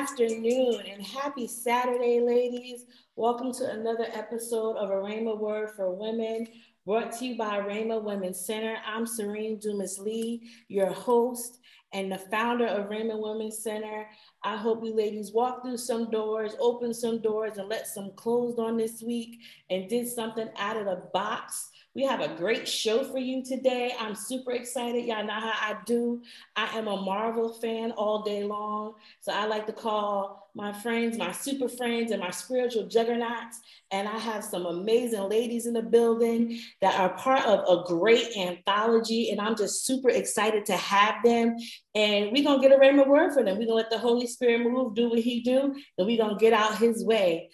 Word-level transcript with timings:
afternoon 0.00 0.80
and 0.90 1.02
happy 1.02 1.46
Saturday, 1.46 2.20
ladies. 2.20 2.86
Welcome 3.16 3.52
to 3.52 3.70
another 3.70 4.06
episode 4.14 4.78
of 4.78 4.88
A 4.88 4.94
Rhema 4.94 5.38
Word 5.38 5.72
for 5.76 5.90
Women, 5.94 6.46
brought 6.86 7.12
to 7.18 7.26
you 7.26 7.36
by 7.36 7.58
Rhema 7.58 8.02
Women's 8.02 8.40
Center. 8.40 8.78
I'm 8.86 9.06
Serene 9.06 9.58
Dumas 9.58 9.98
Lee, 9.98 10.48
your 10.68 10.90
host 10.90 11.58
and 11.92 12.10
the 12.10 12.16
founder 12.16 12.66
of 12.66 12.88
Rhema 12.88 13.20
Women's 13.20 13.62
Center. 13.62 14.06
I 14.42 14.56
hope 14.56 14.82
you 14.82 14.96
ladies 14.96 15.32
walked 15.32 15.66
through 15.66 15.76
some 15.76 16.10
doors, 16.10 16.56
opened 16.58 16.96
some 16.96 17.20
doors, 17.20 17.58
and 17.58 17.68
let 17.68 17.86
some 17.86 18.12
closed 18.16 18.58
on 18.58 18.78
this 18.78 19.02
week 19.02 19.40
and 19.68 19.86
did 19.86 20.08
something 20.08 20.48
out 20.56 20.78
of 20.78 20.86
the 20.86 21.02
box 21.12 21.68
we 21.94 22.04
have 22.04 22.20
a 22.20 22.36
great 22.36 22.68
show 22.68 23.02
for 23.02 23.18
you 23.18 23.44
today. 23.44 23.92
I'm 23.98 24.14
super 24.14 24.52
excited. 24.52 25.04
Y'all 25.04 25.24
know 25.24 25.32
how 25.32 25.52
I 25.54 25.76
do. 25.86 26.22
I 26.54 26.78
am 26.78 26.86
a 26.86 26.96
Marvel 26.96 27.52
fan 27.54 27.90
all 27.92 28.22
day 28.22 28.44
long. 28.44 28.94
So 29.20 29.32
I 29.32 29.46
like 29.46 29.66
to 29.66 29.72
call 29.72 30.48
my 30.54 30.72
friends, 30.72 31.18
my 31.18 31.32
super 31.32 31.68
friends, 31.68 32.12
and 32.12 32.20
my 32.20 32.30
spiritual 32.30 32.86
juggernauts. 32.86 33.58
And 33.90 34.06
I 34.06 34.18
have 34.18 34.44
some 34.44 34.66
amazing 34.66 35.28
ladies 35.28 35.66
in 35.66 35.72
the 35.72 35.82
building 35.82 36.60
that 36.80 36.98
are 36.98 37.10
part 37.14 37.44
of 37.44 37.60
a 37.68 37.84
great 37.84 38.36
anthology. 38.36 39.30
And 39.30 39.40
I'm 39.40 39.56
just 39.56 39.84
super 39.84 40.10
excited 40.10 40.66
to 40.66 40.76
have 40.76 41.16
them. 41.24 41.56
And 41.96 42.30
we're 42.30 42.44
going 42.44 42.62
to 42.62 42.68
get 42.68 42.76
a 42.76 42.80
rhema 42.80 43.06
word 43.06 43.32
for 43.32 43.42
them. 43.42 43.58
We're 43.58 43.66
going 43.66 43.68
to 43.68 43.74
let 43.74 43.90
the 43.90 43.98
Holy 43.98 44.28
Spirit 44.28 44.60
move, 44.60 44.94
do 44.94 45.10
what 45.10 45.18
he 45.18 45.40
do, 45.40 45.74
and 45.98 46.06
we're 46.06 46.18
going 46.18 46.38
to 46.38 46.40
get 46.40 46.52
out 46.52 46.78
his 46.78 47.04
way. 47.04 47.50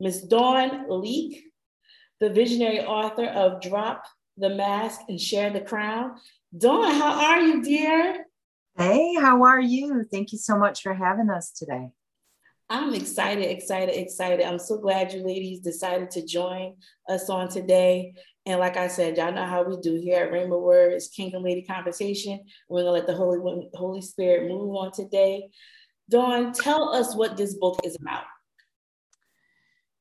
Miss 0.00 0.22
Dawn 0.22 0.88
Lieck 0.90 1.45
the 2.20 2.30
visionary 2.30 2.80
author 2.80 3.26
of 3.26 3.60
Drop 3.60 4.04
the 4.36 4.50
Mask 4.50 5.00
and 5.08 5.20
Share 5.20 5.50
the 5.50 5.60
Crown. 5.60 6.16
Dawn, 6.56 6.94
how 6.94 7.32
are 7.32 7.40
you, 7.40 7.62
dear? 7.62 8.26
Hey, 8.76 9.14
how 9.14 9.44
are 9.44 9.60
you? 9.60 10.04
Thank 10.10 10.32
you 10.32 10.38
so 10.38 10.58
much 10.58 10.82
for 10.82 10.94
having 10.94 11.30
us 11.30 11.50
today. 11.50 11.90
I'm 12.68 12.94
excited, 12.94 13.48
excited, 13.48 13.96
excited. 13.96 14.44
I'm 14.44 14.58
so 14.58 14.78
glad 14.78 15.12
you 15.12 15.24
ladies 15.24 15.60
decided 15.60 16.10
to 16.12 16.26
join 16.26 16.74
us 17.08 17.30
on 17.30 17.48
today. 17.48 18.14
And 18.44 18.60
like 18.60 18.76
I 18.76 18.88
said, 18.88 19.16
y'all 19.16 19.32
know 19.32 19.46
how 19.46 19.62
we 19.62 19.76
do 19.80 19.94
here 19.94 20.24
at 20.24 20.32
Rhema 20.32 20.60
Words 20.60 21.08
Kingdom 21.08 21.44
Lady 21.44 21.62
Conversation. 21.62 22.40
We're 22.68 22.82
gonna 22.82 22.92
let 22.92 23.06
the 23.06 23.14
Holy 23.14 23.68
Holy 23.74 24.02
Spirit 24.02 24.48
move 24.48 24.74
on 24.74 24.92
today. 24.92 25.48
Dawn, 26.10 26.52
tell 26.52 26.92
us 26.92 27.14
what 27.14 27.36
this 27.36 27.54
book 27.54 27.80
is 27.84 27.96
about 28.00 28.24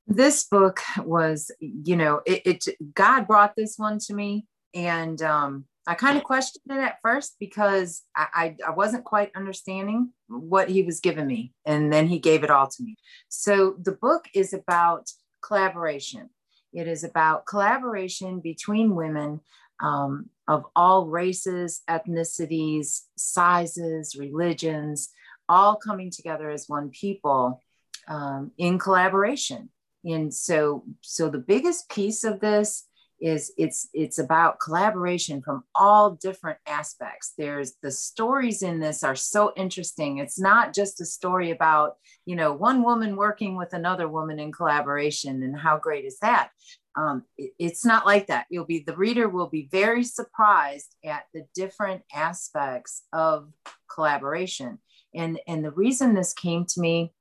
this 0.08 0.46
book 0.46 0.82
was 1.00 1.52
you 1.60 1.96
know 1.96 2.22
it, 2.26 2.42
it, 2.46 2.94
god 2.94 3.28
brought 3.28 3.56
this 3.56 3.76
one 3.78 3.98
to 3.98 4.14
me 4.14 4.46
and 4.74 5.22
um 5.22 5.66
i 5.88 5.96
kind 5.96 6.18
of 6.18 6.24
questioned 6.24 6.62
it 6.70 6.78
at 6.78 7.00
first 7.02 7.36
because 7.40 8.04
I, 8.16 8.28
I 8.34 8.56
i 8.68 8.72
wasn't 8.72 9.04
quite 9.04 9.32
understanding 9.36 10.12
what 10.28 10.70
he 10.70 10.84
was 10.84 11.00
giving 11.00 11.28
me 11.28 11.54
and 11.66 11.92
then 11.92 12.08
he 12.08 12.20
gave 12.20 12.44
it 12.44 12.50
all 12.50 12.68
to 12.68 12.84
me. 12.84 12.98
So 13.30 13.76
the 13.82 13.92
book 13.92 14.26
is 14.34 14.54
about 14.54 15.10
collaboration. 15.42 16.30
It 16.74 16.88
is 16.88 17.04
about 17.04 17.46
collaboration 17.46 18.40
between 18.40 18.96
women 18.96 19.42
um, 19.82 20.30
of 20.48 20.66
all 20.76 21.08
races 21.08 21.82
ethnicities 21.90 23.02
sizes 23.18 24.16
religions 24.16 25.10
all 25.50 25.76
coming 25.76 26.10
together 26.10 26.50
as 26.50 26.68
one 26.68 26.90
people 26.90 27.62
um, 28.08 28.52
in 28.58 28.80
collaboration 28.80 29.70
and 30.06 30.34
so 30.34 30.84
so 31.02 31.30
the 31.30 31.40
biggest 31.40 31.90
piece 31.90 32.24
of 32.24 32.40
this 32.40 32.88
is 33.22 33.54
it's 33.58 33.88
it's 33.94 34.20
about 34.20 34.60
collaboration 34.60 35.42
from 35.42 35.64
all 35.74 36.12
different 36.12 36.60
aspects. 36.68 37.34
There's 37.38 37.74
the 37.82 37.92
stories 37.92 38.62
in 38.62 38.80
this 38.80 39.04
are 39.04 39.16
so 39.16 39.54
interesting. 39.56 40.18
It's 40.18 40.40
not 40.40 40.74
just 40.74 41.02
a 41.02 41.06
story 41.06 41.52
about 41.52 41.96
you 42.26 42.36
know 42.36 42.54
one 42.54 42.84
woman 42.84 43.16
working 43.16 43.56
with 43.56 43.74
another 43.74 44.08
woman 44.08 44.40
in 44.40 44.52
collaboration 44.52 45.44
and 45.44 45.58
how 45.58 45.78
great 45.78 46.06
is 46.06 46.20
that? 46.20 46.50
Um, 46.98 47.24
it, 47.38 47.52
it's 47.58 47.86
not 47.86 48.06
like 48.06 48.28
that. 48.28 48.46
You'll 48.50 48.66
be 48.66 48.84
the 48.86 48.96
reader 48.96 49.30
will 49.30 49.50
be 49.50 49.70
very 49.72 50.04
surprised 50.04 50.96
at 51.04 51.24
the 51.34 51.48
different 51.56 52.04
aspects 52.14 53.04
of 53.14 53.50
collaboration. 53.94 54.80
And 55.14 55.40
and 55.48 55.64
the 55.64 55.72
reason 55.72 56.14
this 56.14 56.34
came 56.34 56.66
to 56.66 56.82
me 56.82 57.14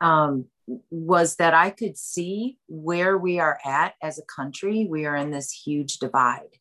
um, 0.00 0.46
was 0.90 1.36
that 1.36 1.54
I 1.54 1.70
could 1.70 1.96
see 1.96 2.58
where 2.68 3.18
we 3.18 3.38
are 3.38 3.58
at 3.64 3.94
as 4.02 4.18
a 4.18 4.24
country. 4.24 4.86
We 4.88 5.06
are 5.06 5.16
in 5.16 5.30
this 5.30 5.50
huge 5.50 5.98
divide. 5.98 6.58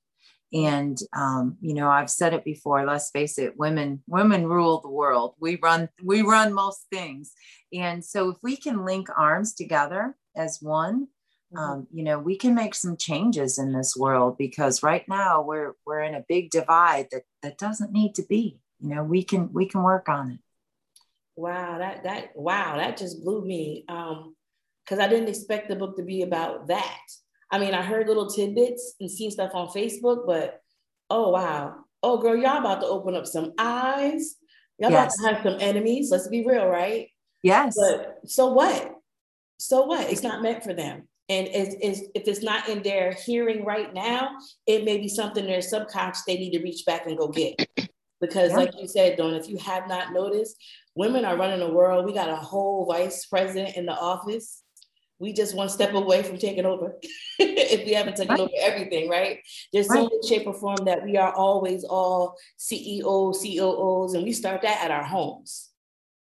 And 0.53 0.97
um, 1.15 1.57
you 1.61 1.73
know, 1.73 1.89
I've 1.89 2.09
said 2.09 2.33
it 2.33 2.43
before. 2.43 2.85
Let's 2.85 3.09
face 3.11 3.37
it, 3.37 3.57
women 3.57 4.03
women 4.07 4.45
rule 4.47 4.81
the 4.81 4.89
world. 4.89 5.35
We 5.39 5.57
run 5.61 5.89
we 6.03 6.21
run 6.21 6.53
most 6.53 6.87
things. 6.91 7.31
And 7.73 8.03
so, 8.03 8.29
if 8.29 8.37
we 8.43 8.57
can 8.57 8.85
link 8.85 9.07
arms 9.15 9.53
together 9.53 10.15
as 10.35 10.59
one, 10.61 11.07
mm-hmm. 11.53 11.57
um, 11.57 11.87
you 11.93 12.03
know, 12.03 12.19
we 12.19 12.35
can 12.35 12.53
make 12.53 12.75
some 12.75 12.97
changes 12.97 13.57
in 13.57 13.71
this 13.71 13.95
world. 13.95 14.37
Because 14.37 14.83
right 14.83 15.07
now 15.07 15.41
we're 15.41 15.75
we're 15.85 16.01
in 16.01 16.15
a 16.15 16.25
big 16.27 16.49
divide 16.49 17.07
that 17.11 17.23
that 17.43 17.57
doesn't 17.57 17.93
need 17.93 18.15
to 18.15 18.23
be. 18.23 18.59
You 18.81 18.89
know, 18.89 19.03
we 19.03 19.23
can 19.23 19.53
we 19.53 19.67
can 19.67 19.83
work 19.83 20.09
on 20.09 20.31
it. 20.31 20.39
Wow, 21.35 21.79
that 21.79 22.03
that 22.03 22.29
wow, 22.35 22.77
that 22.77 22.97
just 22.97 23.23
blew 23.23 23.45
me. 23.45 23.85
Um, 23.87 24.35
because 24.83 24.99
I 24.99 25.07
didn't 25.07 25.29
expect 25.29 25.69
the 25.69 25.75
book 25.75 25.95
to 25.97 26.03
be 26.03 26.23
about 26.23 26.67
that. 26.67 26.99
I 27.51 27.59
mean, 27.59 27.73
I 27.73 27.81
heard 27.81 28.07
little 28.07 28.29
tidbits 28.29 28.95
and 28.99 29.09
seen 29.09 29.31
stuff 29.31 29.51
on 29.53 29.67
Facebook, 29.67 30.25
but 30.25 30.59
oh 31.09 31.29
wow. 31.29 31.75
Oh 32.03 32.17
girl, 32.17 32.35
y'all 32.35 32.57
about 32.57 32.81
to 32.81 32.87
open 32.87 33.15
up 33.15 33.27
some 33.27 33.53
eyes. 33.57 34.35
Y'all 34.79 34.91
yes. 34.91 35.15
about 35.19 35.29
to 35.29 35.35
have 35.35 35.43
some 35.43 35.61
enemies. 35.61 36.09
Let's 36.11 36.27
be 36.27 36.45
real, 36.45 36.65
right? 36.65 37.09
Yes. 37.43 37.75
But 37.77 38.19
so 38.25 38.51
what? 38.53 38.95
So 39.59 39.85
what? 39.85 40.09
It's 40.09 40.23
not 40.23 40.41
meant 40.41 40.63
for 40.63 40.73
them. 40.73 41.07
And 41.29 41.47
it's, 41.47 41.75
it's, 41.81 42.01
if 42.13 42.27
it's 42.27 42.43
not 42.43 42.67
in 42.67 42.81
their 42.81 43.13
hearing 43.13 43.63
right 43.63 43.93
now, 43.93 44.31
it 44.67 44.83
may 44.83 44.97
be 44.97 45.07
something 45.07 45.43
in 45.43 45.49
their 45.49 45.61
subconscious 45.61 46.23
they 46.25 46.35
need 46.35 46.51
to 46.57 46.63
reach 46.63 46.83
back 46.85 47.05
and 47.05 47.17
go 47.17 47.29
get. 47.29 47.55
Because, 48.21 48.51
yeah. 48.51 48.57
like 48.57 48.79
you 48.79 48.87
said, 48.87 49.17
Dawn, 49.17 49.33
if 49.33 49.49
you 49.49 49.57
have 49.57 49.87
not 49.87 50.13
noticed, 50.13 50.55
women 50.95 51.25
are 51.25 51.37
running 51.37 51.59
the 51.59 51.73
world. 51.73 52.05
We 52.05 52.13
got 52.13 52.29
a 52.29 52.35
whole 52.35 52.85
vice 52.85 53.25
president 53.25 53.75
in 53.75 53.85
the 53.85 53.93
office. 53.93 54.61
We 55.19 55.33
just 55.33 55.55
one 55.55 55.69
step 55.69 55.93
away 55.93 56.23
from 56.23 56.37
taking 56.37 56.65
over 56.65 56.95
if 57.39 57.85
we 57.85 57.93
haven't 57.93 58.15
taken 58.15 58.31
right. 58.31 58.39
over 58.39 58.51
everything, 58.59 59.07
right? 59.07 59.39
There's 59.71 59.87
right. 59.87 60.09
some 60.09 60.27
shape 60.27 60.47
or 60.47 60.53
form 60.53 60.85
that 60.85 61.03
we 61.03 61.17
are 61.17 61.33
always 61.33 61.83
all 61.83 62.37
CEOs, 62.57 63.41
COOs, 63.41 64.13
and 64.13 64.23
we 64.23 64.31
start 64.31 64.63
that 64.63 64.83
at 64.83 64.89
our 64.89 65.03
homes. 65.03 65.69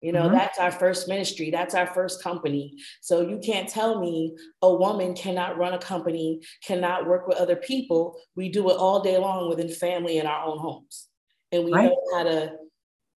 You 0.01 0.13
know, 0.13 0.25
mm-hmm. 0.25 0.35
that's 0.35 0.59
our 0.59 0.71
first 0.71 1.09
ministry, 1.09 1.51
that's 1.51 1.75
our 1.75 1.87
first 1.89 2.23
company. 2.23 2.75
So 3.01 3.21
you 3.21 3.41
can't 3.45 3.69
tell 3.69 4.01
me 4.01 4.37
a 4.63 4.73
woman 4.73 5.15
cannot 5.15 5.59
run 5.59 5.75
a 5.75 5.79
company, 5.79 6.41
cannot 6.65 7.07
work 7.07 7.27
with 7.27 7.39
other 7.39 7.57
people. 7.57 8.17
We 8.37 8.49
do 8.49 8.71
it 8.71 8.77
all 8.77 9.01
day 9.01 9.19
long 9.19 9.49
within 9.49 9.69
family 9.69 10.19
in 10.19 10.27
our 10.27 10.45
own 10.45 10.59
homes. 10.59 11.08
And 11.53 11.65
we 11.65 11.73
right. 11.73 11.87
know 11.87 11.97
how 12.15 12.25
to 12.25 12.57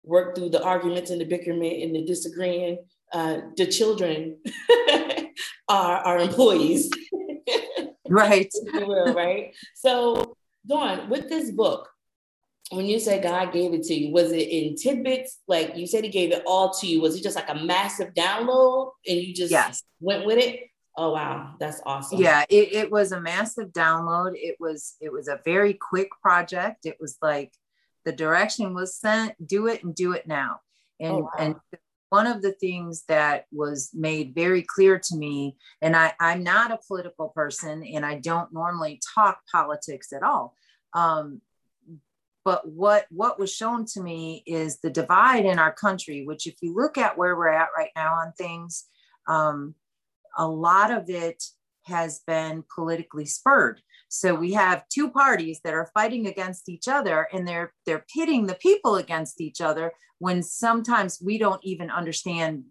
work 0.04 0.34
through 0.34 0.50
the 0.50 0.62
arguments 0.62 1.10
and 1.10 1.20
the 1.20 1.24
bickerment 1.24 1.82
and 1.82 1.94
the 1.94 2.04
disagreeing. 2.04 2.78
Uh, 3.12 3.40
the 3.56 3.66
children 3.66 4.38
are 5.68 5.96
our 5.98 6.18
employees. 6.18 6.90
right. 8.08 8.50
will, 8.72 9.14
right. 9.14 9.54
So, 9.74 10.36
Dawn, 10.66 11.10
with 11.10 11.28
this 11.28 11.50
book, 11.50 11.88
when 12.70 12.86
you 12.86 12.98
say 12.98 13.20
God 13.20 13.52
gave 13.52 13.74
it 13.74 13.82
to 13.84 13.94
you, 13.94 14.12
was 14.12 14.32
it 14.32 14.48
in 14.48 14.76
tidbits? 14.76 15.40
Like 15.46 15.76
you 15.76 15.86
said, 15.86 16.04
He 16.04 16.10
gave 16.10 16.32
it 16.32 16.42
all 16.46 16.72
to 16.74 16.86
you. 16.86 17.02
Was 17.02 17.16
it 17.16 17.22
just 17.22 17.36
like 17.36 17.50
a 17.50 17.54
massive 17.54 18.14
download 18.14 18.92
and 19.06 19.18
you 19.18 19.34
just 19.34 19.50
yes. 19.50 19.82
went 20.00 20.24
with 20.24 20.38
it? 20.38 20.60
Oh 20.96 21.12
wow, 21.12 21.54
that's 21.58 21.80
awesome. 21.86 22.20
Yeah, 22.20 22.44
it, 22.50 22.72
it 22.74 22.90
was 22.90 23.12
a 23.12 23.20
massive 23.20 23.68
download. 23.68 24.32
It 24.34 24.56
was 24.60 24.94
it 25.00 25.10
was 25.10 25.28
a 25.28 25.40
very 25.44 25.74
quick 25.74 26.08
project. 26.20 26.84
It 26.84 26.96
was 27.00 27.16
like 27.22 27.52
the 28.04 28.12
direction 28.12 28.74
was 28.74 28.96
sent 28.96 29.34
do 29.46 29.66
it 29.66 29.82
and 29.84 29.94
do 29.94 30.12
it 30.12 30.26
now 30.26 30.60
and 31.00 31.12
oh, 31.12 31.18
wow. 31.20 31.30
and 31.38 31.54
one 32.10 32.26
of 32.26 32.42
the 32.42 32.52
things 32.52 33.04
that 33.08 33.46
was 33.50 33.90
made 33.94 34.34
very 34.34 34.62
clear 34.62 34.98
to 34.98 35.16
me 35.16 35.56
and 35.80 35.96
I, 35.96 36.12
i'm 36.20 36.42
not 36.42 36.70
a 36.70 36.80
political 36.86 37.28
person 37.28 37.84
and 37.84 38.04
i 38.04 38.18
don't 38.18 38.52
normally 38.52 39.00
talk 39.14 39.40
politics 39.50 40.12
at 40.12 40.22
all 40.22 40.56
um, 40.94 41.40
but 42.44 42.68
what 42.68 43.06
what 43.10 43.38
was 43.38 43.52
shown 43.52 43.86
to 43.86 44.02
me 44.02 44.42
is 44.46 44.78
the 44.80 44.90
divide 44.90 45.46
in 45.46 45.58
our 45.58 45.72
country 45.72 46.24
which 46.24 46.46
if 46.46 46.56
you 46.60 46.74
look 46.74 46.98
at 46.98 47.16
where 47.16 47.36
we're 47.36 47.48
at 47.48 47.68
right 47.76 47.92
now 47.96 48.14
on 48.14 48.32
things 48.32 48.84
um, 49.28 49.74
a 50.36 50.46
lot 50.46 50.90
of 50.90 51.08
it 51.08 51.42
has 51.84 52.20
been 52.26 52.64
politically 52.74 53.26
spurred 53.26 53.80
so 54.14 54.34
we 54.34 54.52
have 54.52 54.86
two 54.90 55.10
parties 55.10 55.60
that 55.64 55.72
are 55.72 55.90
fighting 55.94 56.26
against 56.26 56.68
each 56.68 56.86
other 56.86 57.26
and 57.32 57.48
they're 57.48 57.72
they're 57.86 58.04
pitting 58.14 58.46
the 58.46 58.54
people 58.56 58.96
against 58.96 59.40
each 59.40 59.62
other 59.62 59.90
when 60.18 60.42
sometimes 60.42 61.18
we 61.24 61.38
don't 61.38 61.64
even 61.64 61.90
understand 61.90 62.64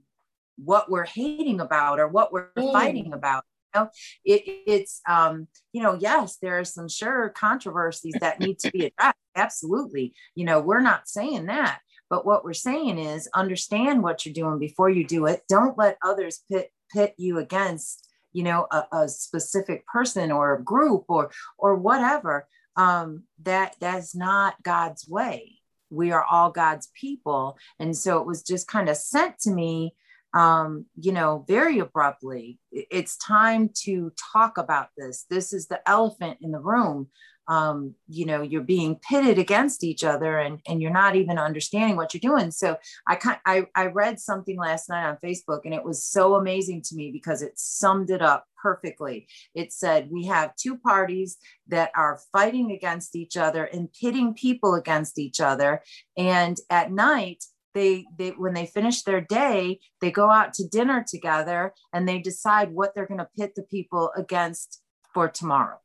what 0.55 0.91
we're 0.91 1.05
hating 1.05 1.59
about 1.59 1.99
or 1.99 2.07
what 2.07 2.31
we're 2.31 2.51
mm. 2.55 2.71
fighting 2.71 3.11
about. 3.11 3.43
You 3.73 3.81
know, 3.81 3.89
it, 4.23 4.43
it's 4.67 5.01
um, 5.09 5.47
you 5.73 5.81
know, 5.81 5.97
yes, 5.99 6.37
there 6.43 6.59
are 6.59 6.63
some 6.63 6.87
sure 6.87 7.29
controversies 7.29 8.13
that 8.21 8.39
need 8.39 8.59
to 8.59 8.69
be 8.69 8.85
addressed. 8.99 9.17
Absolutely, 9.35 10.13
you 10.35 10.45
know, 10.45 10.59
we're 10.59 10.79
not 10.79 11.09
saying 11.09 11.47
that, 11.47 11.79
but 12.07 12.23
what 12.23 12.43
we're 12.43 12.53
saying 12.53 12.99
is 12.99 13.27
understand 13.33 14.03
what 14.03 14.27
you're 14.27 14.33
doing 14.33 14.59
before 14.59 14.91
you 14.91 15.07
do 15.07 15.25
it. 15.25 15.41
Don't 15.49 15.75
let 15.75 15.97
others 16.05 16.43
pit 16.51 16.71
pit 16.93 17.15
you 17.17 17.39
against 17.39 18.10
you 18.33 18.43
know 18.43 18.67
a, 18.71 18.83
a 18.91 19.09
specific 19.09 19.85
person 19.87 20.31
or 20.31 20.55
a 20.55 20.63
group 20.63 21.05
or 21.07 21.31
or 21.57 21.75
whatever 21.75 22.47
um 22.75 23.23
that 23.43 23.75
that's 23.79 24.15
not 24.15 24.55
god's 24.63 25.07
way. 25.07 25.57
We 25.89 26.11
are 26.13 26.23
all 26.23 26.51
god's 26.51 26.89
people. 26.99 27.57
And 27.79 27.95
so 27.95 28.19
it 28.19 28.25
was 28.25 28.43
just 28.43 28.67
kind 28.67 28.87
of 28.89 28.97
sent 28.97 29.39
to 29.39 29.51
me 29.51 29.93
um 30.33 30.85
you 30.99 31.11
know 31.11 31.43
very 31.47 31.79
abruptly. 31.79 32.59
It's 32.71 33.17
time 33.17 33.69
to 33.83 34.11
talk 34.33 34.57
about 34.57 34.87
this. 34.97 35.25
This 35.29 35.51
is 35.51 35.67
the 35.67 35.81
elephant 35.89 36.37
in 36.41 36.51
the 36.51 36.59
room 36.59 37.09
um, 37.51 37.95
you 38.07 38.25
know 38.25 38.41
you're 38.41 38.61
being 38.61 38.97
pitted 39.09 39.37
against 39.37 39.83
each 39.83 40.05
other 40.05 40.39
and 40.39 40.61
and 40.69 40.81
you're 40.81 40.89
not 40.89 41.17
even 41.17 41.37
understanding 41.37 41.97
what 41.97 42.13
you're 42.13 42.31
doing. 42.31 42.49
So 42.49 42.77
i 43.07 43.17
I, 43.45 43.65
I 43.75 43.87
read 43.87 44.21
something 44.21 44.57
last 44.57 44.87
night 44.87 45.05
on 45.07 45.17
facebook 45.23 45.61
and 45.65 45.73
it 45.73 45.83
was 45.83 46.05
so 46.05 46.35
amazing 46.35 46.81
to 46.83 46.95
me 46.95 47.11
because 47.11 47.41
it 47.41 47.59
summed 47.59 48.09
it 48.09 48.21
up 48.21 48.45
perfectly. 48.61 49.27
It 49.53 49.73
said 49.73 50.09
we 50.09 50.27
have 50.27 50.55
two 50.55 50.77
parties 50.77 51.37
that 51.67 51.91
are 51.93 52.21
fighting 52.31 52.71
against 52.71 53.17
each 53.17 53.35
other 53.35 53.65
and 53.65 53.91
pitting 53.99 54.33
people 54.33 54.75
against 54.75 55.19
each 55.19 55.41
other. 55.41 55.81
And 56.15 56.57
at 56.69 56.91
night 56.91 57.43
they 57.73 58.05
they 58.17 58.29
when 58.29 58.53
they 58.53 58.65
finish 58.65 59.03
their 59.03 59.21
day 59.21 59.79
they 59.99 60.11
go 60.11 60.29
out 60.29 60.53
to 60.53 60.67
dinner 60.67 61.05
together 61.05 61.73
and 61.93 62.07
they 62.07 62.19
decide 62.19 62.71
what 62.71 62.93
they're 62.93 63.07
going 63.07 63.25
to 63.25 63.29
pit 63.37 63.53
the 63.55 63.63
people 63.63 64.11
against 64.15 64.81
for 65.13 65.27
tomorrow 65.29 65.79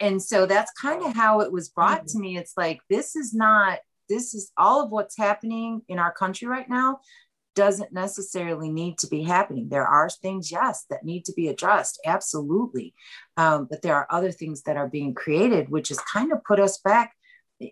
and 0.00 0.22
so 0.22 0.46
that's 0.46 0.72
kind 0.72 1.02
of 1.02 1.14
how 1.14 1.40
it 1.40 1.52
was 1.52 1.68
brought 1.68 2.00
mm-hmm. 2.00 2.18
to 2.18 2.18
me 2.18 2.36
it's 2.36 2.54
like 2.56 2.80
this 2.88 3.16
is 3.16 3.34
not 3.34 3.78
this 4.08 4.34
is 4.34 4.52
all 4.56 4.84
of 4.84 4.90
what's 4.90 5.16
happening 5.16 5.82
in 5.88 5.98
our 5.98 6.12
country 6.12 6.48
right 6.48 6.68
now 6.68 6.98
doesn't 7.54 7.92
necessarily 7.92 8.70
need 8.70 8.98
to 8.98 9.06
be 9.06 9.22
happening 9.22 9.68
there 9.68 9.86
are 9.86 10.10
things 10.10 10.52
yes 10.52 10.84
that 10.90 11.04
need 11.04 11.24
to 11.24 11.32
be 11.32 11.48
addressed 11.48 11.98
absolutely 12.04 12.94
um, 13.36 13.66
but 13.68 13.82
there 13.82 13.94
are 13.94 14.06
other 14.10 14.30
things 14.30 14.62
that 14.62 14.76
are 14.76 14.88
being 14.88 15.14
created 15.14 15.68
which 15.68 15.88
has 15.88 15.98
kind 16.00 16.32
of 16.32 16.44
put 16.44 16.60
us 16.60 16.78
back 16.78 17.12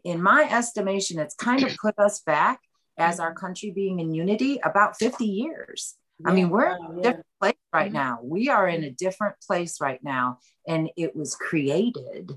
in 0.04 0.22
my 0.22 0.48
estimation 0.50 1.18
it's 1.18 1.34
kind 1.34 1.62
of 1.62 1.76
put 1.76 1.98
us 1.98 2.20
back 2.20 2.60
as 2.96 3.20
our 3.20 3.30
mm-hmm. 3.30 3.46
country 3.46 3.70
being 3.70 4.00
in 4.00 4.14
unity 4.14 4.58
about 4.64 4.96
50 4.96 5.24
years 5.24 5.96
yeah, 6.18 6.30
I 6.30 6.34
mean, 6.34 6.50
we're 6.50 6.76
in 6.76 6.98
a 6.98 7.02
different 7.02 7.26
place 7.40 7.54
right 7.72 7.86
mm-hmm. 7.86 7.96
now. 7.96 8.18
We 8.22 8.48
are 8.48 8.68
in 8.68 8.84
a 8.84 8.90
different 8.90 9.36
place 9.46 9.80
right 9.80 10.02
now. 10.02 10.38
And 10.66 10.90
it 10.96 11.14
was 11.14 11.34
created, 11.34 12.32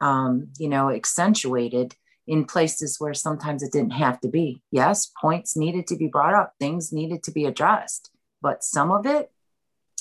um, 0.00 0.48
you 0.58 0.68
know, 0.68 0.90
accentuated 0.90 1.94
in 2.26 2.44
places 2.44 2.96
where 3.00 3.14
sometimes 3.14 3.62
it 3.62 3.72
didn't 3.72 3.92
have 3.92 4.20
to 4.20 4.28
be. 4.28 4.62
Yes, 4.70 5.10
points 5.20 5.56
needed 5.56 5.86
to 5.88 5.96
be 5.96 6.06
brought 6.06 6.34
up, 6.34 6.54
things 6.60 6.92
needed 6.92 7.22
to 7.24 7.32
be 7.32 7.46
addressed, 7.46 8.10
but 8.40 8.62
some 8.62 8.92
of 8.92 9.06
it 9.06 9.30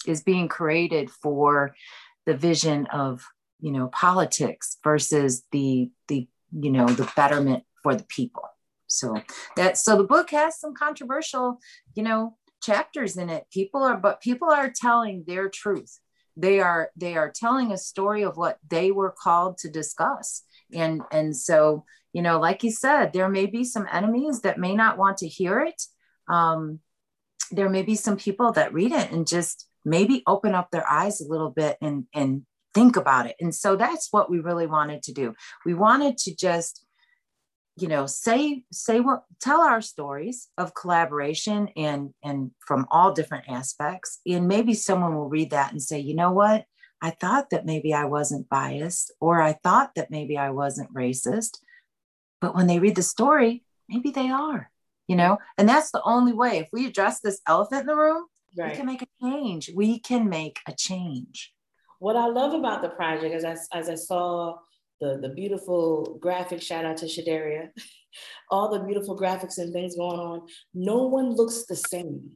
is 0.06 0.22
being 0.22 0.48
created 0.48 1.10
for 1.10 1.76
the 2.26 2.36
vision 2.36 2.86
of, 2.88 3.26
you 3.60 3.72
know, 3.72 3.88
politics 3.88 4.78
versus 4.84 5.44
the, 5.52 5.90
the, 6.08 6.28
you 6.52 6.72
know, 6.72 6.88
the 6.88 7.12
betterment 7.16 7.64
for 7.82 7.96
the 7.96 8.04
people. 8.04 8.44
So 8.88 9.16
that, 9.56 9.78
so 9.78 9.98
the 9.98 10.04
book 10.04 10.32
has 10.32 10.60
some 10.60 10.74
controversial, 10.74 11.60
you 11.96 12.04
know, 12.04 12.38
chapters 12.62 13.18
in 13.18 13.30
it 13.30 13.46
people 13.52 13.84
are 13.84 13.98
but 13.98 14.22
people 14.22 14.50
are 14.50 14.72
telling 14.74 15.24
their 15.28 15.50
truth. 15.50 16.00
They 16.38 16.60
are 16.60 16.92
they 16.96 17.16
are 17.16 17.32
telling 17.34 17.72
a 17.72 17.78
story 17.78 18.24
of 18.24 18.38
what 18.38 18.58
they 18.68 18.92
were 18.92 19.12
called 19.12 19.58
to 19.60 19.70
discuss. 19.70 20.44
And 20.74 21.02
and 21.12 21.36
so 21.36 21.86
you 22.14 22.22
know 22.22 22.40
like 22.40 22.64
you 22.64 22.72
said 22.72 23.14
there 23.14 23.30
may 23.30 23.46
be 23.46 23.64
some 23.64 23.88
enemies 23.92 24.42
that 24.42 24.60
may 24.60 24.76
not 24.76 24.98
want 24.98 25.18
to 25.18 25.28
hear 25.28 25.62
it. 25.62 25.82
Um, 26.28 26.80
there 27.52 27.70
may 27.70 27.82
be 27.82 27.96
some 27.96 28.18
people 28.18 28.54
that 28.54 28.74
read 28.74 28.94
it 28.94 29.12
and 29.12 29.28
just 29.28 29.68
maybe 29.84 30.24
open 30.26 30.56
up 30.56 30.72
their 30.72 30.90
eyes 30.90 31.20
a 31.20 31.28
little 31.28 31.50
bit 31.50 31.78
and 31.82 32.06
and 32.14 32.46
think 32.74 32.96
about 32.96 33.26
it. 33.26 33.36
And 33.40 33.54
so 33.54 33.76
that's 33.76 34.08
what 34.12 34.30
we 34.30 34.40
really 34.40 34.68
wanted 34.68 35.04
to 35.04 35.14
do. 35.14 35.34
We 35.66 35.74
wanted 35.74 36.18
to 36.20 36.36
just 36.36 36.86
you 37.82 37.88
know 37.88 38.06
say 38.06 38.64
say 38.72 39.00
what 39.00 39.24
tell 39.40 39.62
our 39.62 39.82
stories 39.82 40.50
of 40.58 40.74
collaboration 40.74 41.70
and 41.76 42.14
and 42.24 42.52
from 42.60 42.86
all 42.92 43.14
different 43.14 43.46
aspects. 43.50 44.20
And 44.26 44.48
maybe 44.48 44.74
someone 44.74 45.16
will 45.16 45.30
read 45.30 45.52
that 45.52 45.72
and 45.72 45.82
say 45.82 46.00
you 46.00 46.16
know 46.16 46.32
what? 46.32 46.66
I 47.02 47.10
thought 47.10 47.50
that 47.50 47.66
maybe 47.66 47.94
i 47.94 48.06
wasn't 48.06 48.50
biased 48.50 49.12
or 49.20 49.42
i 49.42 49.54
thought 49.54 49.96
that 49.96 50.12
maybe 50.12 50.38
i 50.38 50.50
wasn't 50.52 50.94
racist. 50.94 51.58
But 52.40 52.56
when 52.56 52.68
they 52.68 52.80
read 52.80 52.96
the 52.96 53.04
story 53.04 53.64
maybe 53.90 54.12
they 54.12 54.30
are 54.30 54.72
you 55.12 55.18
know? 55.18 55.40
And 55.58 55.68
that's 55.68 55.92
the 55.92 56.02
only 56.06 56.32
way. 56.32 56.60
If 56.60 56.70
we 56.72 56.86
address 56.86 57.20
this 57.20 57.42
elephant 57.46 57.82
in 57.82 57.88
the 57.88 57.98
room 57.98 58.28
right. 58.58 58.72
we 58.72 58.78
can 58.78 58.86
make 58.86 59.02
a 59.02 59.08
change. 59.22 59.70
We 59.76 60.00
can 60.00 60.30
make 60.30 60.60
a 60.68 60.74
change. 60.74 61.54
What 62.00 62.16
i 62.16 62.28
love 62.28 62.54
about 62.54 62.82
the 62.82 62.90
project 62.90 63.36
is 63.36 63.44
as, 63.44 63.68
as 63.74 63.90
i 63.90 63.96
saw 63.96 64.56
the, 65.02 65.18
the 65.22 65.30
beautiful 65.30 66.18
graphic, 66.22 66.62
shout 66.62 66.86
out 66.86 66.98
to 66.98 67.06
Shadaria, 67.06 67.70
all 68.52 68.72
the 68.72 68.86
beautiful 68.86 69.20
graphics 69.20 69.58
and 69.58 69.74
things 69.74 69.96
going 69.96 70.20
on. 70.20 70.48
No 70.74 71.08
one 71.08 71.36
looks 71.36 71.66
the 71.66 71.76
same. 71.76 72.32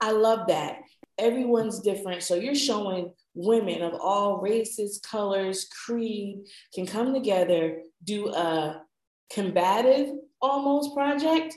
I 0.00 0.10
love 0.10 0.48
that. 0.48 0.78
Everyone's 1.18 1.80
different. 1.80 2.22
So 2.22 2.34
you're 2.34 2.56
showing 2.56 3.12
women 3.34 3.82
of 3.82 3.94
all 3.94 4.40
races, 4.40 5.00
colors, 5.04 5.68
creed 5.86 6.40
can 6.74 6.86
come 6.86 7.14
together, 7.14 7.82
do 8.02 8.28
a 8.30 8.82
combative 9.32 10.10
almost 10.40 10.94
project 10.94 11.54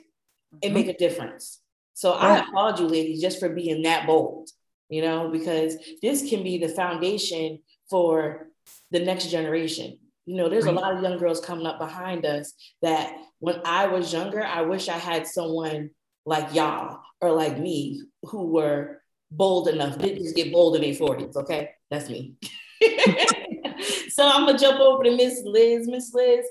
and 0.51 0.61
mm-hmm. 0.61 0.73
make 0.73 0.87
a 0.87 0.97
difference. 0.97 1.61
So 1.93 2.11
I 2.13 2.39
applaud 2.39 2.79
you, 2.79 2.87
ladies, 2.87 3.21
just 3.21 3.39
for 3.39 3.49
being 3.49 3.81
that 3.81 4.05
bold, 4.05 4.49
you 4.87 5.01
know, 5.01 5.29
because 5.31 5.75
this 6.03 6.29
can 6.29 6.43
be 6.43 6.59
the 6.59 6.69
foundation 6.69 7.59
for 7.89 8.49
the 8.91 8.99
next 8.99 9.27
generation. 9.27 9.97
You 10.25 10.35
know, 10.35 10.49
there's 10.49 10.65
right. 10.65 10.75
a 10.75 10.79
lot 10.79 10.95
of 10.95 11.01
young 11.01 11.17
girls 11.17 11.39
coming 11.39 11.65
up 11.65 11.79
behind 11.79 12.25
us 12.25 12.53
that 12.81 13.15
when 13.39 13.61
I 13.65 13.87
was 13.87 14.11
younger, 14.11 14.43
I 14.43 14.61
wish 14.61 14.89
I 14.89 14.97
had 14.97 15.25
someone 15.25 15.91
like 16.25 16.53
y'all 16.53 16.99
or 17.21 17.31
like 17.31 17.57
me 17.57 18.03
who 18.23 18.47
were 18.47 19.01
bold 19.31 19.67
enough, 19.69 19.97
didn't 19.97 20.23
just 20.23 20.35
get 20.35 20.51
bold 20.51 20.75
in 20.75 20.81
their 20.81 20.93
40s. 20.93 21.35
Okay. 21.35 21.69
That's 21.89 22.09
me. 22.09 22.35
so 24.09 24.27
I'm 24.27 24.45
gonna 24.45 24.57
jump 24.57 24.79
over 24.79 25.03
to 25.03 25.15
Miss 25.15 25.41
Liz. 25.43 25.87
Miss 25.87 26.13
Liz, 26.13 26.45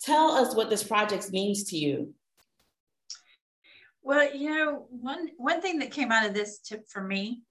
tell 0.00 0.32
us 0.32 0.54
what 0.54 0.70
this 0.70 0.82
project 0.82 1.30
means 1.30 1.64
to 1.64 1.76
you. 1.76 2.14
Well, 4.02 4.34
you 4.34 4.50
know, 4.50 4.86
one 4.90 5.30
one 5.36 5.60
thing 5.60 5.78
that 5.78 5.92
came 5.92 6.10
out 6.10 6.26
of 6.26 6.34
this 6.34 6.58
tip 6.58 6.88
for 6.88 7.02
me 7.02 7.42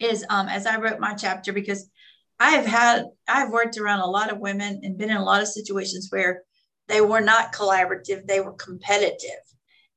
is 0.00 0.24
um, 0.30 0.48
as 0.48 0.66
I 0.66 0.78
wrote 0.78 1.00
my 1.00 1.14
chapter, 1.14 1.52
because 1.52 1.90
I 2.38 2.50
have 2.50 2.66
had, 2.66 3.04
I've 3.28 3.50
worked 3.50 3.78
around 3.78 4.00
a 4.00 4.10
lot 4.10 4.30
of 4.30 4.38
women 4.38 4.80
and 4.82 4.98
been 4.98 5.10
in 5.10 5.16
a 5.16 5.24
lot 5.24 5.42
of 5.42 5.48
situations 5.48 6.08
where 6.10 6.42
they 6.88 7.00
were 7.00 7.20
not 7.20 7.52
collaborative, 7.52 8.26
they 8.26 8.40
were 8.40 8.52
competitive. 8.52 9.42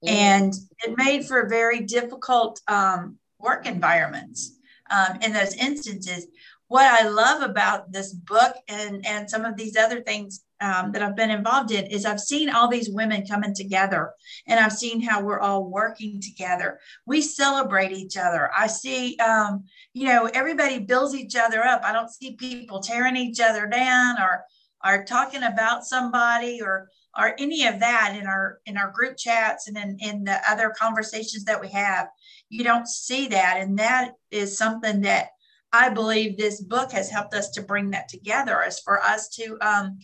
Mm. 0.04 0.10
And 0.10 0.54
it 0.86 0.98
made 0.98 1.26
for 1.26 1.50
very 1.50 1.82
difficult 1.82 2.62
um, 2.68 3.18
work 3.40 3.66
environments 3.66 4.58
um, 4.90 5.20
in 5.22 5.34
those 5.34 5.54
instances. 5.56 6.28
What 6.68 6.86
I 6.86 7.08
love 7.08 7.42
about 7.42 7.92
this 7.92 8.14
book 8.14 8.56
and, 8.68 9.06
and 9.06 9.30
some 9.30 9.44
of 9.44 9.58
these 9.58 9.76
other 9.76 10.02
things 10.02 10.44
um, 10.62 10.92
that 10.92 11.02
I've 11.02 11.16
been 11.16 11.32
involved 11.32 11.72
in 11.72 11.86
is 11.88 12.06
I've 12.06 12.20
seen 12.20 12.50
all 12.50 12.68
these 12.68 12.90
women 12.90 13.26
coming 13.26 13.54
together 13.54 14.12
and 14.48 14.60
I've 14.60 14.74
seen 14.74 15.02
how 15.02 15.22
we're 15.22 15.40
all 15.40 15.66
working 15.66 16.22
together. 16.22 16.80
We 17.06 17.22
celebrate 17.22 17.92
each 17.92 18.18
other. 18.18 18.52
I 18.58 18.68
see, 18.68 19.18
um, 19.18 19.66
you 19.94 20.08
know, 20.08 20.30
everybody 20.34 20.80
builds 20.80 21.16
each 21.16 21.36
other 21.36 21.64
up. 21.64 21.82
I 21.84 21.94
don't 21.94 22.10
see 22.10 22.36
people 22.36 22.82
tearing 22.82 23.16
each 23.16 23.40
other 23.40 23.68
down 23.68 24.22
or 24.22 24.44
are 24.82 25.04
talking 25.04 25.44
about 25.44 25.86
somebody 25.86 26.62
or 26.62 26.90
or 27.18 27.36
any 27.40 27.66
of 27.66 27.80
that 27.80 28.16
in 28.20 28.28
our 28.28 28.60
in 28.66 28.78
our 28.78 28.92
group 28.92 29.18
chats 29.18 29.68
and 29.68 29.78
in, 29.78 29.98
in 30.00 30.24
the 30.24 30.40
other 30.50 30.74
conversations 30.78 31.44
that 31.44 31.60
we 31.60 31.68
have 31.68 32.08
you 32.50 32.64
don't 32.64 32.88
see 32.88 33.28
that 33.28 33.58
and 33.60 33.78
that 33.78 34.12
is 34.32 34.58
something 34.58 35.02
that 35.02 35.30
i 35.74 35.90
believe 35.90 36.38
this 36.38 36.62
book 36.62 36.92
has 36.92 37.10
helped 37.10 37.34
us 37.34 37.50
to 37.50 37.62
bring 37.62 37.90
that 37.90 38.08
together 38.08 38.62
as 38.62 38.80
for 38.80 39.02
us 39.02 39.28
to 39.30 39.58
um, 39.62 39.98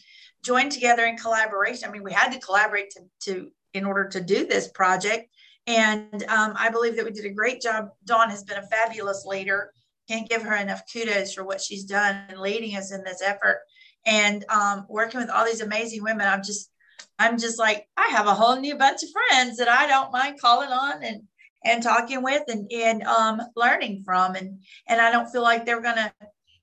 joined 0.46 0.72
together 0.72 1.06
in 1.06 1.18
collaboration. 1.18 1.90
I 1.90 1.92
mean, 1.92 2.04
we 2.04 2.14
had 2.14 2.32
to 2.32 2.40
collaborate 2.40 2.92
to, 2.92 3.02
to 3.22 3.52
in 3.74 3.84
order 3.84 4.08
to 4.10 4.22
do 4.22 4.46
this 4.46 4.68
project. 4.70 5.28
And 5.68 6.24
um, 6.30 6.54
I 6.56 6.70
believe 6.70 6.96
that 6.96 7.06
we 7.06 7.12
did 7.12 7.26
a 7.26 7.34
great 7.34 7.60
job. 7.62 7.90
Dawn 8.06 8.30
has 8.30 8.44
been 8.44 8.60
a 8.60 8.68
fabulous 8.68 9.26
leader. 9.26 9.72
Can't 10.08 10.30
give 10.30 10.44
her 10.44 10.56
enough 10.56 10.84
kudos 10.94 11.34
for 11.34 11.44
what 11.44 11.60
she's 11.60 11.86
done 11.86 12.16
and 12.30 12.40
leading 12.40 12.78
us 12.78 12.92
in 12.94 13.04
this 13.04 13.24
effort. 13.24 13.62
And 14.06 14.46
um, 14.50 14.86
working 14.88 15.20
with 15.20 15.32
all 15.32 15.46
these 15.46 15.62
amazing 15.62 16.04
women, 16.04 16.28
I'm 16.28 16.44
just, 16.44 16.70
I'm 17.18 17.40
just 17.40 17.58
like, 17.58 17.88
I 17.98 18.08
have 18.12 18.28
a 18.28 18.36
whole 18.36 18.58
new 18.58 18.76
bunch 18.76 19.02
of 19.02 19.10
friends 19.10 19.58
that 19.58 19.68
I 19.68 19.88
don't 19.88 20.14
mind 20.14 20.40
calling 20.40 20.70
on 20.70 21.04
and 21.04 21.24
and 21.66 21.82
talking 21.82 22.22
with 22.22 22.44
and, 22.48 22.72
and 22.72 23.02
um, 23.04 23.42
learning 23.56 24.04
from. 24.06 24.36
And, 24.36 24.60
and 24.88 25.02
I 25.02 25.12
don't 25.12 25.32
feel 25.32 25.42
like 25.42 25.66
they're 25.66 25.82
to, 25.82 26.14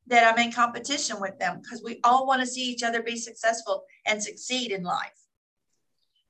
that 0.09 0.31
I'm 0.31 0.45
in 0.45 0.53
competition 0.53 1.21
with 1.21 1.39
them 1.39 1.61
because 1.63 1.83
we 1.83 2.01
all 2.05 2.27
want 2.27 2.41
to 2.41 2.47
see 2.47 2.63
each 2.63 2.83
other 2.83 3.03
be 3.03 3.17
successful 3.17 3.85
and 4.07 4.23
succeed 4.23 4.73
in 4.73 4.83
life. 4.83 5.11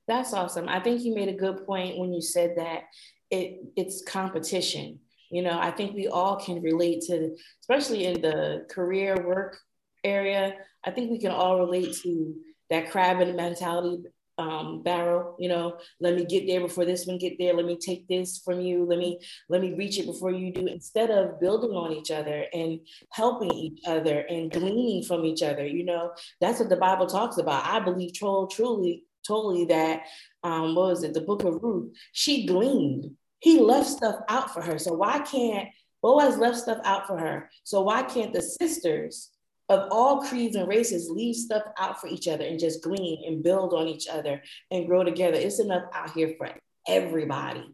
That's 0.07 0.33
awesome. 0.33 0.67
I 0.67 0.79
think 0.79 1.03
you 1.03 1.15
made 1.15 1.29
a 1.29 1.33
good 1.33 1.65
point 1.65 1.97
when 1.97 2.13
you 2.13 2.21
said 2.21 2.55
that 2.57 2.83
it 3.31 3.61
it's 3.75 4.03
competition. 4.03 4.99
You 5.31 5.41
know, 5.41 5.57
I 5.59 5.71
think 5.71 5.95
we 5.95 6.07
all 6.07 6.35
can 6.35 6.61
relate 6.61 7.01
to, 7.07 7.35
especially 7.61 8.05
in 8.05 8.21
the 8.21 8.67
career 8.69 9.15
work 9.25 9.57
area. 10.03 10.55
I 10.83 10.91
think 10.91 11.09
we 11.09 11.19
can 11.19 11.31
all 11.31 11.59
relate 11.59 11.95
to 12.03 12.35
that 12.69 12.91
crab 12.91 13.17
mentality 13.35 14.03
um, 14.43 14.83
barrel 14.83 15.35
you 15.39 15.49
know 15.49 15.77
let 15.99 16.15
me 16.15 16.25
get 16.25 16.47
there 16.47 16.61
before 16.61 16.85
this 16.85 17.05
one 17.05 17.17
get 17.17 17.37
there. 17.39 17.53
Let 17.53 17.65
me 17.65 17.77
take 17.77 18.07
this 18.07 18.39
from 18.43 18.61
you. 18.61 18.85
Let 18.85 18.99
me 18.99 19.19
let 19.49 19.61
me 19.61 19.73
reach 19.73 19.97
it 19.99 20.05
before 20.05 20.31
you 20.31 20.51
do 20.51 20.67
instead 20.67 21.09
of 21.09 21.39
building 21.39 21.71
on 21.71 21.93
each 21.93 22.11
other 22.11 22.45
and 22.53 22.79
helping 23.11 23.53
each 23.53 23.79
other 23.87 24.19
and 24.29 24.51
gleaning 24.51 25.03
from 25.03 25.25
each 25.25 25.41
other 25.41 25.65
you 25.65 25.85
know? 25.85 26.11
That's 26.41 26.59
what 26.59 26.69
the 26.69 26.77
bible 26.77 27.07
talks 27.07 27.37
about. 27.37 27.65
I 27.65 27.79
believe 27.79 28.13
troll 28.13 28.47
truly 28.47 29.03
totally 29.25 29.65
that 29.65 30.03
um 30.43 30.75
what 30.75 30.89
was 30.89 31.03
it? 31.03 31.13
The 31.13 31.21
book 31.21 31.43
of 31.43 31.61
ruth 31.61 31.95
she 32.11 32.45
gleaned. 32.45 33.11
He 33.39 33.59
left 33.59 33.89
stuff 33.89 34.15
out 34.29 34.53
for 34.53 34.61
her. 34.61 34.77
So 34.79 34.93
why 34.93 35.19
can't 35.19 35.69
boaz 36.01 36.37
left 36.37 36.57
stuff 36.57 36.79
out 36.83 37.07
for 37.07 37.17
her? 37.17 37.49
So 37.63 37.81
why 37.81 38.03
can't 38.03 38.33
the 38.33 38.41
sisters 38.41 39.29
of 39.73 39.89
all 39.91 40.21
creeds 40.21 40.55
and 40.55 40.67
races 40.67 41.09
leave 41.09 41.35
stuff 41.35 41.63
out 41.77 41.99
for 41.99 42.07
each 42.07 42.27
other 42.27 42.45
and 42.45 42.59
just 42.59 42.83
glean 42.83 43.23
and 43.27 43.43
build 43.43 43.73
on 43.73 43.87
each 43.87 44.07
other 44.07 44.41
and 44.71 44.87
grow 44.87 45.03
together. 45.03 45.37
It's 45.37 45.59
enough 45.59 45.83
out 45.93 46.11
here 46.11 46.35
for 46.37 46.49
everybody. 46.87 47.65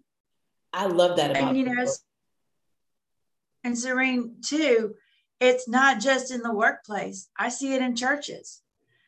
I 0.71 0.85
love 0.85 1.17
that 1.17 1.31
about 1.31 1.49
and, 1.49 1.57
you 1.57 1.65
know, 1.65 1.85
and 3.63 3.77
Serene 3.77 4.35
too. 4.45 4.95
It's 5.39 5.67
not 5.67 5.99
just 5.99 6.31
in 6.31 6.41
the 6.41 6.53
workplace. 6.53 7.29
I 7.37 7.49
see 7.49 7.73
it 7.73 7.81
in 7.81 7.95
churches. 7.95 8.61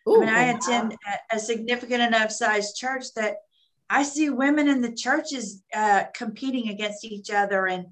Ooh, 0.08 0.18
I 0.18 0.20
mean, 0.26 0.30
I 0.30 0.44
attend 0.46 0.94
a, 0.94 1.36
a 1.36 1.40
significant 1.40 2.02
enough 2.02 2.32
sized 2.32 2.78
church 2.78 3.14
that 3.16 3.38
I 3.90 4.04
see 4.04 4.30
women 4.30 4.68
in 4.68 4.82
the 4.82 4.94
churches 4.94 5.62
uh, 5.76 6.06
competing 6.16 6.70
against 6.70 7.06
each 7.06 7.30
other, 7.30 7.68
and 7.68 7.88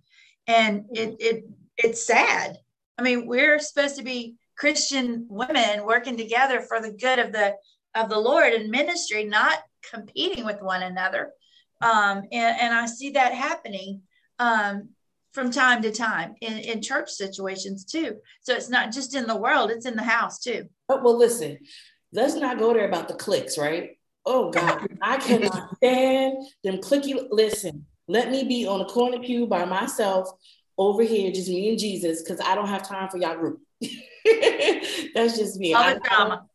and 0.48 0.86
it 0.92 1.18
it 1.20 1.44
it's 1.78 2.06
sad. 2.06 2.58
I 2.98 3.02
mean, 3.02 3.28
we're 3.28 3.60
supposed 3.60 3.98
to 3.98 4.04
be 4.04 4.36
Christian 4.60 5.26
women 5.30 5.86
working 5.86 6.18
together 6.18 6.60
for 6.60 6.82
the 6.82 6.92
good 6.92 7.18
of 7.18 7.32
the 7.32 7.56
of 7.96 8.10
the 8.10 8.20
Lord 8.20 8.54
and 8.54 8.70
ministry, 8.70 9.24
not 9.24 9.58
competing 9.90 10.46
with 10.46 10.62
one 10.62 10.84
another. 10.84 11.32
Um, 11.82 12.24
and, 12.32 12.60
and 12.60 12.74
I 12.74 12.86
see 12.86 13.12
that 13.12 13.34
happening 13.34 14.02
um, 14.38 14.90
from 15.32 15.50
time 15.50 15.82
to 15.82 15.92
time 15.92 16.36
in, 16.42 16.60
in 16.60 16.82
church 16.82 17.10
situations 17.10 17.86
too. 17.86 18.18
So 18.42 18.54
it's 18.54 18.70
not 18.70 18.92
just 18.92 19.16
in 19.16 19.26
the 19.26 19.36
world, 19.36 19.72
it's 19.72 19.86
in 19.86 19.96
the 19.96 20.04
house 20.04 20.40
too. 20.40 20.70
But 20.88 21.04
well, 21.04 21.18
listen, 21.18 21.58
let's 22.12 22.36
not 22.36 22.60
go 22.60 22.74
there 22.74 22.88
about 22.88 23.08
the 23.08 23.16
clicks, 23.16 23.58
right? 23.58 23.98
Oh 24.26 24.52
God, 24.52 24.86
I 25.02 25.18
cannot 25.18 25.70
stand 25.78 26.46
them 26.64 26.78
clicky. 26.78 27.28
Listen, 27.32 27.86
let 28.08 28.30
me 28.30 28.44
be 28.44 28.68
on 28.68 28.82
a 28.82 28.86
corner 28.86 29.20
pew 29.20 29.48
by 29.48 29.66
myself 29.66 30.30
over 30.78 31.02
here, 31.02 31.32
just 31.32 31.50
me 31.50 31.70
and 31.70 31.80
Jesus, 31.80 32.22
because 32.22 32.40
I 32.42 32.56
don't 32.56 32.68
have 32.68 32.88
time 32.88 33.10
for 33.10 33.18
y'all 33.18 33.36
group. 33.36 33.62
That's 35.16 35.38
just 35.38 35.58
me. 35.58 35.74
All 35.74 35.94
the 35.94 36.00
drama. 36.00 36.46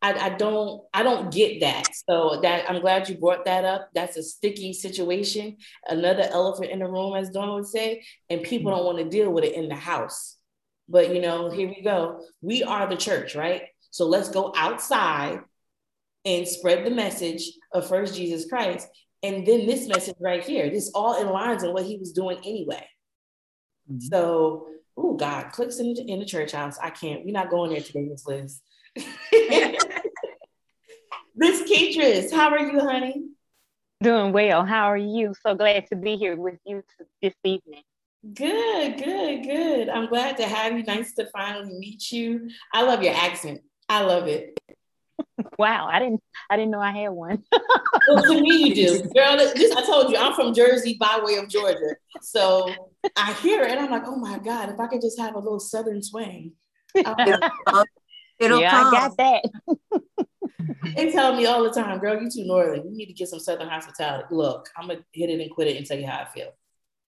I, 0.00 0.12
I, 0.12 0.28
don't 0.30 0.82
I 0.94 1.02
don't 1.02 1.32
get 1.32 1.60
that. 1.60 1.86
So 2.08 2.40
that 2.42 2.70
I'm 2.70 2.80
glad 2.80 3.08
you 3.08 3.16
brought 3.16 3.44
that 3.46 3.64
up. 3.64 3.88
That's 3.94 4.16
a 4.16 4.22
sticky 4.22 4.72
situation, 4.72 5.56
another 5.88 6.22
elephant 6.22 6.70
in 6.70 6.78
the 6.78 6.86
room, 6.86 7.16
as 7.16 7.30
Dawn 7.30 7.54
would 7.54 7.66
say, 7.66 8.04
and 8.30 8.42
people 8.42 8.70
don't 8.70 8.84
want 8.84 8.98
to 8.98 9.08
deal 9.08 9.30
with 9.30 9.44
it 9.44 9.54
in 9.54 9.68
the 9.68 9.74
house. 9.74 10.36
But 10.88 11.14
you 11.14 11.20
know, 11.20 11.50
here 11.50 11.68
we 11.68 11.82
go. 11.82 12.22
We 12.40 12.62
are 12.62 12.88
the 12.88 12.96
church, 12.96 13.34
right? 13.34 13.62
So 13.90 14.06
let's 14.06 14.30
go 14.30 14.52
outside 14.56 15.40
and 16.24 16.46
spread 16.46 16.84
the 16.84 16.90
message 16.90 17.50
of 17.72 17.88
first 17.88 18.14
Jesus 18.14 18.48
Christ. 18.48 18.86
And 19.22 19.44
then 19.44 19.66
this 19.66 19.88
message 19.88 20.16
right 20.20 20.44
here, 20.44 20.70
this 20.70 20.92
all 20.94 21.20
in 21.20 21.28
lines 21.28 21.64
in 21.64 21.72
what 21.72 21.84
he 21.84 21.96
was 21.96 22.12
doing 22.12 22.38
anyway. 22.44 22.86
Mm-hmm. 23.90 24.00
So 24.00 24.68
oh 24.98 25.14
God, 25.14 25.52
clicks 25.52 25.78
in, 25.78 25.96
in 25.96 26.18
the 26.18 26.26
church 26.26 26.52
house. 26.52 26.76
I 26.82 26.90
can't. 26.90 27.24
We're 27.24 27.32
not 27.32 27.50
going 27.50 27.70
there 27.70 27.80
today, 27.80 28.02
Miss 28.02 28.26
Liz. 28.26 28.60
Miss 31.36 31.62
Keatris, 31.62 32.32
how 32.32 32.50
are 32.50 32.58
you, 32.58 32.80
honey? 32.80 33.28
Doing 34.02 34.32
well. 34.32 34.64
How 34.64 34.86
are 34.86 34.96
you? 34.96 35.34
So 35.46 35.54
glad 35.54 35.86
to 35.88 35.96
be 35.96 36.16
here 36.16 36.36
with 36.36 36.58
you 36.66 36.82
this 37.22 37.34
evening. 37.44 37.82
Good, 38.34 38.98
good, 38.98 39.44
good. 39.44 39.88
I'm 39.88 40.08
glad 40.08 40.36
to 40.38 40.44
have 40.44 40.76
you. 40.76 40.82
Nice 40.82 41.14
to 41.14 41.26
finally 41.30 41.78
meet 41.78 42.10
you. 42.10 42.50
I 42.72 42.82
love 42.82 43.02
your 43.02 43.14
accent. 43.14 43.60
I 43.88 44.02
love 44.02 44.26
it. 44.26 44.58
Wow, 45.58 45.88
I 45.90 45.98
didn't 45.98 46.22
I 46.50 46.56
didn't 46.56 46.70
know 46.70 46.80
I 46.80 46.92
had 46.92 47.10
one. 47.10 47.42
well, 48.08 48.22
to 48.22 48.40
me 48.40 48.68
you 48.68 48.74
do. 48.74 49.02
Girl, 49.14 49.36
this, 49.36 49.72
I 49.72 49.84
told 49.84 50.10
you 50.10 50.16
I'm 50.16 50.34
from 50.34 50.54
Jersey 50.54 50.96
by 50.98 51.20
way 51.22 51.36
of 51.36 51.48
Georgia. 51.48 51.96
So 52.22 52.74
I 53.16 53.32
hear 53.34 53.62
it 53.62 53.70
and 53.70 53.80
I'm 53.80 53.90
like, 53.90 54.04
oh 54.06 54.16
my 54.16 54.38
God, 54.38 54.70
if 54.70 54.80
I 54.80 54.86
could 54.86 55.00
just 55.00 55.18
have 55.18 55.34
a 55.34 55.38
little 55.38 55.60
southern 55.60 56.02
swing. 56.02 56.52
It'll 58.38 58.60
yeah, 58.60 58.70
come. 58.70 58.86
I 58.86 58.90
got 58.90 59.16
that. 59.16 59.44
they 60.96 61.10
tell 61.10 61.34
me 61.34 61.46
all 61.46 61.62
the 61.64 61.70
time, 61.70 61.98
girl, 61.98 62.22
you 62.22 62.30
too 62.30 62.44
northern. 62.46 62.88
You 62.88 62.96
need 62.96 63.06
to 63.06 63.12
get 63.12 63.28
some 63.28 63.40
southern 63.40 63.68
hospitality. 63.68 64.28
Look, 64.30 64.68
I'm 64.76 64.88
gonna 64.88 65.00
hit 65.12 65.30
it 65.30 65.40
and 65.40 65.50
quit 65.50 65.68
it 65.68 65.76
and 65.76 65.84
tell 65.84 65.98
you 65.98 66.06
how 66.06 66.20
I 66.20 66.26
feel. 66.26 66.52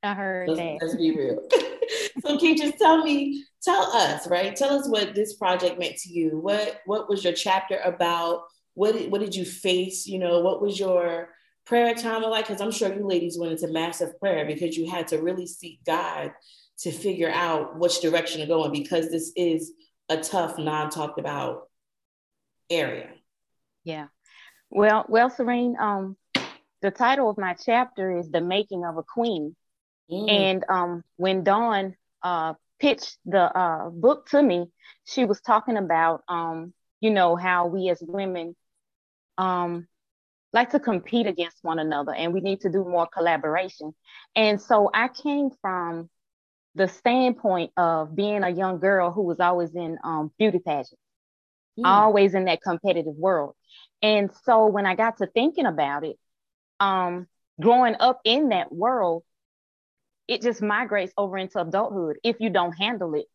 I 0.04 0.14
heard 0.14 0.48
let's, 0.48 0.60
that. 0.60 0.78
Let's 0.82 0.96
be 0.96 1.16
real. 1.16 1.38
so 2.20 2.38
can 2.38 2.48
you 2.48 2.56
just 2.56 2.78
tell 2.78 3.02
me, 3.02 3.44
tell 3.62 3.82
us, 3.96 4.28
right? 4.28 4.54
Tell 4.54 4.78
us 4.78 4.88
what 4.88 5.14
this 5.14 5.34
project 5.34 5.78
meant 5.78 5.96
to 5.98 6.10
you. 6.10 6.38
What 6.38 6.80
what 6.84 7.08
was 7.08 7.24
your 7.24 7.32
chapter 7.32 7.78
about? 7.78 8.42
What 8.74 9.08
what 9.10 9.20
did 9.20 9.34
you 9.34 9.44
face? 9.44 10.06
You 10.06 10.18
know, 10.18 10.40
what 10.40 10.60
was 10.60 10.78
your 10.78 11.30
prayer 11.64 11.94
time 11.94 12.22
like? 12.22 12.46
Because 12.46 12.60
I'm 12.60 12.70
sure 12.70 12.92
you 12.92 13.06
ladies 13.06 13.38
went 13.38 13.52
into 13.52 13.72
massive 13.72 14.18
prayer 14.20 14.44
because 14.44 14.76
you 14.76 14.90
had 14.90 15.08
to 15.08 15.22
really 15.22 15.46
seek 15.46 15.80
God 15.84 16.32
to 16.80 16.92
figure 16.92 17.30
out 17.30 17.78
which 17.78 18.00
direction 18.00 18.40
to 18.40 18.46
go 18.46 18.64
in 18.64 18.72
because 18.72 19.08
this 19.08 19.32
is 19.36 19.72
a 20.08 20.18
tough, 20.18 20.58
non-talked 20.58 21.18
about 21.18 21.68
area. 22.68 23.08
Yeah. 23.84 24.08
Well, 24.70 25.06
well, 25.08 25.30
Serene, 25.30 25.76
um, 25.78 26.16
the 26.82 26.90
title 26.90 27.30
of 27.30 27.38
my 27.38 27.54
chapter 27.54 28.18
is 28.18 28.28
The 28.28 28.40
Making 28.40 28.84
of 28.84 28.98
a 28.98 29.02
Queen. 29.02 29.54
Mm. 30.10 30.30
And 30.30 30.64
um, 30.68 31.04
when 31.16 31.44
Dawn 31.44 31.96
uh, 32.22 32.54
pitched 32.78 33.18
the 33.24 33.40
uh, 33.40 33.90
book 33.90 34.28
to 34.30 34.42
me, 34.42 34.66
she 35.04 35.24
was 35.24 35.40
talking 35.40 35.76
about, 35.76 36.22
um, 36.28 36.72
you 37.00 37.10
know, 37.10 37.36
how 37.36 37.66
we 37.66 37.88
as 37.90 38.02
women 38.02 38.56
um, 39.38 39.86
like 40.52 40.70
to 40.70 40.80
compete 40.80 41.26
against 41.26 41.58
one 41.62 41.78
another 41.78 42.14
and 42.14 42.32
we 42.32 42.40
need 42.40 42.60
to 42.60 42.70
do 42.70 42.84
more 42.84 43.06
collaboration. 43.06 43.94
And 44.36 44.60
so 44.60 44.90
I 44.94 45.08
came 45.08 45.50
from 45.60 46.08
the 46.74 46.88
standpoint 46.88 47.72
of 47.76 48.14
being 48.14 48.42
a 48.42 48.50
young 48.50 48.78
girl 48.78 49.10
who 49.10 49.22
was 49.22 49.40
always 49.40 49.74
in 49.74 49.98
um, 50.04 50.32
beauty 50.38 50.58
pageants, 50.58 50.96
mm. 51.78 51.84
always 51.84 52.34
in 52.34 52.44
that 52.46 52.62
competitive 52.62 53.14
world. 53.14 53.54
And 54.02 54.30
so 54.44 54.66
when 54.66 54.86
I 54.86 54.94
got 54.94 55.18
to 55.18 55.26
thinking 55.26 55.66
about 55.66 56.04
it, 56.04 56.16
um, 56.80 57.26
growing 57.60 57.96
up 57.98 58.20
in 58.24 58.50
that 58.50 58.72
world, 58.72 59.24
it 60.28 60.42
just 60.42 60.62
migrates 60.62 61.12
over 61.16 61.36
into 61.36 61.60
adulthood 61.60 62.16
if 62.22 62.36
you 62.40 62.50
don't 62.50 62.72
handle 62.72 63.14
it 63.14 63.26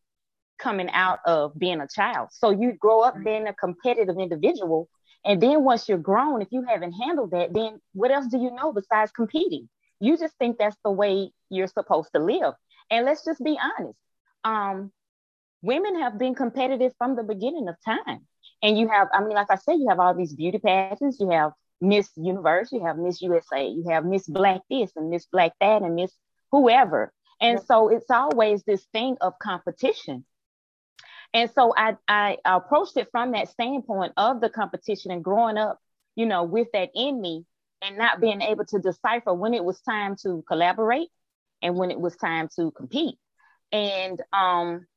coming 0.57 0.89
out 0.91 1.19
of 1.25 1.57
being 1.57 1.79
a 1.81 1.87
child. 1.87 2.29
So 2.31 2.51
you 2.51 2.73
grow 2.73 3.01
up 3.01 3.15
being 3.23 3.47
a 3.47 3.53
competitive 3.53 4.17
individual. 4.19 4.89
And 5.25 5.41
then 5.41 5.63
once 5.63 5.87
you're 5.87 5.97
grown, 5.97 6.41
if 6.41 6.49
you 6.51 6.65
haven't 6.67 6.93
handled 6.93 7.31
that, 7.31 7.53
then 7.53 7.79
what 7.93 8.11
else 8.11 8.27
do 8.27 8.37
you 8.37 8.51
know 8.51 8.73
besides 8.73 9.11
competing? 9.11 9.69
You 9.99 10.17
just 10.17 10.35
think 10.37 10.57
that's 10.57 10.77
the 10.83 10.91
way 10.91 11.31
you're 11.49 11.67
supposed 11.67 12.09
to 12.13 12.21
live. 12.21 12.53
And 12.89 13.05
let's 13.05 13.23
just 13.23 13.43
be 13.43 13.57
honest. 13.59 13.97
Um, 14.43 14.91
women 15.61 15.99
have 15.99 16.17
been 16.17 16.35
competitive 16.35 16.93
from 16.97 17.15
the 17.15 17.23
beginning 17.23 17.67
of 17.67 17.75
time. 17.83 18.25
And 18.61 18.77
you 18.77 18.87
have, 18.89 19.07
I 19.13 19.21
mean, 19.21 19.35
like 19.35 19.47
I 19.49 19.55
said, 19.55 19.73
you 19.73 19.87
have 19.89 19.99
all 19.99 20.13
these 20.13 20.33
beauty 20.33 20.57
pageants, 20.57 21.17
you 21.19 21.29
have 21.29 21.51
Miss 21.81 22.09
Universe, 22.17 22.71
you 22.71 22.85
have 22.85 22.97
Miss 22.97 23.21
USA, 23.21 23.65
you 23.65 23.85
have 23.89 24.05
Miss 24.05 24.27
Black 24.27 24.61
this 24.69 24.91
and 24.95 25.09
Miss 25.09 25.25
Black 25.25 25.53
that 25.61 25.81
and 25.81 25.95
Miss 25.95 26.11
whoever. 26.51 27.13
And 27.41 27.61
so 27.61 27.89
it's 27.89 28.09
always 28.09 28.63
this 28.63 28.83
thing 28.91 29.17
of 29.21 29.39
competition. 29.39 30.25
And 31.33 31.49
so 31.51 31.73
I, 31.75 31.95
I 32.07 32.37
approached 32.43 32.97
it 32.97 33.07
from 33.11 33.31
that 33.31 33.49
standpoint 33.49 34.13
of 34.17 34.41
the 34.41 34.49
competition 34.49 35.11
and 35.11 35.23
growing 35.23 35.57
up, 35.57 35.79
you 36.15 36.25
know, 36.25 36.43
with 36.43 36.67
that 36.73 36.89
in 36.95 37.21
me 37.21 37.45
and 37.81 37.97
not 37.97 38.19
being 38.19 38.41
able 38.41 38.65
to 38.65 38.79
decipher 38.79 39.33
when 39.33 39.53
it 39.53 39.63
was 39.63 39.79
time 39.81 40.15
to 40.23 40.43
collaborate 40.47 41.09
and 41.61 41.75
when 41.75 41.91
it 41.91 41.99
was 41.99 42.15
time 42.15 42.49
to 42.55 42.71
compete. 42.71 43.15
And 43.71 44.21
um, 44.33 44.87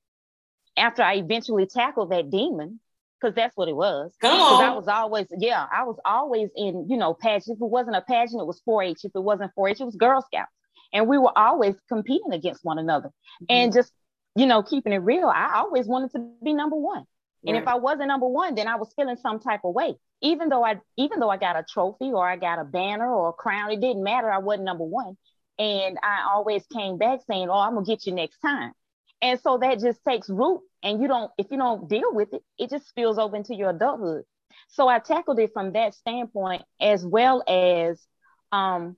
after 0.77 1.03
I 1.03 1.17
eventually 1.17 1.67
tackled 1.67 2.11
that 2.11 2.31
demon, 2.31 2.81
because 3.21 3.35
that's 3.37 3.57
what 3.57 3.69
it 3.69 3.77
was. 3.77 4.13
Come 4.21 4.41
on. 4.41 4.65
I 4.65 4.75
was 4.75 4.89
always, 4.89 5.27
yeah, 5.39 5.67
I 5.73 5.85
was 5.85 5.97
always 6.05 6.49
in, 6.57 6.89
you 6.89 6.97
know, 6.97 7.15
pageant. 7.15 7.57
If 7.59 7.63
it 7.63 7.71
wasn't 7.71 7.97
a 7.97 8.01
pageant, 8.01 8.41
it 8.41 8.47
was 8.47 8.61
4-H. 8.69 9.05
If 9.05 9.13
it 9.15 9.23
wasn't 9.23 9.53
4-H, 9.57 9.81
it 9.81 9.85
was 9.85 9.95
Girl 9.95 10.23
Scouts. 10.23 10.51
And 10.93 11.09
we 11.09 11.19
were 11.19 11.37
always 11.37 11.75
competing 11.89 12.33
against 12.33 12.65
one 12.65 12.79
another. 12.79 13.09
Mm-hmm. 13.09 13.45
And 13.49 13.73
just, 13.73 13.93
you 14.37 14.47
know, 14.47 14.63
keeping 14.63 14.93
it 14.93 14.99
real, 14.99 15.27
I 15.27 15.55
always 15.57 15.87
wanted 15.87 16.13
to 16.13 16.31
be 16.43 16.53
number 16.53 16.77
one. 16.77 17.05
And 17.45 17.57
if 17.57 17.67
I 17.67 17.75
wasn't 17.75 18.07
number 18.07 18.29
one, 18.29 18.55
then 18.55 18.69
I 18.69 18.77
was 18.77 18.93
feeling 18.95 19.17
some 19.17 19.41
type 19.41 19.63
of 19.65 19.75
way. 19.75 19.97
Even 20.21 20.49
though 20.49 20.65
I 20.65 20.77
even 20.97 21.19
though 21.19 21.31
I 21.31 21.37
got 21.37 21.57
a 21.57 21.65
trophy 21.69 22.13
or 22.13 22.25
I 22.25 22.37
got 22.37 22.61
a 22.61 22.65
banner 22.65 23.13
or 23.13 23.31
a 23.31 23.33
crown, 23.33 23.73
it 23.73 23.81
didn't 23.81 24.05
matter. 24.05 24.31
I 24.31 24.39
wasn't 24.39 24.65
number 24.65 24.85
one. 24.85 25.17
And 25.59 25.99
I 26.03 26.29
always 26.31 26.65
came 26.73 26.99
back 26.99 27.21
saying, 27.27 27.49
Oh, 27.51 27.59
I'm 27.59 27.75
gonna 27.75 27.85
get 27.85 28.07
you 28.07 28.15
next 28.15 28.39
time. 28.39 28.73
And 29.21 29.41
so 29.41 29.59
that 29.59 29.81
just 29.81 30.01
takes 30.07 30.29
root. 30.29 30.61
And 30.83 31.01
you 31.01 31.09
don't, 31.09 31.31
if 31.39 31.47
you 31.51 31.57
don't 31.57 31.89
deal 31.89 32.13
with 32.13 32.33
it, 32.33 32.43
it 32.59 32.71
just 32.71 32.89
spills 32.89 33.19
over 33.19 33.37
into 33.37 33.55
your 33.55 33.71
adulthood. 33.71 34.25
So 34.69 34.89
I 34.89 34.99
tackled 34.99 35.39
it 35.39 35.53
from 35.53 35.73
that 35.73 35.95
standpoint, 35.95 36.63
as 36.81 37.05
well 37.07 37.43
as 37.47 38.05
um, 38.51 38.97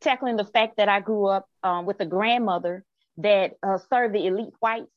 tackling 0.00 0.36
the 0.36 0.44
fact 0.44 0.76
that 0.76 0.88
I 0.88 1.00
grew 1.00 1.26
up 1.26 1.48
um, 1.62 1.86
with 1.86 2.00
a 2.00 2.06
grandmother 2.06 2.84
that 3.18 3.56
uh, 3.62 3.78
served 3.90 4.14
the 4.14 4.26
elite 4.26 4.54
whites. 4.60 4.90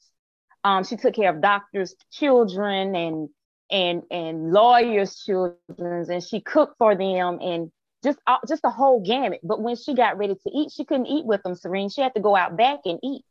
Um, 0.64 0.84
she 0.84 0.98
took 0.98 1.16
care 1.16 1.30
of 1.30 1.42
doctors' 1.42 1.96
children 2.12 2.96
and 2.96 3.30
and 3.72 4.04
and 4.12 4.52
lawyers' 4.52 5.24
children, 5.24 6.12
and 6.12 6.24
she 6.24 6.42
cooked 6.42 6.78
for 6.78 6.96
them 6.96 7.40
and 7.42 7.72
just 8.04 8.20
uh, 8.28 8.38
just 8.48 8.62
the 8.62 8.70
whole 8.70 9.02
gamut. 9.02 9.40
But 9.44 9.62
when 9.62 9.76
she 9.76 9.94
got 9.94 10.18
ready 10.18 10.36
to 10.36 10.52
eat, 10.54 10.72
she 10.72 10.86
couldn't 10.86 11.08
eat 11.08 11.26
with 11.26 11.44
them, 11.44 11.56
Serene. 11.56 11.90
She 11.90 12.02
had 12.02 12.16
to 12.16 12.22
go 12.22 12.36
out 12.36 12.58
back 12.58 12.80
and 12.86 13.00
eat. 13.04 13.24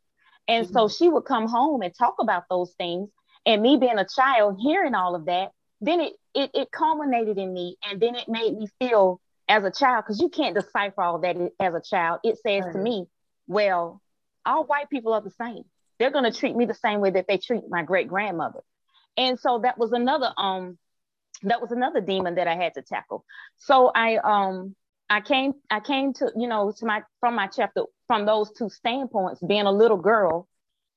And 0.47 0.65
mm-hmm. 0.65 0.75
so 0.75 0.89
she 0.89 1.09
would 1.09 1.25
come 1.25 1.49
home 1.49 1.83
and 1.83 1.95
talk 1.95 2.17
about 2.21 2.45
those 2.49 2.73
things. 2.79 3.11
And 3.45 3.63
me 3.63 3.77
being 3.77 3.99
a 3.99 4.07
child, 4.07 4.59
hearing 4.61 4.95
all 4.95 5.15
of 5.15 5.27
that, 5.27 5.53
then 5.81 6.01
it 6.01 6.15
it, 6.35 6.51
it 6.55 6.71
culminated 6.71 7.39
in 7.39 7.53
me, 7.53 7.77
and 7.85 8.01
then 8.01 8.15
it 8.15 8.29
made 8.29 8.57
me 8.57 8.69
feel 8.79 9.21
as 9.49 9.65
a 9.65 9.71
child 9.71 10.05
because 10.05 10.21
you 10.21 10.29
can't 10.29 10.55
decipher 10.55 11.03
all 11.03 11.19
that 11.21 11.37
as 11.59 11.75
a 11.75 11.81
child. 11.81 12.21
It 12.23 12.39
says 12.47 12.65
right. 12.65 12.73
to 12.73 12.79
me, 12.79 13.07
well, 13.47 14.01
all 14.45 14.65
white 14.65 14.91
people 14.91 15.13
are 15.13 15.21
the 15.21 15.31
same. 15.31 15.65
They're 15.99 16.11
going 16.11 16.31
to 16.31 16.39
treat 16.39 16.55
me 16.55 16.65
the 16.65 16.75
same 16.75 17.01
way 17.01 17.11
that 17.11 17.27
they 17.29 17.39
treat 17.39 17.63
my 17.69 17.83
great 17.83 18.09
grandmother. 18.09 18.61
And 19.17 19.39
so 19.39 19.61
that 19.65 19.79
was 19.79 19.93
another 19.93 20.33
um 20.37 20.79
that 21.43 21.61
was 21.61 21.71
another 21.71 22.01
demon 22.01 22.37
that 22.37 22.49
I 22.49 22.57
had 22.57 22.75
to 22.75 22.83
tackle. 22.83 23.25
So 23.57 23.91
I 23.95 24.17
um 24.19 24.77
I 25.11 25.21
came 25.21 25.55
I 25.71 25.81
came 25.81 26.13
to 26.15 26.31
you 26.37 26.49
know 26.49 26.73
to 26.79 26.87
my 26.87 27.03
from 27.21 27.35
my 27.35 27.49
chapter 27.49 27.85
from 28.07 28.27
those 28.27 28.51
two 28.53 28.69
standpoints 28.69 29.41
being 29.47 29.67
a 29.67 29.73
little 29.73 29.97
girl 29.97 30.49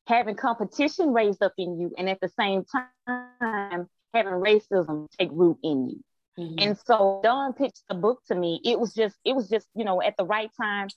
having 0.07 0.35
competition 0.35 1.13
raised 1.13 1.41
up 1.41 1.53
in 1.57 1.79
you 1.79 1.93
and 1.97 2.09
at 2.09 2.19
the 2.19 2.29
same 2.29 2.65
time 2.65 3.87
having 4.13 4.33
racism 4.33 5.07
take 5.17 5.29
root 5.31 5.57
in 5.63 5.89
you. 5.89 6.03
Mm-hmm. 6.39 6.55
And 6.59 6.77
so 6.85 7.19
Dawn 7.23 7.53
pitched 7.53 7.83
the 7.89 7.95
book 7.95 8.21
to 8.27 8.35
me. 8.35 8.61
It 8.63 8.79
was 8.79 8.93
just, 8.93 9.15
it 9.25 9.35
was 9.35 9.49
just, 9.49 9.67
you 9.75 9.85
know, 9.85 10.01
at 10.01 10.15
the 10.17 10.25
right 10.25 10.49
time. 10.59 10.87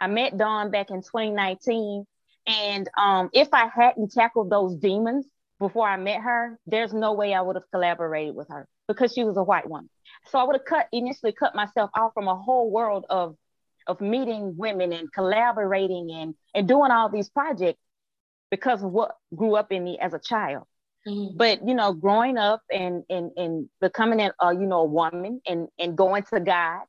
I 0.00 0.06
met 0.06 0.36
Dawn 0.36 0.70
back 0.70 0.90
in 0.90 1.02
2019. 1.02 2.04
And 2.46 2.88
um, 2.98 3.30
if 3.32 3.48
I 3.52 3.68
hadn't 3.68 4.12
tackled 4.12 4.50
those 4.50 4.76
demons 4.76 5.26
before 5.58 5.88
I 5.88 5.96
met 5.96 6.20
her, 6.20 6.58
there's 6.66 6.92
no 6.92 7.14
way 7.14 7.32
I 7.32 7.40
would 7.40 7.56
have 7.56 7.70
collaborated 7.72 8.34
with 8.34 8.48
her 8.48 8.68
because 8.86 9.12
she 9.14 9.24
was 9.24 9.36
a 9.36 9.42
white 9.42 9.68
woman. 9.68 9.88
So 10.30 10.38
I 10.38 10.44
would 10.44 10.56
have 10.56 10.64
cut 10.64 10.88
initially 10.92 11.32
cut 11.32 11.54
myself 11.54 11.90
off 11.94 12.12
from 12.14 12.28
a 12.28 12.36
whole 12.36 12.70
world 12.70 13.06
of 13.08 13.36
of 13.86 14.00
meeting 14.00 14.56
women 14.56 14.92
and 14.92 15.12
collaborating 15.12 16.10
and 16.10 16.34
and 16.54 16.68
doing 16.68 16.90
all 16.90 17.08
these 17.08 17.28
projects 17.28 17.80
because 18.50 18.82
of 18.82 18.90
what 18.90 19.16
grew 19.34 19.56
up 19.56 19.72
in 19.72 19.82
me 19.82 19.98
as 19.98 20.14
a 20.14 20.18
child. 20.18 20.64
Mm-hmm. 21.06 21.36
But 21.36 21.66
you 21.66 21.74
know, 21.74 21.92
growing 21.92 22.38
up 22.38 22.62
and 22.70 23.04
and 23.10 23.30
and 23.36 23.68
becoming 23.80 24.20
a 24.20 24.32
uh, 24.42 24.50
you 24.50 24.66
know 24.66 24.80
a 24.80 24.84
woman 24.84 25.40
and 25.46 25.68
and 25.78 25.96
going 25.96 26.22
to 26.32 26.40
God 26.40 26.82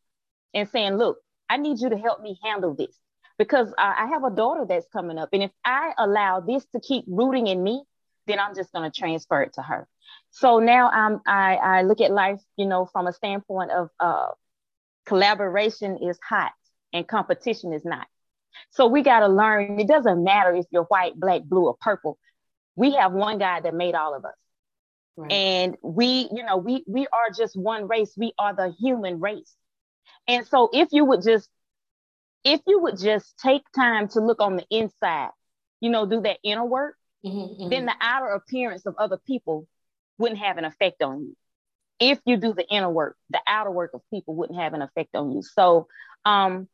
and 0.53 0.69
saying, 0.69 0.95
look, 0.95 1.17
I 1.49 1.57
need 1.57 1.79
you 1.79 1.89
to 1.89 1.97
help 1.97 2.21
me 2.21 2.39
handle 2.43 2.73
this 2.73 2.97
because 3.37 3.69
uh, 3.77 3.93
I 3.97 4.07
have 4.07 4.23
a 4.23 4.31
daughter 4.31 4.65
that's 4.67 4.87
coming 4.93 5.17
up, 5.17 5.29
and 5.33 5.43
if 5.43 5.51
I 5.65 5.93
allow 5.97 6.39
this 6.39 6.65
to 6.73 6.79
keep 6.79 7.03
rooting 7.07 7.47
in 7.47 7.61
me, 7.61 7.83
then 8.27 8.39
I'm 8.39 8.55
just 8.55 8.71
going 8.71 8.89
to 8.89 8.97
transfer 8.97 9.41
it 9.41 9.53
to 9.53 9.61
her. 9.61 9.87
So 10.31 10.59
now 10.59 10.89
I'm 10.89 11.21
I 11.27 11.55
I 11.55 11.81
look 11.81 11.99
at 11.99 12.11
life, 12.11 12.39
you 12.55 12.67
know, 12.67 12.85
from 12.85 13.07
a 13.07 13.13
standpoint 13.13 13.71
of 13.71 13.89
uh, 13.99 14.27
collaboration 15.05 15.97
is 15.97 16.17
hot 16.27 16.53
and 16.93 17.05
competition 17.05 17.73
is 17.73 17.83
not. 17.83 18.07
So 18.71 18.87
we 18.87 19.01
got 19.01 19.19
to 19.19 19.27
learn. 19.27 19.79
It 19.79 19.87
doesn't 19.87 20.23
matter 20.23 20.55
if 20.55 20.65
you're 20.71 20.83
white, 20.85 21.19
black, 21.19 21.43
blue, 21.43 21.65
or 21.65 21.75
purple 21.81 22.17
we 22.75 22.93
have 22.95 23.11
one 23.11 23.37
God 23.37 23.61
that 23.63 23.73
made 23.73 23.95
all 23.95 24.15
of 24.15 24.25
us. 24.25 24.33
Right. 25.17 25.31
And 25.31 25.77
we, 25.81 26.29
you 26.31 26.43
know, 26.43 26.57
we 26.57 26.83
we 26.87 27.07
are 27.07 27.29
just 27.35 27.55
one 27.55 27.87
race. 27.87 28.13
We 28.17 28.33
are 28.37 28.53
the 28.53 28.73
human 28.79 29.19
race. 29.19 29.55
And 30.27 30.45
so 30.45 30.69
if 30.73 30.89
you 30.91 31.05
would 31.05 31.23
just 31.23 31.49
if 32.43 32.61
you 32.67 32.81
would 32.81 32.99
just 32.99 33.37
take 33.39 33.63
time 33.75 34.07
to 34.09 34.19
look 34.19 34.41
on 34.41 34.57
the 34.57 34.65
inside, 34.69 35.29
you 35.79 35.89
know, 35.89 36.05
do 36.05 36.21
that 36.21 36.37
inner 36.43 36.65
work, 36.65 36.95
mm-hmm, 37.25 37.37
mm-hmm. 37.37 37.69
then 37.69 37.85
the 37.85 37.95
outer 38.01 38.27
appearance 38.27 38.85
of 38.85 38.95
other 38.97 39.17
people 39.25 39.67
wouldn't 40.17 40.39
have 40.39 40.57
an 40.57 40.65
effect 40.65 41.01
on 41.01 41.21
you. 41.21 41.35
If 41.99 42.19
you 42.25 42.35
do 42.35 42.53
the 42.53 42.67
inner 42.67 42.89
work, 42.89 43.15
the 43.29 43.39
outer 43.47 43.71
work 43.71 43.91
of 43.93 44.01
people 44.11 44.35
wouldn't 44.35 44.59
have 44.59 44.73
an 44.73 44.81
effect 44.81 45.15
on 45.15 45.31
you. 45.31 45.41
So, 45.41 45.87
um, 46.25 46.67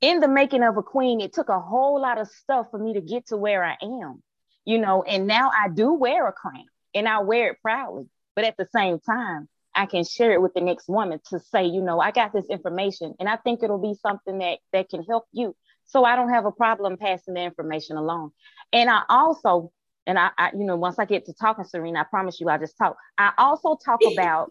in 0.00 0.18
the 0.18 0.28
making 0.28 0.64
of 0.64 0.76
a 0.76 0.82
queen, 0.82 1.20
it 1.20 1.32
took 1.32 1.48
a 1.48 1.60
whole 1.60 2.02
lot 2.02 2.18
of 2.18 2.28
stuff 2.28 2.66
for 2.72 2.78
me 2.78 2.94
to 2.94 3.00
get 3.00 3.28
to 3.28 3.36
where 3.36 3.64
I 3.64 3.76
am 3.80 4.22
you 4.64 4.78
know, 4.78 5.02
and 5.02 5.26
now 5.26 5.50
I 5.50 5.68
do 5.68 5.92
wear 5.92 6.26
a 6.26 6.32
crown 6.32 6.66
and 6.94 7.08
I 7.08 7.20
wear 7.20 7.52
it 7.52 7.62
proudly. 7.62 8.06
But 8.34 8.44
at 8.44 8.56
the 8.56 8.66
same 8.74 8.98
time, 9.00 9.48
I 9.74 9.86
can 9.86 10.04
share 10.04 10.32
it 10.32 10.42
with 10.42 10.54
the 10.54 10.60
next 10.60 10.88
woman 10.88 11.20
to 11.30 11.40
say, 11.40 11.66
you 11.66 11.82
know, 11.82 12.00
I 12.00 12.12
got 12.12 12.32
this 12.32 12.46
information 12.48 13.14
and 13.18 13.28
I 13.28 13.36
think 13.36 13.62
it'll 13.62 13.78
be 13.78 13.94
something 13.94 14.38
that 14.38 14.58
that 14.72 14.88
can 14.88 15.02
help 15.04 15.24
you. 15.32 15.54
So 15.84 16.04
I 16.04 16.16
don't 16.16 16.30
have 16.30 16.46
a 16.46 16.52
problem 16.52 16.96
passing 16.96 17.34
the 17.34 17.42
information 17.42 17.96
along. 17.96 18.30
And 18.72 18.88
I 18.88 19.02
also, 19.08 19.72
and 20.06 20.18
I, 20.18 20.30
I 20.38 20.50
you 20.52 20.64
know, 20.64 20.76
once 20.76 20.98
I 20.98 21.04
get 21.04 21.26
to 21.26 21.34
talking, 21.34 21.64
Serena, 21.64 22.00
I 22.00 22.04
promise 22.04 22.40
you, 22.40 22.48
I 22.48 22.58
just 22.58 22.78
talk. 22.78 22.96
I 23.18 23.32
also 23.36 23.76
talk 23.84 24.00
about, 24.12 24.50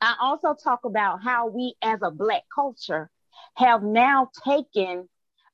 I 0.00 0.14
also 0.20 0.54
talk 0.54 0.84
about 0.84 1.22
how 1.22 1.48
we 1.48 1.74
as 1.82 2.00
a 2.02 2.10
Black 2.10 2.44
culture 2.54 3.10
have 3.56 3.82
now 3.82 4.30
taken 4.44 5.08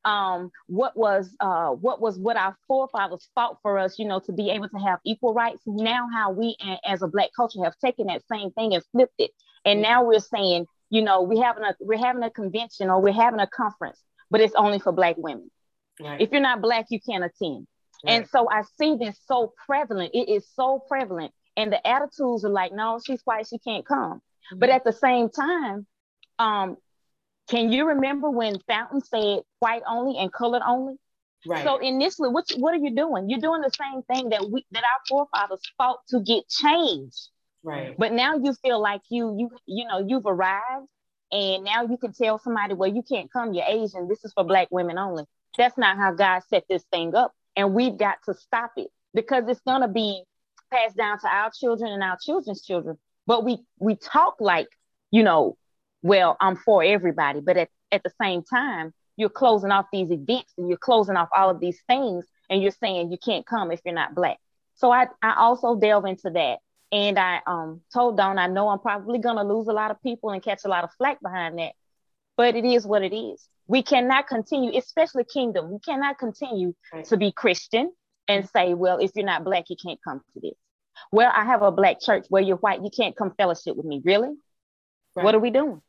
um, 0.04 0.50
what 0.66 0.96
was 0.96 1.34
uh, 1.40 1.70
what 1.70 2.00
was 2.00 2.18
what 2.18 2.36
our 2.36 2.56
forefathers 2.68 3.28
fought 3.34 3.58
for 3.62 3.78
us, 3.78 3.98
you 3.98 4.06
know, 4.06 4.20
to 4.20 4.32
be 4.32 4.50
able 4.50 4.68
to 4.68 4.78
have 4.78 4.98
equal 5.04 5.32
rights. 5.32 5.62
Now, 5.66 6.08
how 6.12 6.30
we 6.30 6.56
as 6.86 7.02
a 7.02 7.08
black 7.08 7.30
culture 7.34 7.62
have 7.64 7.76
taken 7.78 8.06
that 8.08 8.22
same 8.30 8.50
thing 8.50 8.74
and 8.74 8.84
flipped 8.92 9.14
it, 9.18 9.30
and 9.64 9.80
now 9.80 10.04
we're 10.04 10.20
saying, 10.20 10.66
you 10.90 11.02
know, 11.02 11.22
we 11.22 11.38
having 11.38 11.64
a 11.64 11.74
we're 11.80 11.98
having 11.98 12.22
a 12.22 12.30
convention 12.30 12.90
or 12.90 13.00
we're 13.00 13.12
having 13.12 13.40
a 13.40 13.46
conference, 13.46 14.00
but 14.30 14.40
it's 14.40 14.54
only 14.54 14.78
for 14.78 14.92
black 14.92 15.16
women. 15.16 15.50
Right. 16.00 16.20
If 16.20 16.32
you're 16.32 16.40
not 16.40 16.60
black, 16.60 16.86
you 16.90 17.00
can't 17.00 17.24
attend. 17.24 17.66
Right. 18.04 18.14
And 18.14 18.28
so 18.28 18.48
I 18.50 18.62
see 18.78 18.96
this 18.96 19.18
so 19.26 19.54
prevalent. 19.66 20.10
It 20.12 20.28
is 20.28 20.46
so 20.54 20.82
prevalent, 20.86 21.32
and 21.56 21.72
the 21.72 21.86
attitudes 21.86 22.44
are 22.44 22.50
like, 22.50 22.72
no, 22.72 23.00
she's 23.04 23.22
white, 23.24 23.46
she 23.48 23.58
can't 23.58 23.86
come. 23.86 24.20
Mm-hmm. 24.52 24.58
But 24.58 24.68
at 24.68 24.84
the 24.84 24.92
same 24.92 25.30
time, 25.30 25.86
um, 26.38 26.76
can 27.48 27.70
you 27.70 27.86
remember 27.86 28.30
when 28.30 28.58
Fountain 28.66 29.00
said 29.02 29.40
white 29.58 29.82
only 29.86 30.18
and 30.18 30.32
colored 30.32 30.62
only? 30.66 30.96
Right. 31.46 31.64
So 31.64 31.78
initially, 31.78 32.30
what 32.30 32.46
what 32.56 32.72
are 32.74 32.78
you 32.78 32.94
doing? 32.94 33.28
You're 33.28 33.40
doing 33.40 33.60
the 33.60 33.70
same 33.70 34.02
thing 34.02 34.30
that 34.30 34.48
we 34.50 34.64
that 34.70 34.82
our 34.82 35.00
forefathers 35.08 35.60
fought 35.76 35.98
to 36.08 36.20
get 36.20 36.48
change. 36.48 37.12
Right. 37.62 37.94
But 37.98 38.12
now 38.12 38.36
you 38.36 38.54
feel 38.62 38.80
like 38.80 39.02
you 39.10 39.36
you 39.38 39.50
you 39.66 39.86
know 39.86 40.04
you've 40.06 40.26
arrived, 40.26 40.86
and 41.30 41.64
now 41.64 41.82
you 41.82 41.98
can 41.98 42.14
tell 42.14 42.38
somebody, 42.38 42.74
well, 42.74 42.92
you 42.92 43.02
can't 43.02 43.30
come. 43.30 43.52
You're 43.52 43.66
Asian. 43.66 44.08
This 44.08 44.24
is 44.24 44.32
for 44.32 44.44
Black 44.44 44.68
women 44.70 44.96
only. 44.96 45.24
That's 45.58 45.76
not 45.76 45.98
how 45.98 46.12
God 46.12 46.42
set 46.48 46.64
this 46.68 46.84
thing 46.90 47.14
up, 47.14 47.32
and 47.56 47.74
we've 47.74 47.98
got 47.98 48.16
to 48.24 48.34
stop 48.34 48.72
it 48.76 48.88
because 49.12 49.44
it's 49.48 49.60
gonna 49.66 49.88
be 49.88 50.24
passed 50.72 50.96
down 50.96 51.18
to 51.20 51.28
our 51.28 51.50
children 51.50 51.92
and 51.92 52.02
our 52.02 52.16
children's 52.22 52.62
children. 52.62 52.96
But 53.26 53.44
we 53.44 53.58
we 53.78 53.96
talk 53.96 54.36
like 54.40 54.68
you 55.10 55.22
know 55.22 55.58
well, 56.04 56.36
I'm 56.38 56.54
for 56.54 56.84
everybody. 56.84 57.40
But 57.40 57.56
at, 57.56 57.70
at 57.90 58.02
the 58.04 58.12
same 58.20 58.42
time, 58.42 58.92
you're 59.16 59.30
closing 59.30 59.70
off 59.70 59.86
these 59.90 60.10
events 60.10 60.52
and 60.58 60.68
you're 60.68 60.76
closing 60.76 61.16
off 61.16 61.30
all 61.34 61.48
of 61.48 61.60
these 61.60 61.80
things 61.88 62.26
and 62.50 62.62
you're 62.62 62.72
saying 62.72 63.10
you 63.10 63.16
can't 63.16 63.46
come 63.46 63.72
if 63.72 63.80
you're 63.84 63.94
not 63.94 64.14
black. 64.14 64.36
So 64.76 64.92
I, 64.92 65.06
I 65.22 65.34
also 65.38 65.76
delve 65.76 66.04
into 66.04 66.30
that. 66.30 66.58
And 66.92 67.18
I 67.18 67.40
um, 67.46 67.80
told 67.92 68.18
Dawn, 68.18 68.38
I 68.38 68.48
know 68.48 68.68
I'm 68.68 68.80
probably 68.80 69.18
going 69.18 69.36
to 69.36 69.42
lose 69.42 69.66
a 69.66 69.72
lot 69.72 69.90
of 69.90 70.00
people 70.02 70.30
and 70.30 70.42
catch 70.42 70.60
a 70.64 70.68
lot 70.68 70.84
of 70.84 70.90
flack 70.98 71.20
behind 71.22 71.58
that, 71.58 71.72
but 72.36 72.54
it 72.54 72.66
is 72.66 72.86
what 72.86 73.02
it 73.02 73.16
is. 73.16 73.48
We 73.66 73.82
cannot 73.82 74.28
continue, 74.28 74.78
especially 74.78 75.24
kingdom, 75.24 75.72
we 75.72 75.78
cannot 75.78 76.18
continue 76.18 76.74
right. 76.92 77.04
to 77.06 77.16
be 77.16 77.32
Christian 77.32 77.90
and 78.28 78.48
say, 78.50 78.74
well, 78.74 78.98
if 78.98 79.12
you're 79.14 79.24
not 79.24 79.42
black, 79.42 79.70
you 79.70 79.76
can't 79.82 79.98
come 80.06 80.20
to 80.34 80.40
this. 80.40 80.54
Well, 81.10 81.32
I 81.34 81.46
have 81.46 81.62
a 81.62 81.72
black 81.72 82.00
church 82.00 82.26
where 82.28 82.42
you're 82.42 82.58
white, 82.58 82.82
you 82.84 82.90
can't 82.94 83.16
come 83.16 83.32
fellowship 83.36 83.74
with 83.74 83.86
me. 83.86 84.02
Really? 84.04 84.28
Right. 85.16 85.24
What 85.24 85.34
are 85.34 85.40
we 85.40 85.50
doing? 85.50 85.80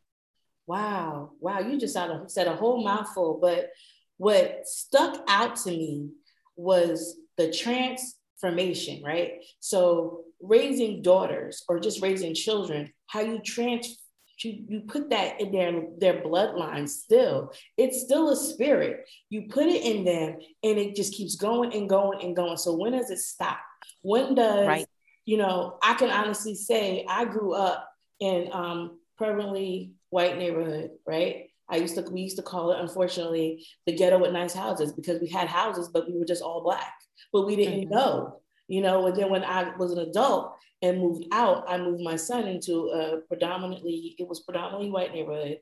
Wow, 0.67 1.31
wow, 1.39 1.59
you 1.59 1.77
just 1.77 1.93
said 1.93 2.47
a 2.47 2.55
whole 2.55 2.83
mouthful. 2.83 3.39
But 3.41 3.69
what 4.17 4.67
stuck 4.67 5.23
out 5.27 5.55
to 5.57 5.69
me 5.69 6.09
was 6.55 7.17
the 7.37 7.51
transformation, 7.51 9.03
right? 9.03 9.43
So 9.59 10.21
raising 10.41 11.01
daughters 11.01 11.63
or 11.67 11.79
just 11.79 12.01
raising 12.01 12.33
children, 12.33 12.91
how 13.07 13.21
you 13.21 13.39
trans 13.41 13.99
you, 14.43 14.65
you 14.67 14.81
put 14.81 15.09
that 15.11 15.39
in 15.39 15.51
their 15.51 15.83
their 15.97 16.21
bloodline 16.21 16.89
still 16.89 17.53
it's 17.77 18.01
still 18.01 18.31
a 18.31 18.35
spirit 18.35 19.07
you 19.29 19.43
put 19.49 19.65
it 19.65 19.81
in 19.81 20.03
them 20.03 20.37
and 20.63 20.77
it 20.77 20.93
just 20.93 21.13
keeps 21.13 21.35
going 21.35 21.73
and 21.73 21.87
going 21.87 22.21
and 22.21 22.35
going 22.35 22.57
so 22.57 22.75
when 22.75 22.91
does 22.91 23.09
it 23.09 23.19
stop 23.19 23.59
when 24.01 24.35
does 24.35 24.67
right. 24.67 24.87
you 25.23 25.37
know 25.37 25.77
i 25.81 25.93
can 25.93 26.09
honestly 26.09 26.53
say 26.53 27.05
i 27.07 27.23
grew 27.23 27.53
up 27.53 27.89
in 28.19 28.49
um 28.51 28.99
permanently 29.17 29.93
white 30.15 30.37
neighborhood 30.37 30.91
right 31.05 31.49
I 31.69 31.77
used 31.77 31.95
to 31.95 32.01
we 32.01 32.21
used 32.21 32.37
to 32.37 32.43
call 32.43 32.71
it 32.71 32.79
unfortunately 32.79 33.65
the 33.85 33.95
ghetto 33.95 34.19
with 34.19 34.31
nice 34.31 34.53
houses 34.53 34.93
because 34.93 35.21
we 35.21 35.29
had 35.29 35.47
houses 35.47 35.89
but 35.93 36.07
we 36.07 36.17
were 36.17 36.25
just 36.25 36.43
all 36.43 36.63
black 36.63 36.93
but 37.33 37.45
we 37.45 37.55
didn't 37.55 37.81
mm-hmm. 37.81 37.93
know 37.93 38.41
you 38.67 38.81
know 38.81 39.05
and 39.07 39.15
then 39.17 39.29
when 39.29 39.43
I 39.43 39.75
was 39.77 39.91
an 39.91 39.99
adult 39.99 40.55
and 40.81 40.99
moved 40.99 41.25
out, 41.31 41.65
I 41.67 41.77
moved 41.77 42.03
my 42.03 42.15
son 42.15 42.47
into 42.47 42.89
a 42.89 43.21
predominantly, 43.27 44.15
it 44.17 44.27
was 44.27 44.41
predominantly 44.41 44.91
white 44.91 45.13
neighborhood, 45.13 45.59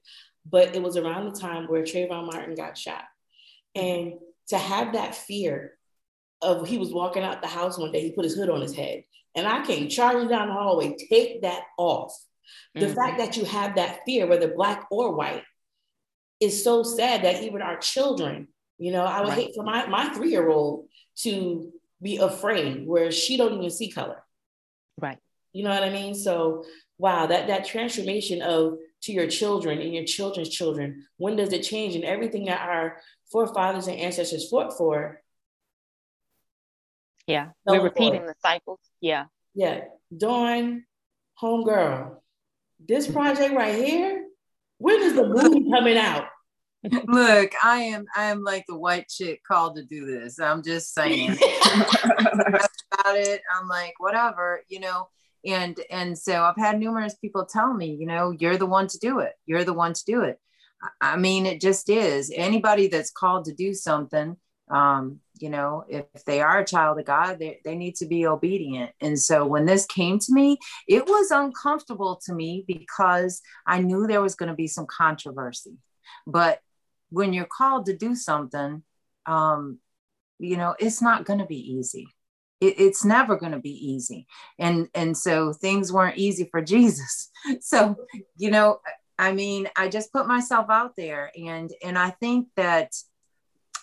but 0.50 0.76
it 0.76 0.82
was 0.82 0.98
around 0.98 1.26
the 1.26 1.40
time 1.40 1.68
where 1.68 1.84
Trayvon 1.84 2.32
Martin 2.32 2.56
got 2.56 2.78
shot. 2.78 3.04
And 3.76 4.14
to 4.50 4.58
have 4.58 4.94
that 4.94 5.16
fear 5.16 5.74
of 6.42 6.68
he 6.68 6.78
was 6.78 6.94
walking 6.94 7.24
out 7.24 7.42
the 7.42 7.48
house 7.48 7.78
one 7.78 7.92
day, 7.92 8.02
he 8.02 8.12
put 8.12 8.26
his 8.26 8.36
hood 8.36 8.50
on 8.50 8.62
his 8.62 8.76
head, 8.76 9.04
and 9.36 9.48
I 9.48 9.66
came 9.66 9.88
charging 9.88 10.28
down 10.28 10.50
the 10.50 10.54
hallway, 10.54 10.96
take 11.10 11.42
that 11.44 11.64
off. 11.78 12.14
The 12.76 12.88
mm-hmm. 12.88 12.96
fact 12.96 13.18
that 13.18 13.38
you 13.38 13.46
have 13.46 13.76
that 13.76 14.00
fear, 14.06 14.28
whether 14.28 14.54
black 14.54 14.88
or 14.92 15.16
white, 15.16 15.44
is 16.40 16.64
so 16.64 16.84
sad 16.84 17.24
that 17.24 17.44
even 17.44 17.62
our 17.62 17.78
children, 17.78 18.48
you 18.78 18.92
know, 18.92 19.04
I 19.04 19.22
would 19.22 19.30
right. 19.30 19.38
hate 19.38 19.56
for 19.56 19.64
my, 19.64 19.86
my 19.88 20.10
three-year-old 20.10 20.88
to 21.20 21.72
be 22.02 22.18
afraid 22.18 22.86
where 22.88 23.12
she 23.12 23.38
don't 23.38 23.54
even 23.54 23.70
see 23.70 23.90
color. 23.90 24.24
Right. 25.00 25.18
You 25.54 25.64
know 25.64 25.70
what 25.70 25.84
I 25.84 25.90
mean? 25.90 26.16
So 26.16 26.66
wow, 26.98 27.26
that 27.28 27.48
that 27.48 27.66
transformation 27.66 28.42
of 28.42 28.78
to 29.04 29.12
your 29.12 29.28
children 29.28 29.80
and 29.80 29.94
your 29.94 30.06
children's 30.06 30.50
children, 30.50 31.06
when 31.18 31.36
does 31.36 31.54
it 31.54 31.64
change? 31.64 31.96
And 31.96 32.04
everything 32.04 32.46
that 32.46 32.62
our 32.62 32.98
forefathers 33.32 33.88
and 33.88 33.98
ancestors 34.00 34.50
fought 34.50 34.78
for. 34.78 35.22
Yeah, 37.28 37.50
we're 37.66 37.82
repeating 37.82 38.26
the 38.26 38.36
cycles. 38.42 38.80
Yeah. 39.00 39.26
Yeah. 39.54 39.86
Dawn, 40.16 40.86
homegirl, 41.42 42.18
this 42.88 43.10
project 43.10 43.54
right 43.54 43.76
here, 43.76 44.26
when 44.78 45.02
is 45.02 45.16
the 45.16 45.28
movie 45.28 45.70
coming 45.72 45.98
out? 45.98 46.26
Look, 47.08 47.54
I 47.64 47.78
am 47.78 48.06
I 48.14 48.26
am 48.26 48.44
like 48.44 48.66
the 48.68 48.78
white 48.78 49.08
chick 49.08 49.42
called 49.48 49.78
to 49.78 49.86
do 49.86 50.06
this. 50.06 50.38
I'm 50.40 50.62
just 50.62 50.94
saying 50.94 51.30
about 51.32 53.16
it. 53.16 53.42
I'm 53.56 53.70
like, 53.70 53.94
whatever, 54.00 54.62
you 54.68 54.82
know. 54.82 55.08
And 55.46 55.80
and 55.90 56.18
so 56.18 56.44
I've 56.44 56.58
had 56.58 56.80
numerous 56.80 57.16
people 57.16 57.46
tell 57.46 57.74
me, 57.74 57.96
you 57.98 58.06
know, 58.06 58.32
you're 58.32 58.58
the 58.58 58.66
one 58.66 58.88
to 58.88 58.98
do 59.00 59.20
it. 59.20 59.34
You're 59.46 59.64
the 59.64 59.74
one 59.74 59.94
to 59.94 60.06
do 60.06 60.24
it. 60.24 60.38
I 61.00 61.16
mean, 61.16 61.46
it 61.46 61.62
just 61.62 61.90
is. 61.90 62.32
Anybody 62.36 62.88
that's 62.88 63.12
called 63.12 63.46
to 63.46 63.54
do 63.54 63.74
something, 63.74 64.36
um, 64.74 65.20
you 65.38 65.50
know, 65.50 65.86
if 65.88 66.06
they 66.26 66.42
are 66.42 66.60
a 66.60 66.66
child 66.66 67.00
of 67.00 67.06
God, 67.06 67.38
they, 67.38 67.60
they 67.64 67.76
need 67.76 67.96
to 67.98 68.08
be 68.08 68.26
obedient. 68.26 68.92
And 69.00 69.20
so 69.20 69.46
when 69.46 69.66
this 69.66 69.86
came 69.86 70.18
to 70.18 70.34
me, 70.34 70.58
it 70.88 71.06
was 71.06 71.30
uncomfortable 71.30 72.20
to 72.26 72.34
me 72.34 72.66
because 72.68 73.42
I 73.68 73.82
knew 73.82 74.08
there 74.08 74.22
was 74.22 74.36
going 74.36 74.50
to 74.50 74.56
be 74.56 74.68
some 74.68 74.88
controversy. 74.88 75.78
But 76.26 76.60
when 77.10 77.34
you're 77.34 77.46
called 77.46 77.86
to 77.86 77.96
do 77.96 78.16
something, 78.16 78.82
um, 79.28 79.78
you 80.40 80.58
know, 80.58 80.76
it's 80.80 81.02
not 81.02 81.26
going 81.26 81.40
to 81.40 81.46
be 81.46 81.74
easy. 81.76 82.08
It, 82.60 82.80
it's 82.80 83.06
never 83.06 83.36
going 83.36 83.52
to 83.52 83.60
be 83.60 83.92
easy. 83.92 84.26
And, 84.58 84.90
and 84.96 85.16
so 85.16 85.54
things 85.54 85.94
weren't 85.94 86.18
easy 86.18 86.48
for 86.50 86.62
Jesus. 86.64 87.30
So, 87.62 87.96
you 88.38 88.50
know, 88.50 88.80
I 89.20 89.34
mean, 89.34 89.70
I 89.76 89.88
just 89.88 90.12
put 90.12 90.26
myself 90.26 90.68
out 90.72 90.96
there 90.98 91.32
and, 91.36 91.72
and 91.84 91.96
I 91.96 92.10
think 92.10 92.48
that, 92.56 92.92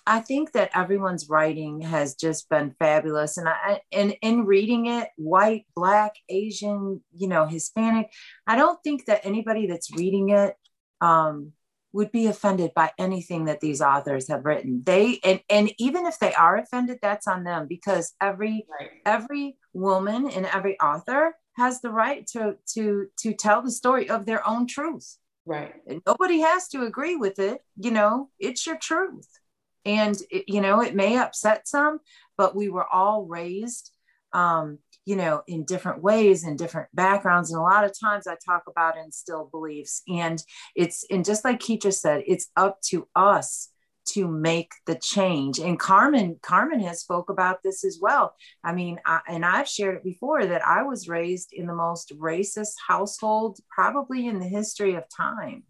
I 0.07 0.21
think 0.21 0.53
that 0.53 0.71
everyone's 0.75 1.29
writing 1.29 1.81
has 1.83 2.15
just 2.15 2.49
been 2.49 2.75
fabulous. 2.79 3.37
And 3.37 3.49
I, 3.49 3.81
and 3.93 4.17
in 4.23 4.45
reading 4.47 4.87
it, 4.87 5.09
white, 5.17 5.67
black, 5.75 6.15
Asian, 6.29 7.03
you 7.17 7.29
know, 7.29 7.47
Hispanic, 7.47 8.11
I 8.47 8.57
don't 8.57 8.83
think 8.83 9.07
that 9.07 9.25
anybody 9.25 9.67
that's 9.67 9.95
reading 9.95 10.31
it, 10.31 10.57
um, 11.01 11.53
would 11.93 12.13
be 12.13 12.27
offended 12.27 12.73
by 12.75 12.91
anything 12.99 13.47
that 13.47 13.61
these 13.61 13.81
authors 13.81 14.29
have 14.29 14.45
written 14.45 14.83
they 14.85 15.19
and, 15.25 15.41
and 15.49 15.73
even 15.79 16.07
if 16.07 16.19
they 16.19 16.33
are 16.35 16.57
offended 16.57 16.99
that's 17.03 17.27
on 17.27 17.45
them 17.45 17.67
because 17.69 18.15
every 18.21 18.67
right. 18.71 18.91
every 19.05 19.57
woman 19.73 20.31
and 20.31 20.47
every 20.47 20.79
author 20.81 21.35
has 21.57 21.81
the 21.81 21.91
right 21.91 22.27
to 22.27 22.57
to 22.67 23.07
to 23.19 23.35
tell 23.35 23.63
the 23.63 23.71
story 23.71 24.09
of 24.09 24.25
their 24.25 24.47
own 24.47 24.67
truth 24.67 25.17
right 25.47 25.75
and 25.87 26.01
nobody 26.07 26.41
has 26.41 26.69
to 26.69 26.85
agree 26.85 27.17
with 27.17 27.39
it 27.39 27.61
you 27.77 27.91
know 27.91 28.29
it's 28.39 28.67
your 28.67 28.79
truth 28.79 29.40
and 29.85 30.17
it, 30.31 30.45
you 30.47 30.61
know 30.61 30.83
it 30.83 30.95
may 30.95 31.17
upset 31.17 31.67
some 31.67 31.99
but 32.37 32.55
we 32.55 32.69
were 32.69 32.87
all 32.87 33.25
raised 33.25 33.91
um 34.33 34.79
you 35.07 35.17
know, 35.17 35.43
in 35.47 35.65
different 35.65 36.03
ways 36.03 36.45
in 36.45 36.57
different 36.57 36.89
backgrounds. 36.95 37.51
And 37.51 37.59
a 37.59 37.63
lot 37.63 37.85
of 37.85 37.99
times 37.99 38.27
I 38.27 38.37
talk 38.45 38.65
about 38.69 38.97
instilled 38.97 39.51
beliefs. 39.51 40.03
And 40.09 40.43
it's, 40.77 41.05
and 41.11 41.25
just 41.25 41.45
like 41.45 41.59
Keetra 41.59 41.93
said, 41.93 42.23
it's 42.27 42.49
up 42.57 42.81
to 42.91 43.09
us 43.17 43.71
to 44.11 44.29
make 44.29 44.73
the 44.87 44.95
change. 44.95 45.59
And 45.59 45.79
Carmen, 45.79 46.39
Carmen 46.43 46.81
has 46.81 47.01
spoke 47.01 47.31
about 47.31 47.63
this 47.63 47.85
as 47.85 47.99
well. 48.01 48.35
I 48.63 48.73
mean, 48.73 49.01
I, 49.07 49.21
and 49.29 49.45
I've 49.45 49.69
shared 49.69 49.97
it 49.97 50.05
before 50.05 50.47
that 50.47 50.67
I 50.67 50.83
was 50.83 51.09
raised 51.09 51.53
in 51.53 51.67
the 51.67 51.75
most 51.75 52.13
racist 52.19 52.75
household 52.87 53.59
probably 53.69 54.27
in 54.27 54.39
the 54.39 54.49
history 54.49 54.95
of 54.95 55.05
time. 55.15 55.65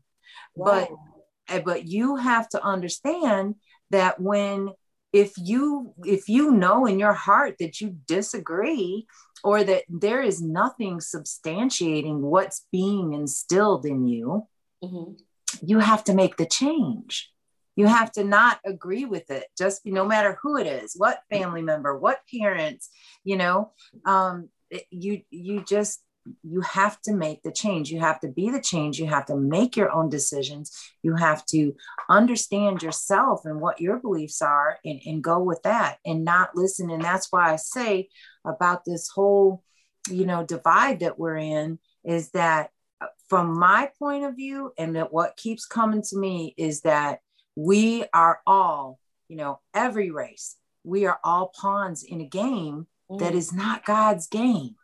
Wow. 0.54 0.88
But 1.48 1.54
eh, 1.54 1.62
but 1.64 1.86
you 1.86 2.16
have 2.16 2.48
to 2.50 2.62
understand 2.62 3.56
that 3.90 4.20
when 4.20 4.70
if 5.12 5.32
you 5.36 5.92
if 6.04 6.28
you 6.28 6.52
know 6.52 6.86
in 6.86 6.98
your 6.98 7.12
heart 7.12 7.56
that 7.58 7.80
you 7.80 7.96
disagree 8.06 9.06
or 9.42 9.64
that 9.64 9.82
there 9.88 10.22
is 10.22 10.40
nothing 10.40 10.98
substantiating 10.98 12.20
what's 12.20 12.66
being 12.70 13.12
instilled 13.14 13.84
in 13.84 14.06
you 14.06 14.46
mm-hmm. 14.82 15.12
you 15.62 15.78
have 15.80 16.04
to 16.04 16.14
make 16.14 16.36
the 16.36 16.46
change 16.46 17.30
you 17.76 17.86
have 17.86 18.12
to 18.12 18.24
not 18.24 18.60
agree 18.64 19.04
with 19.04 19.30
it 19.30 19.46
just 19.58 19.84
no 19.84 20.04
matter 20.04 20.38
who 20.42 20.56
it 20.56 20.66
is 20.66 20.94
what 20.96 21.22
family 21.30 21.62
member 21.62 21.96
what 21.96 22.20
parents 22.38 22.90
you 23.24 23.36
know 23.36 23.72
um, 24.04 24.48
you 24.90 25.22
you 25.30 25.64
just 25.64 26.02
you 26.42 26.60
have 26.62 27.00
to 27.02 27.12
make 27.12 27.42
the 27.42 27.52
change. 27.52 27.90
You 27.90 28.00
have 28.00 28.20
to 28.20 28.28
be 28.28 28.50
the 28.50 28.60
change. 28.60 28.98
You 28.98 29.06
have 29.06 29.26
to 29.26 29.36
make 29.36 29.76
your 29.76 29.90
own 29.90 30.08
decisions. 30.08 30.76
You 31.02 31.16
have 31.16 31.44
to 31.46 31.74
understand 32.08 32.82
yourself 32.82 33.44
and 33.44 33.60
what 33.60 33.80
your 33.80 33.98
beliefs 33.98 34.42
are 34.42 34.78
and, 34.84 35.00
and 35.06 35.22
go 35.22 35.40
with 35.40 35.62
that 35.62 35.98
and 36.04 36.24
not 36.24 36.50
listen. 36.54 36.90
And 36.90 37.02
that's 37.02 37.28
why 37.30 37.52
I 37.52 37.56
say 37.56 38.08
about 38.44 38.84
this 38.84 39.08
whole, 39.08 39.62
you 40.10 40.26
know, 40.26 40.44
divide 40.44 41.00
that 41.00 41.18
we're 41.18 41.38
in 41.38 41.78
is 42.04 42.30
that 42.30 42.70
uh, 43.00 43.06
from 43.28 43.58
my 43.58 43.90
point 43.98 44.24
of 44.24 44.36
view, 44.36 44.72
and 44.78 44.96
that 44.96 45.12
what 45.12 45.36
keeps 45.36 45.66
coming 45.66 46.02
to 46.02 46.18
me 46.18 46.54
is 46.56 46.82
that 46.82 47.20
we 47.56 48.04
are 48.12 48.40
all, 48.46 48.98
you 49.28 49.36
know, 49.36 49.60
every 49.74 50.10
race, 50.10 50.56
we 50.84 51.06
are 51.06 51.18
all 51.24 51.52
pawns 51.58 52.02
in 52.02 52.20
a 52.20 52.26
game 52.26 52.86
mm. 53.10 53.18
that 53.18 53.34
is 53.34 53.52
not 53.52 53.84
God's 53.84 54.26
game 54.26 54.76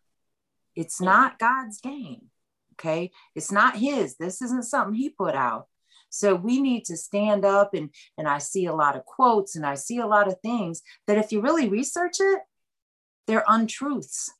it's 0.77 1.01
not 1.01 1.39
God's 1.39 1.81
game. 1.81 2.27
Okay. 2.75 3.11
It's 3.35 3.51
not 3.51 3.77
his. 3.77 4.17
This 4.17 4.43
isn't 4.43 4.65
something 4.65 4.95
he 4.95 5.09
put 5.09 5.35
out. 5.35 5.67
So 6.11 6.35
we 6.35 6.61
need 6.61 6.85
to 6.87 6.97
stand 6.97 7.45
up 7.45 7.75
and 7.75 7.91
and 8.17 8.29
I 8.29 8.39
see 8.39 8.67
a 8.67 8.75
lot 8.75 8.97
of 8.97 9.05
quotes 9.05 9.57
and 9.57 9.67
I 9.67 9.75
see 9.75 9.99
a 9.99 10.07
lot 10.07 10.29
of 10.29 10.37
things 10.41 10.83
that 11.07 11.19
if 11.19 11.33
you 11.33 11.41
really 11.41 11.69
research 11.69 12.17
it, 12.21 12.41
they're 13.27 13.45
untruths. 13.49 14.31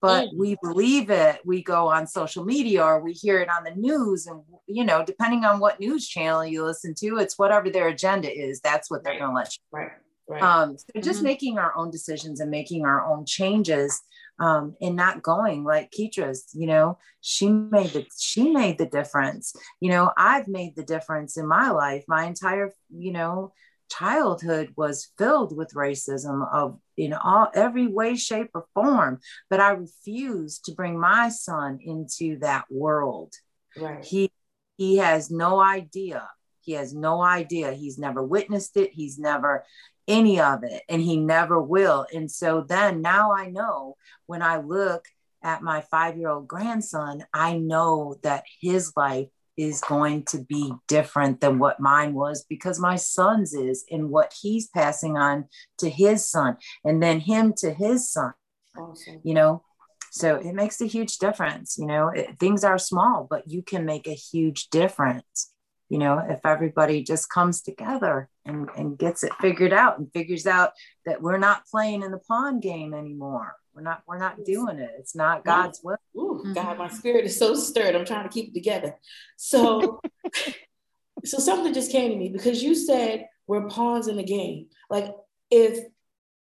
But 0.00 0.28
mm. 0.28 0.36
we 0.36 0.56
believe 0.62 1.10
it. 1.10 1.40
We 1.44 1.62
go 1.62 1.86
on 1.88 2.08
social 2.08 2.44
media 2.44 2.82
or 2.82 3.00
we 3.00 3.12
hear 3.12 3.40
it 3.40 3.48
on 3.48 3.62
the 3.62 3.70
news. 3.70 4.26
And 4.26 4.42
you 4.66 4.84
know, 4.84 5.04
depending 5.04 5.44
on 5.44 5.60
what 5.60 5.80
news 5.80 6.08
channel 6.08 6.44
you 6.44 6.64
listen 6.64 6.94
to, 6.98 7.18
it's 7.18 7.38
whatever 7.38 7.70
their 7.70 7.88
agenda 7.88 8.30
is. 8.30 8.60
That's 8.60 8.90
what 8.90 9.04
they're 9.04 9.12
right. 9.12 9.20
gonna 9.20 9.34
let 9.34 9.54
you. 9.54 9.78
Right. 9.78 9.90
Right. 10.28 10.42
Um, 10.42 10.76
so 10.78 11.00
just 11.00 11.18
mm-hmm. 11.18 11.24
making 11.24 11.58
our 11.58 11.76
own 11.76 11.90
decisions 11.90 12.40
and 12.40 12.50
making 12.50 12.84
our 12.86 13.04
own 13.04 13.26
changes 13.26 14.00
um, 14.42 14.74
and 14.80 14.96
not 14.96 15.22
going 15.22 15.62
like 15.62 15.92
Keetra's, 15.92 16.48
you 16.52 16.66
know, 16.66 16.98
she 17.20 17.48
made 17.48 17.90
the 17.90 18.04
she 18.18 18.50
made 18.50 18.76
the 18.76 18.86
difference. 18.86 19.54
You 19.78 19.90
know, 19.90 20.10
I've 20.18 20.48
made 20.48 20.74
the 20.74 20.82
difference 20.82 21.36
in 21.36 21.46
my 21.46 21.70
life. 21.70 22.02
My 22.08 22.24
entire, 22.24 22.72
you 22.90 23.12
know, 23.12 23.52
childhood 23.88 24.72
was 24.76 25.12
filled 25.16 25.56
with 25.56 25.74
racism 25.74 26.44
of 26.52 26.80
in 26.96 27.12
all 27.12 27.50
every 27.54 27.86
way, 27.86 28.16
shape, 28.16 28.50
or 28.52 28.66
form. 28.74 29.20
But 29.48 29.60
I 29.60 29.70
refused 29.70 30.64
to 30.64 30.72
bring 30.72 30.98
my 30.98 31.28
son 31.28 31.78
into 31.80 32.40
that 32.40 32.64
world. 32.68 33.32
Right. 33.78 34.04
He 34.04 34.32
he 34.76 34.96
has 34.96 35.30
no 35.30 35.60
idea. 35.60 36.28
He 36.62 36.72
has 36.72 36.92
no 36.92 37.22
idea. 37.22 37.72
He's 37.72 37.98
never 37.98 38.22
witnessed 38.22 38.76
it. 38.76 38.90
He's 38.92 39.18
never, 39.18 39.64
any 40.08 40.40
of 40.40 40.64
it 40.64 40.82
and 40.88 41.00
he 41.00 41.16
never 41.16 41.60
will 41.60 42.06
and 42.12 42.30
so 42.30 42.64
then 42.68 43.00
now 43.02 43.32
i 43.32 43.48
know 43.48 43.96
when 44.26 44.42
i 44.42 44.56
look 44.58 45.06
at 45.42 45.62
my 45.62 45.80
5 45.80 46.16
year 46.18 46.28
old 46.28 46.48
grandson 46.48 47.24
i 47.32 47.56
know 47.56 48.16
that 48.22 48.44
his 48.60 48.92
life 48.96 49.28
is 49.56 49.80
going 49.80 50.24
to 50.24 50.38
be 50.38 50.72
different 50.88 51.40
than 51.40 51.58
what 51.58 51.80
mine 51.80 52.14
was 52.14 52.44
because 52.48 52.78
my 52.80 52.96
son's 52.96 53.52
is 53.52 53.84
and 53.90 54.08
what 54.10 54.34
he's 54.40 54.68
passing 54.68 55.16
on 55.16 55.46
to 55.78 55.90
his 55.90 56.26
son 56.28 56.56
and 56.84 57.02
then 57.02 57.20
him 57.20 57.52
to 57.58 57.72
his 57.72 58.10
son. 58.10 58.32
Awesome. 58.76 59.20
You 59.22 59.34
know, 59.34 59.62
so 60.10 60.36
it 60.36 60.54
makes 60.54 60.80
a 60.80 60.86
huge 60.86 61.18
difference. 61.18 61.76
You 61.78 61.86
know, 61.86 62.08
it, 62.08 62.38
things 62.38 62.64
are 62.64 62.78
small, 62.78 63.26
but 63.28 63.50
you 63.50 63.62
can 63.62 63.84
make 63.84 64.06
a 64.06 64.14
huge 64.14 64.68
difference. 64.70 65.52
You 65.90 65.98
know, 65.98 66.18
if 66.18 66.40
everybody 66.44 67.02
just 67.02 67.28
comes 67.28 67.60
together 67.60 68.30
and, 68.44 68.68
and 68.76 68.98
gets 68.98 69.22
it 69.22 69.32
figured 69.40 69.72
out 69.72 69.98
and 69.98 70.12
figures 70.12 70.46
out 70.46 70.72
that 71.06 71.22
we're 71.22 71.38
not 71.38 71.66
playing 71.66 72.02
in 72.02 72.10
the 72.10 72.18
pawn 72.18 72.60
game 72.60 72.92
anymore 72.92 73.54
we're 73.74 73.82
not 73.82 74.02
we're 74.06 74.18
not 74.18 74.44
doing 74.44 74.78
it. 74.78 74.90
It's 74.98 75.14
not 75.14 75.44
God's 75.44 75.80
will. 75.82 75.96
Ooh, 76.16 76.42
mm-hmm. 76.42 76.52
God, 76.52 76.78
my 76.78 76.88
spirit 76.88 77.24
is 77.24 77.38
so 77.38 77.54
stirred. 77.54 77.94
I'm 77.94 78.04
trying 78.04 78.28
to 78.28 78.32
keep 78.32 78.48
it 78.48 78.54
together. 78.54 78.96
So 79.36 80.00
so 81.24 81.38
something 81.38 81.72
just 81.72 81.92
came 81.92 82.10
to 82.10 82.16
me 82.16 82.28
because 82.28 82.62
you 82.62 82.74
said 82.74 83.26
we're 83.46 83.68
pawns 83.68 84.08
in 84.08 84.16
the 84.16 84.22
game. 84.22 84.66
Like 84.90 85.14
if 85.50 85.84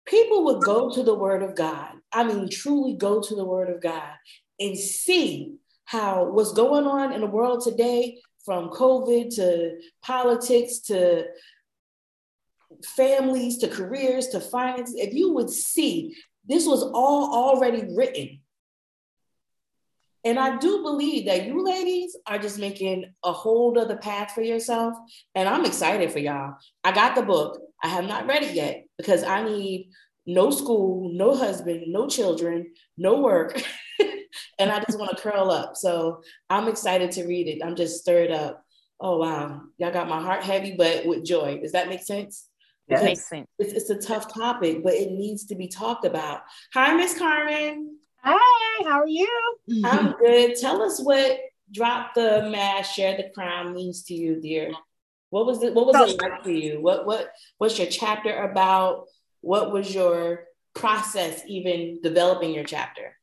people 0.06 0.44
would 0.46 0.62
go 0.62 0.92
to 0.92 1.02
the 1.02 1.14
word 1.14 1.42
of 1.42 1.54
God, 1.54 1.92
I 2.12 2.24
mean 2.24 2.48
truly 2.50 2.94
go 2.96 3.20
to 3.20 3.34
the 3.34 3.44
word 3.44 3.70
of 3.70 3.80
God 3.80 4.14
and 4.58 4.76
see 4.76 5.54
how 5.84 6.24
what's 6.24 6.52
going 6.52 6.86
on 6.86 7.12
in 7.12 7.20
the 7.20 7.26
world 7.26 7.62
today 7.62 8.18
from 8.44 8.70
COVID 8.70 9.34
to 9.36 9.78
politics 10.02 10.80
to 10.80 11.26
families 12.84 13.58
to 13.58 13.68
careers 13.68 14.28
to 14.28 14.40
finance, 14.40 14.92
if 14.96 15.14
you 15.14 15.32
would 15.32 15.50
see 15.50 16.16
this 16.48 16.66
was 16.66 16.82
all 16.82 17.34
already 17.34 17.84
written. 17.94 18.40
And 20.24 20.38
I 20.38 20.58
do 20.58 20.82
believe 20.82 21.26
that 21.26 21.46
you 21.46 21.64
ladies 21.64 22.16
are 22.26 22.38
just 22.38 22.58
making 22.58 23.06
a 23.24 23.32
whole 23.32 23.78
other 23.78 23.96
path 23.96 24.32
for 24.32 24.42
yourself. 24.42 24.94
And 25.34 25.48
I'm 25.48 25.64
excited 25.64 26.12
for 26.12 26.18
y'all. 26.18 26.56
I 26.84 26.92
got 26.92 27.14
the 27.14 27.22
book. 27.22 27.58
I 27.82 27.88
have 27.88 28.04
not 28.04 28.26
read 28.26 28.42
it 28.42 28.54
yet 28.54 28.84
because 28.98 29.22
I 29.22 29.42
need 29.44 29.90
no 30.26 30.50
school, 30.50 31.10
no 31.14 31.34
husband, 31.34 31.84
no 31.86 32.06
children, 32.06 32.72
no 32.98 33.20
work. 33.20 33.62
and 34.58 34.70
I 34.70 34.80
just 34.80 34.98
want 34.98 35.16
to 35.16 35.22
curl 35.22 35.50
up. 35.50 35.76
So 35.76 36.22
I'm 36.50 36.68
excited 36.68 37.12
to 37.12 37.26
read 37.26 37.48
it. 37.48 37.64
I'm 37.64 37.76
just 37.76 38.00
stirred 38.00 38.30
up. 38.30 38.62
Oh, 39.00 39.16
wow. 39.16 39.62
Y'all 39.78 39.92
got 39.92 40.08
my 40.08 40.20
heart 40.20 40.42
heavy, 40.42 40.74
but 40.76 41.06
with 41.06 41.24
joy. 41.24 41.58
Does 41.62 41.72
that 41.72 41.88
make 41.88 42.02
sense? 42.02 42.49
That 42.90 43.04
makes 43.04 43.28
sense. 43.28 43.46
It's, 43.58 43.72
it's, 43.72 43.90
a 43.90 43.96
tough 43.96 44.32
topic, 44.32 44.82
but 44.82 44.94
it 44.94 45.12
needs 45.12 45.46
to 45.46 45.54
be 45.54 45.68
talked 45.68 46.04
about. 46.04 46.42
Hi, 46.74 46.94
Miss 46.94 47.16
Carmen. 47.16 47.96
Hi, 48.22 48.84
how 48.84 49.00
are 49.00 49.08
you? 49.08 49.56
I'm 49.84 50.12
good. 50.12 50.56
Tell 50.56 50.82
us 50.82 51.00
what 51.00 51.38
drop 51.72 52.14
the 52.14 52.48
mask, 52.50 52.92
share 52.92 53.16
the 53.16 53.30
crown 53.34 53.74
means 53.74 54.02
to 54.04 54.14
you, 54.14 54.40
dear. 54.40 54.72
What 55.30 55.46
was 55.46 55.62
it? 55.62 55.74
What 55.74 55.86
was 55.86 55.96
so, 55.96 56.04
it 56.04 56.20
like 56.20 56.42
for 56.42 56.50
you? 56.50 56.80
What 56.80 57.06
what 57.06 57.32
what's 57.58 57.78
your 57.78 57.86
chapter 57.86 58.42
about? 58.42 59.06
What 59.40 59.72
was 59.72 59.94
your 59.94 60.44
process 60.74 61.42
even 61.46 62.00
developing 62.02 62.52
your 62.52 62.64
chapter? 62.64 63.16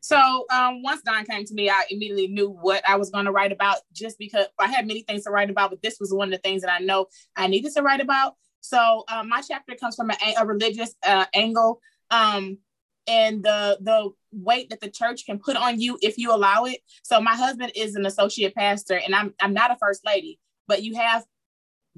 So 0.00 0.46
um, 0.50 0.82
once 0.82 1.02
Dawn 1.02 1.24
came 1.24 1.44
to 1.44 1.54
me, 1.54 1.68
I 1.68 1.84
immediately 1.90 2.28
knew 2.28 2.48
what 2.48 2.88
I 2.88 2.96
was 2.96 3.10
going 3.10 3.24
to 3.26 3.32
write 3.32 3.52
about 3.52 3.78
just 3.92 4.18
because 4.18 4.46
I 4.58 4.68
had 4.68 4.86
many 4.86 5.02
things 5.02 5.24
to 5.24 5.30
write 5.30 5.50
about, 5.50 5.70
but 5.70 5.82
this 5.82 5.98
was 6.00 6.14
one 6.14 6.28
of 6.28 6.32
the 6.32 6.38
things 6.38 6.62
that 6.62 6.72
I 6.72 6.78
know 6.78 7.06
I 7.36 7.48
needed 7.48 7.74
to 7.74 7.82
write 7.82 8.00
about. 8.00 8.34
So 8.60 9.04
um, 9.08 9.28
my 9.28 9.42
chapter 9.42 9.74
comes 9.74 9.96
from 9.96 10.10
a, 10.10 10.16
a 10.38 10.46
religious 10.46 10.94
uh, 11.04 11.26
angle, 11.34 11.80
um, 12.10 12.58
and 13.06 13.42
the 13.42 13.78
the 13.80 14.10
weight 14.32 14.70
that 14.70 14.80
the 14.80 14.90
church 14.90 15.24
can 15.24 15.38
put 15.38 15.56
on 15.56 15.80
you 15.80 15.98
if 16.02 16.18
you 16.18 16.34
allow 16.34 16.64
it. 16.64 16.80
So 17.02 17.20
my 17.20 17.34
husband 17.34 17.72
is 17.74 17.94
an 17.94 18.06
associate 18.06 18.54
pastor, 18.54 18.98
and 18.98 19.14
I'm 19.14 19.34
I'm 19.40 19.54
not 19.54 19.70
a 19.70 19.76
first 19.76 20.04
lady, 20.04 20.38
but 20.66 20.82
you 20.82 20.96
have 20.96 21.24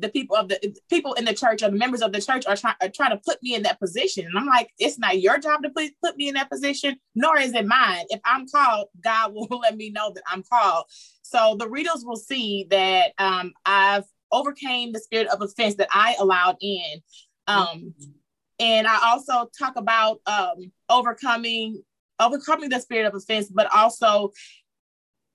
the 0.00 0.08
people 0.08 0.36
of 0.36 0.48
the 0.48 0.74
people 0.88 1.12
in 1.14 1.24
the 1.24 1.34
church 1.34 1.62
or 1.62 1.70
the 1.70 1.76
members 1.76 2.02
of 2.02 2.12
the 2.12 2.20
church 2.20 2.46
are, 2.46 2.56
are 2.80 2.88
trying 2.88 3.10
to 3.10 3.20
put 3.24 3.42
me 3.42 3.54
in 3.54 3.62
that 3.62 3.78
position. 3.78 4.26
And 4.26 4.36
I'm 4.38 4.46
like, 4.46 4.70
it's 4.78 4.98
not 4.98 5.20
your 5.20 5.38
job 5.38 5.62
to 5.62 5.70
put, 5.70 5.90
put 6.02 6.16
me 6.16 6.28
in 6.28 6.34
that 6.34 6.50
position, 6.50 6.96
nor 7.14 7.38
is 7.38 7.52
it 7.54 7.66
mine. 7.66 8.06
If 8.08 8.20
I'm 8.24 8.46
called, 8.48 8.88
God 9.02 9.32
will 9.34 9.58
let 9.58 9.76
me 9.76 9.90
know 9.90 10.12
that 10.12 10.24
I'm 10.26 10.42
called. 10.42 10.86
So 11.22 11.56
the 11.58 11.68
readers 11.68 12.02
will 12.04 12.16
see 12.16 12.66
that 12.70 13.12
um, 13.18 13.52
I've 13.64 14.04
overcame 14.32 14.92
the 14.92 15.00
spirit 15.00 15.28
of 15.28 15.42
offense 15.42 15.76
that 15.76 15.88
I 15.90 16.16
allowed 16.18 16.56
in. 16.60 17.02
Um, 17.46 17.94
and 18.58 18.86
I 18.86 18.98
also 19.10 19.50
talk 19.58 19.76
about 19.76 20.20
um, 20.26 20.72
overcoming 20.88 21.82
overcoming 22.20 22.68
the 22.68 22.80
spirit 22.80 23.06
of 23.06 23.14
offense, 23.14 23.48
but 23.48 23.74
also 23.74 24.30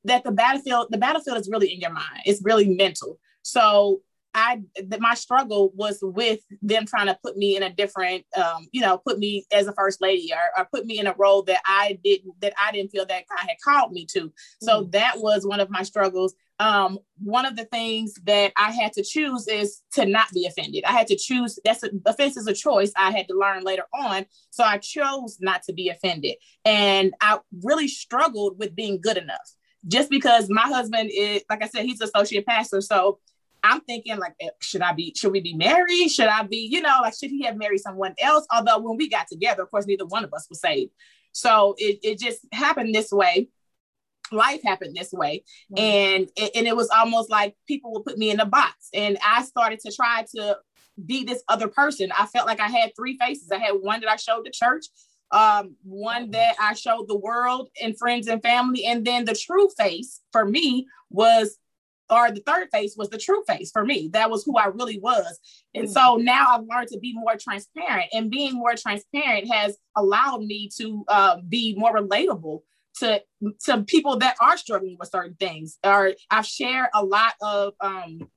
that 0.03 0.23
the 0.23 0.31
battlefield 0.31 0.87
the 0.91 0.97
battlefield 0.97 1.37
is 1.37 1.49
really 1.49 1.73
in 1.73 1.81
your 1.81 1.91
mind. 1.91 2.21
It's 2.25 2.43
really 2.43 2.69
mental. 2.69 3.19
So 3.41 4.01
I 4.35 4.61
that 4.87 4.99
my 4.99 5.15
struggle 5.15 5.71
was 5.75 5.99
with 6.01 6.41
them 6.61 6.85
trying 6.85 7.07
to 7.07 7.17
put 7.23 7.37
me 7.37 7.55
in 7.55 7.63
a 7.63 7.69
different, 7.69 8.25
um, 8.35 8.67
you 8.71 8.81
know, 8.81 8.97
put 8.97 9.17
me 9.17 9.45
as 9.51 9.65
a 9.65 9.73
first 9.73 10.01
lady 10.01 10.31
or, 10.33 10.61
or, 10.61 10.67
put 10.71 10.85
me 10.85 10.99
in 10.99 11.07
a 11.07 11.15
role 11.17 11.41
that 11.43 11.61
I 11.65 11.97
didn't 12.03 12.33
that 12.41 12.53
I 12.61 12.73
didn't 12.73 12.91
feel 12.91 13.05
that 13.05 13.23
God 13.29 13.47
had 13.47 13.57
called 13.63 13.93
me 13.93 14.05
to. 14.07 14.31
So 14.61 14.81
mm-hmm. 14.81 14.89
that 14.91 15.19
was 15.19 15.47
one 15.47 15.61
of 15.61 15.69
my 15.69 15.83
struggles. 15.83 16.35
Um, 16.59 16.99
one 17.17 17.45
of 17.45 17.57
the 17.57 17.65
things 17.65 18.13
that 18.25 18.53
I 18.55 18.71
had 18.71 18.93
to 18.93 19.03
choose 19.03 19.47
is 19.47 19.81
to 19.93 20.05
not 20.05 20.31
be 20.31 20.45
offended. 20.45 20.85
I 20.85 20.93
had 20.93 21.07
to 21.07 21.17
choose. 21.17 21.59
That's 21.65 21.83
a, 21.83 21.89
offense 22.05 22.37
is 22.37 22.47
a 22.47 22.53
choice. 22.53 22.93
I 22.95 23.11
had 23.11 23.27
to 23.27 23.37
learn 23.37 23.63
later 23.63 23.83
on. 23.93 24.25
So 24.51 24.63
I 24.63 24.77
chose 24.77 25.37
not 25.41 25.63
to 25.63 25.73
be 25.73 25.89
offended, 25.89 26.35
and 26.63 27.13
I 27.21 27.39
really 27.63 27.87
struggled 27.87 28.57
with 28.57 28.75
being 28.75 29.01
good 29.01 29.17
enough. 29.17 29.51
Just 29.87 30.09
because 30.09 30.49
my 30.49 30.61
husband 30.61 31.11
is, 31.13 31.43
like 31.49 31.63
I 31.63 31.67
said, 31.67 31.85
he's 31.85 32.01
associate 32.01 32.45
pastor, 32.45 32.81
so 32.81 33.19
I'm 33.65 33.81
thinking 33.81 34.17
like, 34.17 34.35
eh, 34.39 34.49
should 34.61 34.81
I 34.81 34.93
be, 34.93 35.13
should 35.15 35.31
we 35.31 35.41
be 35.41 35.55
married? 35.55 36.09
Should 36.09 36.27
I 36.27 36.43
be, 36.43 36.69
you 36.71 36.81
know, 36.81 36.99
like, 37.01 37.15
should 37.19 37.31
he 37.31 37.43
have 37.45 37.57
married 37.57 37.79
someone 37.79 38.13
else? 38.21 38.45
Although 38.53 38.79
when 38.79 38.95
we 38.97 39.09
got 39.09 39.27
together, 39.27 39.63
of 39.63 39.71
course, 39.71 39.87
neither 39.87 40.05
one 40.05 40.23
of 40.23 40.33
us 40.33 40.45
was 40.49 40.61
saved. 40.61 40.91
So 41.31 41.73
it, 41.77 41.99
it 42.03 42.19
just 42.19 42.45
happened 42.51 42.93
this 42.93 43.11
way. 43.11 43.49
Life 44.31 44.61
happened 44.63 44.95
this 44.95 45.11
way. 45.11 45.43
Mm-hmm. 45.71 45.83
And, 45.83 46.51
and 46.55 46.67
it 46.67 46.75
was 46.75 46.89
almost 46.89 47.29
like 47.29 47.55
people 47.67 47.93
would 47.93 48.05
put 48.05 48.17
me 48.17 48.31
in 48.31 48.39
a 48.39 48.45
box. 48.45 48.89
And 48.93 49.17
I 49.25 49.43
started 49.43 49.79
to 49.81 49.91
try 49.91 50.25
to 50.35 50.57
be 51.05 51.23
this 51.23 51.43
other 51.47 51.67
person. 51.67 52.11
I 52.17 52.25
felt 52.25 52.47
like 52.47 52.59
I 52.59 52.67
had 52.67 52.91
three 52.95 53.17
faces. 53.17 53.51
I 53.51 53.57
had 53.57 53.73
one 53.73 54.01
that 54.01 54.09
I 54.09 54.15
showed 54.15 54.45
the 54.45 54.51
church, 54.51 54.85
um, 55.31 55.75
one 55.83 56.31
that 56.31 56.55
I 56.59 56.73
showed 56.73 57.07
the 57.07 57.17
world 57.17 57.69
and 57.81 57.97
friends 57.97 58.27
and 58.27 58.41
family. 58.41 58.85
And 58.85 59.05
then 59.05 59.25
the 59.25 59.35
true 59.35 59.69
face 59.77 60.21
for 60.31 60.45
me 60.45 60.87
was 61.09 61.57
or 62.09 62.31
the 62.31 62.41
third 62.45 62.67
face 62.71 62.95
was 62.97 63.09
the 63.09 63.17
true 63.17 63.43
face 63.47 63.71
for 63.71 63.83
me. 63.83 64.09
That 64.13 64.29
was 64.29 64.43
who 64.43 64.57
I 64.57 64.67
really 64.67 64.99
was. 64.99 65.39
And 65.73 65.89
so 65.89 65.99
mm-hmm. 65.99 66.25
now 66.25 66.45
I've 66.49 66.67
learned 66.69 66.89
to 66.89 66.99
be 66.99 67.13
more 67.13 67.35
transparent, 67.35 68.09
and 68.13 68.29
being 68.29 68.53
more 68.53 68.75
transparent 68.75 69.51
has 69.51 69.77
allowed 69.95 70.43
me 70.43 70.69
to 70.77 71.03
uh, 71.07 71.37
be 71.47 71.75
more 71.77 71.95
relatable 71.95 72.61
to 72.99 73.21
to 73.65 73.83
people 73.83 74.17
that 74.17 74.35
are 74.41 74.57
struggling 74.57 74.97
with 74.99 75.09
certain 75.09 75.35
things. 75.39 75.77
Or 75.83 76.13
I've 76.31 76.45
shared 76.45 76.87
a 76.93 77.03
lot 77.03 77.33
of 77.41 77.73
um, 77.81 78.29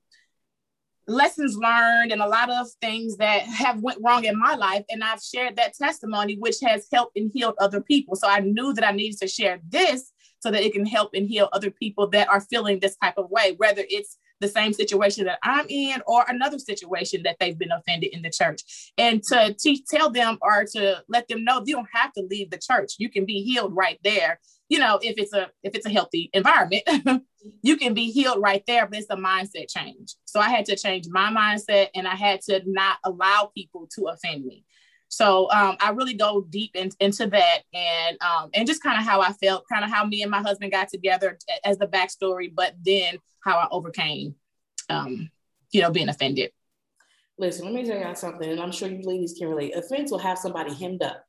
lessons 1.07 1.57
learned 1.57 2.11
and 2.11 2.21
a 2.21 2.27
lot 2.27 2.49
of 2.49 2.67
things 2.81 3.17
that 3.17 3.41
have 3.43 3.81
went 3.81 3.99
wrong 4.03 4.25
in 4.25 4.37
my 4.39 4.53
life 4.53 4.85
and 4.91 5.03
i've 5.03 5.23
shared 5.23 5.55
that 5.55 5.73
testimony 5.73 6.35
which 6.35 6.57
has 6.61 6.85
helped 6.93 7.17
and 7.17 7.31
healed 7.33 7.55
other 7.59 7.81
people 7.81 8.15
so 8.15 8.27
i 8.27 8.39
knew 8.39 8.73
that 8.75 8.87
i 8.87 8.91
needed 8.91 9.17
to 9.19 9.27
share 9.27 9.59
this 9.69 10.11
so 10.39 10.51
that 10.51 10.63
it 10.63 10.73
can 10.73 10.85
help 10.85 11.11
and 11.13 11.27
heal 11.27 11.49
other 11.51 11.69
people 11.69 12.07
that 12.09 12.29
are 12.29 12.41
feeling 12.41 12.79
this 12.79 12.95
type 12.97 13.17
of 13.17 13.29
way, 13.29 13.53
whether 13.57 13.83
it's 13.89 14.17
the 14.39 14.47
same 14.47 14.73
situation 14.73 15.25
that 15.25 15.39
I'm 15.43 15.65
in 15.69 16.01
or 16.07 16.25
another 16.27 16.59
situation 16.59 17.23
that 17.23 17.37
they've 17.39 17.57
been 17.57 17.71
offended 17.71 18.11
in 18.13 18.21
the 18.21 18.29
church. 18.29 18.91
And 18.97 19.21
to 19.23 19.53
teach, 19.53 19.85
tell 19.89 20.09
them 20.09 20.37
or 20.41 20.65
to 20.73 21.03
let 21.07 21.27
them 21.27 21.43
know 21.43 21.61
you 21.65 21.75
don't 21.75 21.87
have 21.93 22.13
to 22.13 22.23
leave 22.29 22.49
the 22.49 22.57
church. 22.57 22.93
You 22.97 23.09
can 23.09 23.25
be 23.25 23.43
healed 23.43 23.75
right 23.75 23.99
there. 24.03 24.39
You 24.69 24.79
know, 24.79 24.99
if 25.01 25.17
it's 25.17 25.33
a 25.33 25.49
if 25.63 25.73
it's 25.75 25.87
a 25.87 25.89
healthy 25.89 26.29
environment, 26.31 26.83
you 27.63 27.77
can 27.77 27.93
be 27.93 28.11
healed 28.11 28.41
right 28.41 28.63
there, 28.67 28.85
but 28.85 28.99
it's 28.99 29.09
a 29.09 29.15
mindset 29.15 29.65
change. 29.69 30.15
So 30.25 30.39
I 30.39 30.49
had 30.49 30.65
to 30.65 30.75
change 30.75 31.05
my 31.09 31.31
mindset 31.31 31.87
and 31.95 32.07
I 32.07 32.15
had 32.15 32.41
to 32.41 32.61
not 32.65 32.97
allow 33.03 33.51
people 33.55 33.87
to 33.95 34.07
offend 34.07 34.45
me. 34.45 34.63
So 35.09 35.51
um, 35.51 35.75
I 35.79 35.89
really 35.89 36.13
go 36.13 36.45
deep 36.49 36.75
in, 36.75 36.91
into 36.99 37.27
that 37.27 37.59
and 37.73 38.17
um, 38.21 38.51
and 38.53 38.67
just 38.67 38.83
kind 38.83 38.99
of 38.99 39.05
how 39.05 39.21
I 39.21 39.33
felt, 39.33 39.65
kind 39.67 39.83
of 39.83 39.89
how 39.89 40.05
me 40.05 40.21
and 40.21 40.31
my 40.31 40.41
husband 40.41 40.71
got 40.71 40.89
together 40.89 41.37
as 41.65 41.77
the 41.77 41.87
backstory, 41.87 42.53
but 42.53 42.75
then 42.85 43.17
how 43.43 43.57
I 43.57 43.67
overcame, 43.71 44.35
um, 44.87 45.29
you 45.71 45.81
know, 45.81 45.91
being 45.91 46.09
offended. 46.09 46.51
Listen, 47.39 47.65
let 47.65 47.73
me 47.73 47.85
tell 47.85 47.99
y'all 47.99 48.15
something, 48.15 48.49
and 48.49 48.61
I'm 48.61 48.71
sure 48.71 48.87
you 48.87 49.01
ladies 49.01 49.35
can 49.37 49.47
relate. 49.47 49.75
Offense 49.75 50.11
will 50.11 50.19
have 50.19 50.37
somebody 50.37 50.73
hemmed 50.73 51.01
up. 51.01 51.23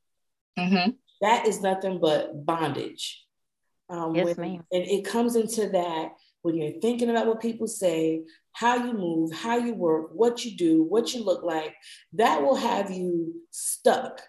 Mm-hmm. 0.59 0.91
That 1.21 1.47
is 1.47 1.61
nothing 1.61 1.99
but 1.99 2.45
bondage. 2.45 3.25
Um, 3.89 4.13
yes, 4.15 4.37
when, 4.37 4.53
ma'am. 4.53 4.63
And 4.71 4.83
it 4.83 5.05
comes 5.05 5.35
into 5.35 5.69
that 5.69 6.11
when 6.41 6.55
you're 6.55 6.79
thinking 6.81 7.09
about 7.09 7.27
what 7.27 7.41
people 7.41 7.67
say, 7.67 8.23
how 8.53 8.75
you 8.75 8.93
move, 8.93 9.31
how 9.31 9.57
you 9.57 9.73
work, 9.73 10.09
what 10.13 10.43
you 10.43 10.57
do, 10.57 10.83
what 10.83 11.13
you 11.13 11.23
look 11.23 11.43
like, 11.43 11.75
that 12.13 12.41
will 12.41 12.55
have 12.55 12.91
you 12.91 13.33
stuck. 13.51 14.21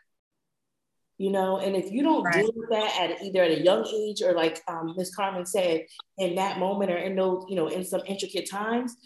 you 1.19 1.31
know 1.31 1.59
and 1.59 1.77
if 1.77 1.91
you 1.93 2.03
don't 2.03 2.25
right. 2.25 2.35
deal 2.35 2.53
with 2.55 2.71
that 2.71 2.99
at 3.01 3.23
either 3.23 3.43
at 3.43 3.51
a 3.51 3.63
young 3.63 3.87
age 3.87 4.23
or 4.23 4.33
like 4.33 4.61
um, 4.67 4.95
miss 4.97 5.15
carmen 5.15 5.47
said 5.47 5.85
in 6.19 6.35
that 6.35 6.59
moment 6.59 6.91
or 6.91 6.97
in 6.97 7.15
those 7.15 7.45
you 7.49 7.57
know 7.57 7.69
in 7.69 7.85
some 7.85 8.01
intricate 8.07 8.49
times 8.51 8.97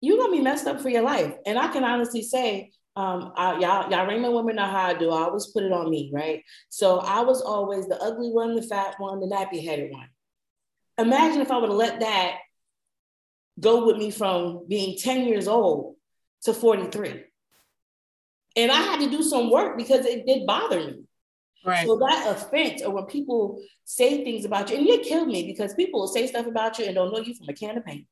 you're 0.00 0.16
gonna 0.18 0.32
be 0.32 0.40
messed 0.40 0.66
up 0.66 0.80
for 0.80 0.88
your 0.88 1.02
life 1.02 1.34
and 1.46 1.58
i 1.58 1.68
can 1.68 1.84
honestly 1.84 2.22
say 2.22 2.70
um, 2.96 3.32
I, 3.36 3.58
y'all, 3.58 3.90
y'all 3.90 4.06
Rhema 4.06 4.32
women 4.32 4.54
know 4.56 4.66
how 4.66 4.86
I 4.86 4.94
do. 4.94 5.10
I 5.10 5.22
always 5.22 5.48
put 5.48 5.64
it 5.64 5.72
on 5.72 5.90
me, 5.90 6.12
right? 6.14 6.44
So 6.68 7.00
I 7.00 7.22
was 7.22 7.42
always 7.42 7.88
the 7.88 8.00
ugly 8.00 8.30
one, 8.30 8.54
the 8.54 8.62
fat 8.62 8.94
one, 8.98 9.18
the 9.18 9.26
nappy 9.26 9.64
headed 9.64 9.90
one. 9.90 10.08
Imagine 10.98 11.40
if 11.40 11.50
I 11.50 11.58
would 11.58 11.70
have 11.70 11.78
let 11.78 12.00
that 12.00 12.36
go 13.58 13.86
with 13.86 13.96
me 13.96 14.10
from 14.10 14.66
being 14.68 14.96
10 14.98 15.26
years 15.26 15.48
old 15.48 15.96
to 16.42 16.54
43. 16.54 17.24
And 18.56 18.70
I 18.70 18.76
had 18.76 19.00
to 19.00 19.10
do 19.10 19.22
some 19.22 19.50
work 19.50 19.76
because 19.76 20.06
it 20.06 20.26
did 20.26 20.46
bother 20.46 20.78
me. 20.78 21.04
Right. 21.64 21.86
So 21.86 21.96
that 21.98 22.26
offense, 22.30 22.82
or 22.82 22.90
when 22.90 23.06
people 23.06 23.60
say 23.84 24.22
things 24.22 24.44
about 24.44 24.70
you, 24.70 24.76
and 24.76 24.86
it 24.86 25.02
killed 25.02 25.28
me 25.28 25.46
because 25.46 25.74
people 25.74 26.00
will 26.00 26.08
say 26.08 26.26
stuff 26.26 26.46
about 26.46 26.78
you 26.78 26.84
and 26.84 26.94
don't 26.94 27.12
know 27.12 27.20
you 27.20 27.34
from 27.34 27.48
a 27.48 27.54
can 27.54 27.78
of 27.78 27.84
paint. 27.84 28.06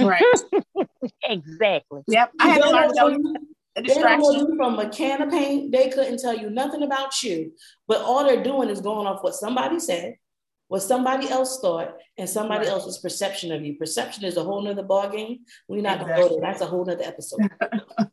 Right. 0.00 0.22
exactly. 1.24 2.02
Yep. 2.06 2.32
I 2.40 2.48
had 2.48 2.62
to 2.62 2.70
learn 2.70 3.22
a 3.76 3.82
distraction. 3.82 4.32
They 4.32 4.38
you 4.38 4.56
from 4.56 4.78
a 4.78 4.88
can 4.88 5.22
of 5.22 5.30
paint. 5.30 5.72
They 5.72 5.90
couldn't 5.90 6.18
tell 6.18 6.36
you 6.36 6.48
nothing 6.48 6.82
about 6.82 7.22
you, 7.22 7.52
but 7.88 8.00
all 8.02 8.24
they're 8.24 8.42
doing 8.42 8.68
is 8.70 8.80
going 8.80 9.06
off 9.06 9.22
what 9.22 9.34
somebody 9.34 9.78
said, 9.80 10.16
what 10.68 10.82
somebody 10.82 11.28
else 11.28 11.60
thought, 11.60 11.96
and 12.18 12.28
somebody 12.28 12.66
right. 12.66 12.72
else's 12.72 12.98
perception 12.98 13.52
of 13.52 13.64
you. 13.64 13.76
Perception 13.76 14.24
is 14.24 14.36
a 14.36 14.42
whole 14.42 14.62
nother 14.62 14.82
ball 14.82 15.08
game. 15.08 15.40
We're 15.68 15.82
not 15.82 16.00
exactly. 16.00 16.14
gonna 16.14 16.28
go 16.28 16.40
there. 16.40 16.50
That's 16.50 16.62
a 16.62 16.66
whole 16.66 16.84
nother 16.84 17.04
episode. 17.04 17.40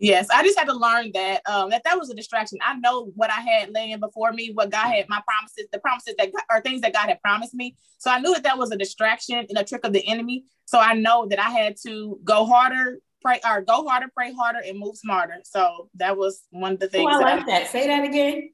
yes, 0.00 0.28
I 0.30 0.42
just 0.42 0.58
had 0.58 0.68
to 0.68 0.74
learn 0.74 1.10
that 1.14 1.42
um, 1.46 1.70
that 1.70 1.84
that 1.84 1.98
was 1.98 2.10
a 2.10 2.14
distraction. 2.14 2.58
I 2.62 2.76
know 2.76 3.12
what 3.14 3.30
I 3.30 3.40
had 3.40 3.70
laying 3.70 4.00
before 4.00 4.32
me, 4.32 4.52
what 4.52 4.70
God 4.70 4.86
had 4.92 5.08
my 5.08 5.20
promises, 5.26 5.66
the 5.72 5.78
promises 5.78 6.14
that 6.18 6.30
are 6.50 6.60
things 6.60 6.80
that 6.80 6.92
God 6.92 7.08
had 7.08 7.20
promised 7.20 7.54
me. 7.54 7.76
So 7.98 8.10
I 8.10 8.20
knew 8.20 8.32
that 8.34 8.44
that 8.44 8.58
was 8.58 8.70
a 8.70 8.76
distraction 8.76 9.44
and 9.48 9.58
a 9.58 9.64
trick 9.64 9.84
of 9.84 9.92
the 9.92 10.06
enemy. 10.06 10.44
So 10.64 10.78
I 10.78 10.94
know 10.94 11.26
that 11.28 11.38
I 11.38 11.50
had 11.50 11.76
to 11.86 12.18
go 12.24 12.46
harder 12.46 12.98
pray 13.22 13.40
or 13.48 13.62
go 13.62 13.86
harder, 13.86 14.08
pray 14.14 14.32
harder, 14.32 14.60
and 14.66 14.78
move 14.78 14.96
smarter. 14.96 15.40
So 15.44 15.88
that 15.94 16.16
was 16.16 16.42
one 16.50 16.72
of 16.72 16.80
the 16.80 16.88
things. 16.88 17.08
Oh, 17.10 17.20
I 17.20 17.36
like 17.36 17.46
that. 17.46 17.46
that. 17.46 17.68
Say 17.68 17.86
that 17.86 18.04
again. 18.04 18.50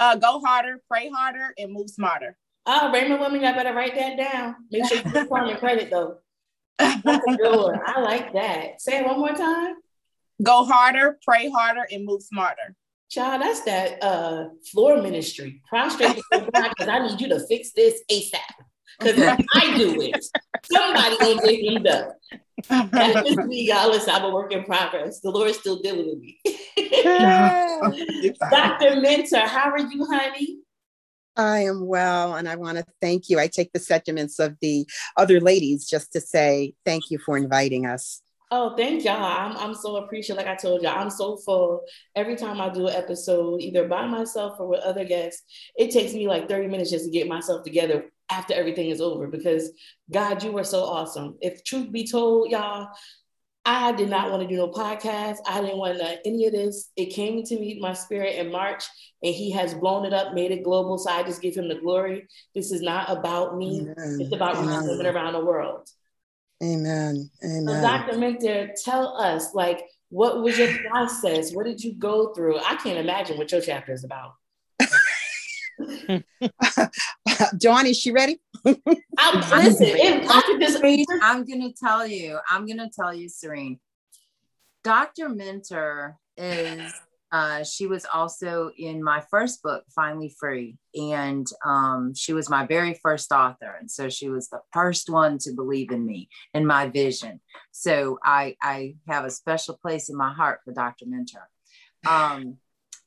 Uh, 0.00 0.16
go 0.16 0.40
harder, 0.40 0.82
pray 0.88 1.08
harder, 1.08 1.54
and 1.58 1.72
move 1.72 1.90
smarter. 1.90 2.36
Oh, 2.68 2.90
Rhema 2.92 3.20
women, 3.20 3.42
y'all 3.42 3.54
better 3.54 3.72
write 3.72 3.94
that 3.94 4.16
down. 4.16 4.56
Make 4.72 4.86
sure 4.86 4.98
you 4.98 5.04
put 5.04 5.30
on 5.30 5.48
your 5.48 5.58
credit 5.58 5.88
though. 5.88 6.18
That's 6.78 7.06
a 7.06 7.36
good 7.36 7.56
one. 7.56 7.80
I 7.86 8.00
like 8.00 8.32
that. 8.32 8.80
Say 8.80 8.98
it 8.98 9.06
one 9.06 9.20
more 9.20 9.34
time. 9.34 9.76
Go 10.42 10.64
harder, 10.64 11.18
pray 11.24 11.48
harder, 11.48 11.86
and 11.90 12.04
move 12.04 12.22
smarter. 12.22 12.74
Child, 13.08 13.42
that's 13.42 13.60
that 13.62 14.02
uh 14.02 14.48
floor 14.70 15.00
ministry. 15.00 15.62
Prostrate 15.68 16.20
because 16.32 16.88
I 16.88 17.06
need 17.06 17.20
you 17.20 17.28
to 17.28 17.46
fix 17.46 17.72
this 17.72 18.02
ASAP. 18.10 18.40
Because 18.98 19.16
if 19.16 19.46
I 19.54 19.76
do 19.76 20.00
it, 20.00 20.24
somebody 20.64 21.16
gonna 21.18 21.40
get 21.40 21.60
me 21.60 21.88
up. 21.88 22.16
That's 22.92 23.28
just 23.28 23.46
me, 23.46 23.68
y'all. 23.68 23.90
Listen, 23.90 24.14
I'm 24.14 24.24
a 24.24 24.30
work 24.30 24.52
in 24.52 24.64
progress. 24.64 25.20
The 25.20 25.30
Lord 25.30 25.50
is 25.50 25.58
still 25.58 25.80
dealing 25.80 26.06
with 26.06 26.18
me. 26.18 26.40
Dr. 28.50 29.00
Mentor, 29.00 29.46
how 29.46 29.70
are 29.70 29.78
you, 29.78 30.04
honey? 30.06 30.58
I 31.36 31.60
am 31.60 31.86
well, 31.86 32.34
and 32.34 32.48
I 32.48 32.56
want 32.56 32.78
to 32.78 32.84
thank 33.00 33.28
you. 33.28 33.38
I 33.38 33.46
take 33.46 33.72
the 33.72 33.78
sentiments 33.78 34.38
of 34.38 34.56
the 34.60 34.86
other 35.16 35.40
ladies 35.40 35.88
just 35.88 36.12
to 36.12 36.20
say 36.20 36.74
thank 36.84 37.10
you 37.10 37.18
for 37.18 37.36
inviting 37.36 37.86
us. 37.86 38.22
Oh, 38.52 38.76
thank 38.76 39.04
y'all. 39.04 39.16
I'm, 39.16 39.56
I'm 39.56 39.74
so 39.74 39.96
appreciative. 39.96 40.36
Like 40.36 40.46
I 40.46 40.54
told 40.54 40.82
y'all, 40.82 40.98
I'm 40.98 41.10
so 41.10 41.36
full. 41.36 41.82
Every 42.14 42.36
time 42.36 42.60
I 42.60 42.68
do 42.68 42.86
an 42.86 42.94
episode, 42.94 43.60
either 43.60 43.88
by 43.88 44.06
myself 44.06 44.60
or 44.60 44.68
with 44.68 44.80
other 44.80 45.04
guests, 45.04 45.42
it 45.76 45.90
takes 45.90 46.14
me 46.14 46.28
like 46.28 46.48
30 46.48 46.68
minutes 46.68 46.90
just 46.90 47.06
to 47.06 47.10
get 47.10 47.26
myself 47.26 47.64
together 47.64 48.04
after 48.30 48.54
everything 48.54 48.90
is 48.90 49.00
over 49.00 49.26
because 49.26 49.72
God, 50.12 50.44
you 50.44 50.52
were 50.52 50.64
so 50.64 50.84
awesome. 50.84 51.36
If 51.40 51.64
truth 51.64 51.90
be 51.90 52.06
told, 52.06 52.50
y'all, 52.50 52.88
I 53.66 53.90
did 53.92 54.08
not 54.08 54.30
want 54.30 54.42
to 54.42 54.48
do 54.48 54.56
no 54.56 54.68
podcast. 54.68 55.38
I 55.44 55.60
didn't 55.60 55.78
want 55.78 55.98
to 55.98 56.18
any 56.24 56.46
of 56.46 56.52
this. 56.52 56.90
It 56.96 57.06
came 57.06 57.42
to 57.42 57.58
me, 57.58 57.78
my 57.80 57.94
spirit 57.94 58.36
in 58.36 58.52
March, 58.52 58.84
and 59.24 59.34
he 59.34 59.50
has 59.50 59.74
blown 59.74 60.06
it 60.06 60.12
up, 60.12 60.34
made 60.34 60.52
it 60.52 60.62
global. 60.62 60.98
So 60.98 61.10
I 61.10 61.24
just 61.24 61.42
give 61.42 61.56
him 61.56 61.68
the 61.68 61.74
glory. 61.74 62.28
This 62.54 62.70
is 62.70 62.80
not 62.80 63.10
about 63.10 63.56
me. 63.56 63.80
Amen. 63.80 64.18
It's 64.20 64.32
about 64.32 64.56
women 64.56 65.06
around 65.06 65.32
the 65.32 65.44
world. 65.44 65.88
Amen. 66.62 67.28
Amen. 67.44 67.66
So 67.66 67.80
Dr. 67.82 68.18
Mentor, 68.18 68.70
tell 68.82 69.16
us, 69.16 69.52
like, 69.52 69.82
what 70.10 70.42
was 70.42 70.56
your 70.56 70.72
process? 70.88 71.52
What 71.52 71.66
did 71.66 71.82
you 71.82 71.94
go 71.94 72.32
through? 72.34 72.58
I 72.60 72.76
can't 72.76 72.98
imagine 72.98 73.36
what 73.36 73.50
your 73.50 73.60
chapter 73.60 73.92
is 73.92 74.04
about. 74.04 74.34
Dawn, 77.58 77.86
is 77.86 77.98
she 77.98 78.12
ready? 78.12 78.40
I'm, 78.66 79.64
listen, 79.64 79.86
if 79.88 80.28
I'm 81.22 81.44
gonna 81.44 81.72
tell 81.72 82.06
you, 82.06 82.38
I'm 82.48 82.66
gonna 82.66 82.90
tell 82.90 83.14
you, 83.14 83.28
Serene. 83.28 83.78
Dr. 84.84 85.28
Mentor 85.28 86.16
is 86.36 86.92
uh, 87.32 87.64
she 87.64 87.86
was 87.86 88.06
also 88.12 88.70
in 88.78 89.02
my 89.02 89.22
first 89.30 89.62
book, 89.62 89.84
Finally 89.94 90.34
Free, 90.38 90.76
and 90.94 91.46
um, 91.64 92.14
she 92.14 92.32
was 92.32 92.48
my 92.48 92.66
very 92.66 92.94
first 92.94 93.32
author, 93.32 93.76
and 93.78 93.90
so 93.90 94.08
she 94.08 94.28
was 94.28 94.48
the 94.48 94.60
first 94.72 95.10
one 95.10 95.38
to 95.38 95.52
believe 95.52 95.90
in 95.90 96.06
me 96.06 96.28
and 96.54 96.66
my 96.66 96.88
vision. 96.88 97.40
So 97.72 98.18
I 98.22 98.56
I 98.62 98.96
have 99.08 99.24
a 99.24 99.30
special 99.30 99.76
place 99.76 100.08
in 100.08 100.16
my 100.16 100.32
heart 100.32 100.60
for 100.64 100.72
Dr. 100.72 101.06
Mentor. 101.06 101.48
Um, 102.08 102.58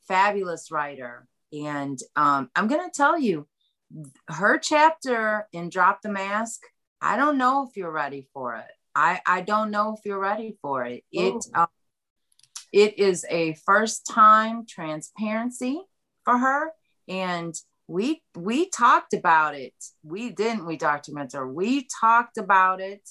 fabulous 0.08 0.70
writer, 0.70 1.28
and 1.54 1.98
um, 2.16 2.50
I'm 2.56 2.68
going 2.68 2.84
to 2.84 2.96
tell 2.96 3.18
you, 3.18 3.48
her 4.28 4.58
chapter 4.58 5.48
in 5.52 5.70
Drop 5.70 6.02
the 6.02 6.10
Mask, 6.10 6.62
I 7.02 7.18
don't 7.18 7.38
know 7.38 7.68
if 7.68 7.76
you're 7.76 7.92
ready 7.92 8.28
for 8.34 8.56
it. 8.56 8.72
I, 8.96 9.22
I 9.26 9.42
don't 9.42 9.72
know 9.72 9.96
if 9.98 10.06
you're 10.06 10.20
ready 10.20 10.58
for 10.62 10.86
it. 10.86 11.04
It 11.12 11.36
uh, 11.54 11.68
it 12.72 13.00
is 13.00 13.26
a 13.30 13.54
first 13.66 14.06
time 14.08 14.66
transparency 14.68 15.82
for 16.24 16.38
her, 16.38 16.72
and 17.08 17.56
we 17.88 18.22
we 18.36 18.70
talked 18.70 19.14
about 19.14 19.56
it. 19.56 19.74
We 20.04 20.30
didn't 20.30 20.66
we, 20.66 20.78
Dr. 20.78 21.14
Mentor? 21.14 21.52
We 21.52 21.88
talked 22.00 22.38
about 22.38 22.82
it. 22.82 23.08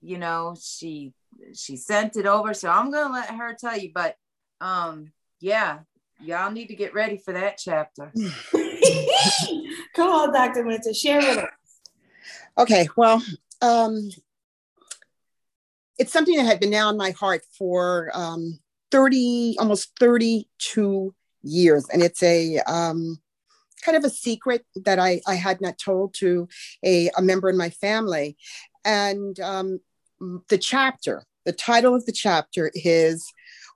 You 0.00 0.18
know, 0.18 0.54
she 0.60 1.12
she 1.54 1.76
sent 1.76 2.16
it 2.16 2.26
over, 2.26 2.52
so 2.52 2.68
I'm 2.68 2.90
gonna 2.90 3.12
let 3.12 3.30
her 3.30 3.56
tell 3.58 3.78
you. 3.78 3.90
But 3.94 4.16
um, 4.60 5.12
yeah, 5.40 5.80
y'all 6.20 6.50
need 6.50 6.66
to 6.66 6.74
get 6.74 6.94
ready 6.94 7.16
for 7.16 7.32
that 7.32 7.58
chapter. 7.58 8.12
Come 9.94 10.10
on, 10.10 10.32
Dr. 10.32 10.64
Winter, 10.64 10.94
share 10.94 11.18
with 11.18 11.38
us. 11.38 11.48
Okay, 12.58 12.88
well, 12.96 13.22
um, 13.62 14.10
it's 15.98 16.12
something 16.12 16.36
that 16.36 16.46
had 16.46 16.60
been 16.60 16.70
now 16.70 16.90
in 16.90 16.96
my 16.96 17.10
heart 17.12 17.42
for 17.56 18.10
um, 18.14 18.58
30, 18.90 19.56
almost 19.58 19.92
32 19.98 21.14
years. 21.42 21.88
And 21.92 22.02
it's 22.02 22.22
a 22.22 22.58
um, 22.60 23.18
kind 23.84 23.96
of 23.96 24.04
a 24.04 24.10
secret 24.10 24.64
that 24.84 24.98
I, 24.98 25.20
I 25.26 25.34
had 25.34 25.60
not 25.60 25.78
told 25.78 26.14
to 26.14 26.48
a, 26.84 27.10
a 27.16 27.22
member 27.22 27.48
in 27.48 27.56
my 27.56 27.70
family. 27.70 28.36
And 28.84 29.38
um, 29.40 29.80
the 30.48 30.58
chapter, 30.58 31.24
the 31.44 31.52
title 31.52 31.94
of 31.94 32.06
the 32.06 32.12
chapter 32.12 32.70
is 32.74 33.32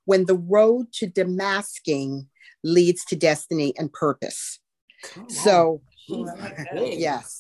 When 0.09 0.25
the 0.25 0.39
Road 0.39 0.91
to 0.95 1.07
Demasking 1.07 2.29
leads 2.65 3.05
to 3.05 3.15
destiny 3.15 3.75
and 3.77 3.93
purpose. 3.93 4.59
So, 5.29 5.83
yes, 6.09 7.39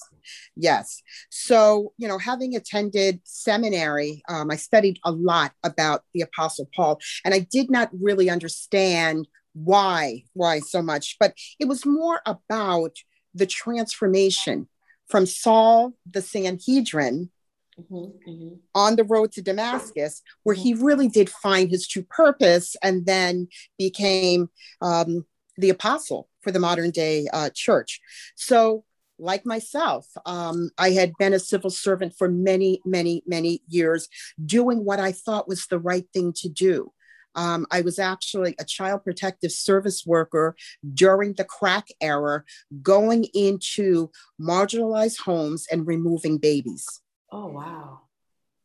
yes. 0.54 1.02
So, 1.30 1.94
you 1.96 2.06
know, 2.06 2.18
having 2.18 2.54
attended 2.54 3.20
seminary, 3.24 4.20
um, 4.28 4.50
I 4.50 4.56
studied 4.56 4.98
a 5.02 5.12
lot 5.12 5.52
about 5.64 6.02
the 6.12 6.20
Apostle 6.20 6.68
Paul, 6.76 7.00
and 7.24 7.32
I 7.32 7.38
did 7.38 7.70
not 7.70 7.88
really 7.98 8.28
understand 8.28 9.26
why, 9.54 10.24
why 10.34 10.58
so 10.58 10.82
much, 10.82 11.16
but 11.18 11.32
it 11.58 11.68
was 11.68 11.86
more 11.86 12.20
about 12.26 12.96
the 13.34 13.46
transformation 13.46 14.68
from 15.08 15.24
Saul 15.24 15.94
the 16.04 16.20
Sanhedrin 16.20 17.30
Mm-hmm, 17.78 18.30
mm-hmm. 18.30 18.54
on 18.74 18.96
the 18.96 19.04
road 19.04 19.30
to 19.32 19.42
Damascus, 19.42 20.22
where 20.42 20.56
mm-hmm. 20.56 20.62
he 20.62 20.74
really 20.74 21.08
did 21.08 21.30
find 21.30 21.70
his 21.70 21.86
true 21.86 22.02
purpose 22.02 22.74
and 22.82 23.06
then 23.06 23.46
became 23.78 24.50
um, 24.80 25.24
the 25.56 25.70
apostle 25.70 26.28
for 26.40 26.50
the 26.50 26.58
modern 26.58 26.90
day 26.90 27.28
uh, 27.32 27.50
church. 27.54 28.00
So, 28.34 28.84
like 29.20 29.46
myself, 29.46 30.06
um, 30.26 30.70
I 30.76 30.90
had 30.90 31.12
been 31.18 31.34
a 31.34 31.38
civil 31.38 31.70
servant 31.70 32.14
for 32.18 32.28
many, 32.28 32.80
many, 32.84 33.22
many 33.26 33.62
years, 33.68 34.08
doing 34.44 34.84
what 34.84 34.98
I 34.98 35.12
thought 35.12 35.48
was 35.48 35.66
the 35.66 35.78
right 35.78 36.06
thing 36.12 36.32
to 36.38 36.48
do. 36.48 36.92
Um, 37.34 37.66
I 37.70 37.82
was 37.82 38.00
actually 38.00 38.56
a 38.58 38.64
child 38.64 39.04
protective 39.04 39.52
service 39.52 40.04
worker 40.04 40.56
during 40.94 41.34
the 41.34 41.44
crack 41.44 41.86
era, 42.00 42.42
going 42.82 43.26
into 43.34 44.10
marginalized 44.40 45.20
homes 45.20 45.66
and 45.70 45.86
removing 45.86 46.38
babies. 46.38 47.00
Oh, 47.30 47.46
wow. 47.46 48.00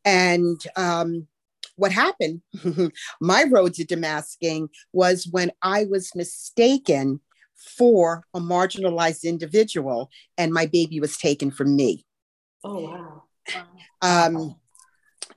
And 0.04 0.60
um, 0.76 1.28
what 1.76 1.92
happened, 1.92 2.42
my 3.20 3.44
road 3.44 3.74
to 3.74 3.84
demasking 3.84 4.68
was 4.92 5.26
when 5.30 5.50
I 5.62 5.84
was 5.84 6.14
mistaken 6.14 7.20
for 7.56 8.24
a 8.34 8.40
marginalized 8.40 9.24
individual, 9.24 10.10
and 10.36 10.52
my 10.52 10.66
baby 10.66 11.00
was 11.00 11.16
taken 11.16 11.50
from 11.50 11.74
me. 11.76 12.04
Oh 12.62 12.80
wow. 12.80 13.22
Um, 14.02 14.56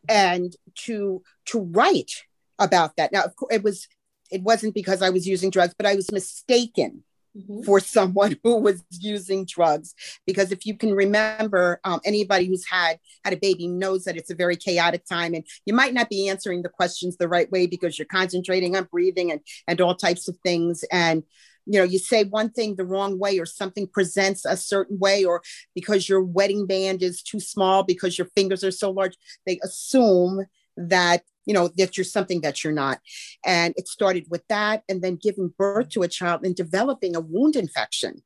and 0.09 0.55
to 0.85 1.21
to 1.45 1.59
write 1.59 2.11
about 2.59 2.95
that. 2.97 3.11
Now, 3.11 3.23
of 3.23 3.35
course, 3.35 3.53
it 3.53 3.63
was 3.63 3.87
it 4.29 4.41
wasn't 4.41 4.73
because 4.73 5.01
I 5.01 5.09
was 5.09 5.27
using 5.27 5.49
drugs, 5.49 5.73
but 5.77 5.85
I 5.85 5.95
was 5.95 6.11
mistaken 6.11 7.03
mm-hmm. 7.37 7.63
for 7.63 7.79
someone 7.79 8.37
who 8.43 8.57
was 8.57 8.83
using 8.91 9.45
drugs. 9.45 9.93
Because 10.25 10.51
if 10.51 10.65
you 10.65 10.75
can 10.77 10.93
remember, 10.93 11.79
um, 11.83 11.99
anybody 12.05 12.47
who's 12.47 12.65
had 12.69 12.99
had 13.23 13.33
a 13.33 13.37
baby 13.37 13.67
knows 13.67 14.03
that 14.05 14.17
it's 14.17 14.31
a 14.31 14.35
very 14.35 14.55
chaotic 14.55 15.05
time, 15.05 15.33
and 15.33 15.45
you 15.65 15.73
might 15.73 15.93
not 15.93 16.09
be 16.09 16.29
answering 16.29 16.61
the 16.61 16.69
questions 16.69 17.17
the 17.17 17.27
right 17.27 17.51
way 17.51 17.67
because 17.67 17.97
you're 17.97 18.05
concentrating 18.05 18.75
on 18.75 18.87
breathing 18.91 19.31
and 19.31 19.41
and 19.67 19.81
all 19.81 19.95
types 19.95 20.27
of 20.27 20.37
things. 20.43 20.83
And 20.91 21.23
you 21.65 21.79
know 21.79 21.83
you 21.83 21.99
say 21.99 22.23
one 22.23 22.49
thing 22.49 22.75
the 22.75 22.85
wrong 22.85 23.19
way 23.19 23.37
or 23.39 23.45
something 23.45 23.87
presents 23.87 24.45
a 24.45 24.55
certain 24.55 24.97
way 24.99 25.25
or 25.25 25.41
because 25.75 26.07
your 26.07 26.23
wedding 26.23 26.65
band 26.65 27.03
is 27.03 27.21
too 27.21 27.39
small 27.39 27.83
because 27.83 28.17
your 28.17 28.27
fingers 28.35 28.63
are 28.63 28.71
so 28.71 28.89
large 28.89 29.17
they 29.45 29.59
assume 29.63 30.45
that 30.77 31.23
you 31.47 31.53
know 31.53 31.69
that 31.77 31.97
you're 31.97 32.03
something 32.03 32.41
that 32.41 32.63
you're 32.63 32.73
not 32.73 32.99
and 33.45 33.73
it 33.77 33.87
started 33.87 34.25
with 34.29 34.45
that 34.47 34.83
and 34.87 35.01
then 35.01 35.15
giving 35.15 35.53
birth 35.57 35.89
to 35.89 36.03
a 36.03 36.07
child 36.07 36.45
and 36.45 36.55
developing 36.55 37.15
a 37.15 37.21
wound 37.21 37.55
infection 37.55 38.21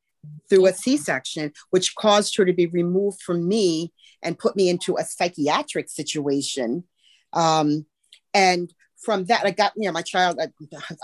through 0.50 0.66
a 0.66 0.72
c-section 0.72 1.52
which 1.70 1.94
caused 1.94 2.36
her 2.36 2.44
to 2.44 2.52
be 2.52 2.66
removed 2.66 3.22
from 3.22 3.48
me 3.48 3.92
and 4.22 4.38
put 4.38 4.56
me 4.56 4.68
into 4.68 4.96
a 4.96 5.04
psychiatric 5.04 5.88
situation 5.88 6.84
um, 7.32 7.86
and 8.34 8.72
from 9.02 9.24
that, 9.24 9.44
I 9.44 9.50
got, 9.50 9.72
you 9.76 9.86
know, 9.86 9.92
my 9.92 10.02
child, 10.02 10.38
I, 10.40 10.48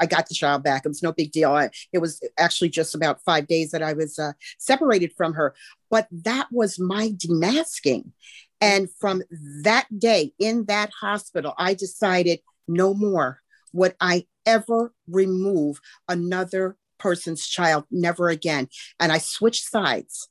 I, 0.00 0.06
got 0.06 0.28
the 0.28 0.34
child 0.34 0.62
back. 0.62 0.84
It 0.84 0.88
was 0.88 1.02
no 1.02 1.12
big 1.12 1.32
deal. 1.32 1.50
I, 1.50 1.70
it 1.92 1.98
was 1.98 2.20
actually 2.38 2.68
just 2.68 2.94
about 2.94 3.22
five 3.24 3.48
days 3.48 3.72
that 3.72 3.82
I 3.82 3.92
was 3.92 4.18
uh, 4.18 4.32
separated 4.58 5.12
from 5.16 5.34
her. 5.34 5.54
But 5.90 6.06
that 6.12 6.46
was 6.52 6.78
my 6.78 7.10
demasking. 7.10 8.12
And 8.60 8.88
from 8.98 9.22
that 9.62 9.86
day 9.96 10.32
in 10.38 10.64
that 10.66 10.90
hospital, 11.00 11.54
I 11.58 11.74
decided 11.74 12.40
no 12.66 12.94
more 12.94 13.40
would 13.72 13.94
I 14.00 14.26
ever 14.46 14.92
remove 15.06 15.80
another 16.08 16.76
person's 16.98 17.46
child, 17.46 17.84
never 17.90 18.28
again. 18.28 18.68
And 18.98 19.12
I 19.12 19.18
switched 19.18 19.68
sides, 19.68 20.28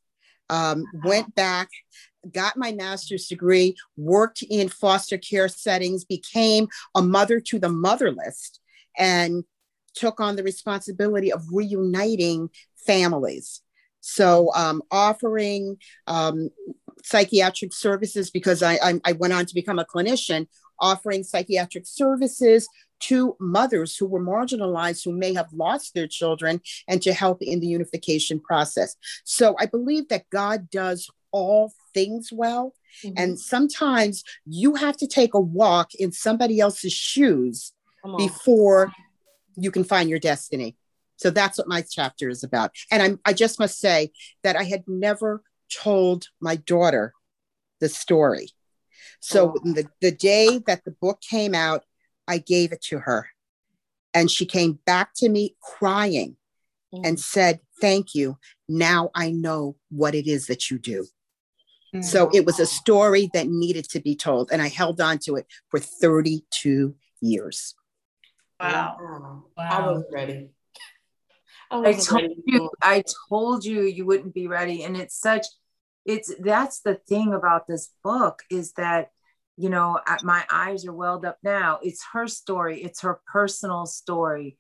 um, 0.50 0.84
went 1.04 1.34
back 1.36 1.70
got 2.32 2.58
my 2.58 2.72
master's 2.72 3.28
degree, 3.28 3.76
worked 3.96 4.44
in 4.44 4.70
foster 4.70 5.18
care 5.18 5.48
settings, 5.48 6.06
became 6.06 6.68
a 6.96 7.02
mother 7.02 7.40
to 7.40 7.60
the 7.60 7.70
motherless, 7.70 8.60
and 8.98 9.44
took 9.94 10.20
on 10.20 10.36
the 10.36 10.44
responsibility 10.44 11.32
of 11.32 11.44
reuniting 11.52 12.50
families. 12.86 13.62
So, 14.02 14.52
um, 14.56 14.82
offering 14.92 15.78
um, 16.06 16.50
psychiatric 17.04 17.74
services 17.74 18.30
because 18.30 18.64
I, 18.64 18.74
I, 18.76 19.02
I 19.06 19.12
went 19.14 19.34
on 19.34 19.46
to 19.46 19.54
become 19.54 19.80
a 19.80 19.86
clinician, 19.86 20.48
offering 20.80 21.24
psychiatric 21.24 21.86
services 21.86 22.68
to 23.00 23.36
mothers 23.40 23.96
who 23.96 24.08
were 24.08 24.24
marginalized 24.24 25.04
who 25.04 25.12
may 25.12 25.34
have 25.34 25.54
lost 25.54 25.94
their 25.94 26.08
children 26.08 26.62
and 26.88 27.02
to 27.04 27.14
help 27.14 27.42
in 27.42 27.60
the 27.60 27.68
unification 27.68 28.40
process. 28.40 28.96
So 29.24 29.56
I 29.60 29.68
believe 29.68 30.08
that 30.10 30.30
God 30.32 30.70
does 30.70 31.10
all 31.32 31.74
things 31.94 32.30
well. 32.32 32.74
Mm-hmm. 33.04 33.16
And 33.18 33.40
sometimes 33.40 34.24
you 34.46 34.76
have 34.76 34.98
to 34.98 35.08
take 35.08 35.34
a 35.34 35.40
walk 35.40 35.94
in 35.96 36.12
somebody 36.12 36.60
else's 36.60 36.94
shoes 36.94 37.74
before 38.18 38.92
you 39.56 39.72
can 39.72 39.84
find 39.84 40.10
your 40.10 40.20
destiny. 40.20 40.76
So 41.18 41.30
that's 41.30 41.58
what 41.58 41.68
my 41.68 41.84
chapter 41.90 42.30
is 42.30 42.44
about. 42.44 42.72
And 42.92 43.02
I'm, 43.02 43.20
I 43.26 43.34
just 43.34 43.60
must 43.60 43.80
say 43.80 44.12
that 44.44 44.56
I 44.56 44.64
had 44.64 44.84
never 44.88 45.42
told 45.70 46.28
my 46.40 46.56
daughter 46.56 47.14
the 47.80 47.90
story. 47.90 48.50
So 49.20 49.56
oh. 49.56 49.74
the, 49.74 49.88
the 50.02 50.12
day 50.12 50.60
that 50.68 50.84
the 50.86 50.92
book 50.92 51.22
came 51.22 51.56
out, 51.56 51.84
I 52.28 52.38
gave 52.38 52.72
it 52.72 52.82
to 52.84 53.00
her. 53.00 53.30
And 54.14 54.32
she 54.32 54.46
came 54.46 54.80
back 54.86 55.14
to 55.18 55.30
me 55.30 55.56
crying 55.62 56.38
mm. 56.94 57.02
and 57.06 57.20
said, 57.20 57.60
Thank 57.80 58.16
you. 58.16 58.40
Now 58.68 59.12
I 59.14 59.32
know 59.32 59.76
what 59.90 60.16
it 60.16 60.28
is 60.28 60.48
that 60.48 60.72
you 60.72 60.80
do. 60.80 61.06
So 62.02 62.30
it 62.34 62.46
was 62.46 62.60
a 62.60 62.66
story 62.66 63.30
that 63.34 63.48
needed 63.48 63.90
to 63.90 64.00
be 64.00 64.16
told, 64.16 64.52
and 64.52 64.62
I 64.62 64.68
held 64.68 65.02
on 65.02 65.20
to 65.20 65.36
it 65.36 65.48
for 65.70 65.80
32 65.80 66.96
years. 67.22 67.76
Wow. 68.60 68.98
wow. 69.00 69.44
I 69.58 69.88
was 69.88 70.04
ready. 70.12 70.50
Oh, 71.72 71.84
I, 71.84 71.90
I 71.90 71.94
told 71.94 72.32
you, 72.46 72.70
I 72.82 73.04
told 73.30 73.66
you 73.66 73.82
you 73.82 74.06
wouldn't 74.06 74.34
be 74.34 74.48
ready. 74.48 74.84
And 74.84 74.96
it's 74.96 75.20
such, 75.20 75.46
it's 76.06 76.34
that's 76.40 76.82
the 76.82 76.96
thing 76.96 77.34
about 77.34 77.68
this 77.68 77.90
book 78.04 78.44
is 78.50 78.74
that, 78.74 79.12
you 79.58 79.70
know, 79.70 80.00
my 80.24 80.46
eyes 80.52 80.86
are 80.86 80.94
welled 80.94 81.26
up 81.26 81.38
now. 81.44 81.80
It's 81.82 82.06
her 82.14 82.28
story, 82.28 82.84
it's 82.84 83.02
her 83.02 83.20
personal 83.32 83.86
story 83.86 84.58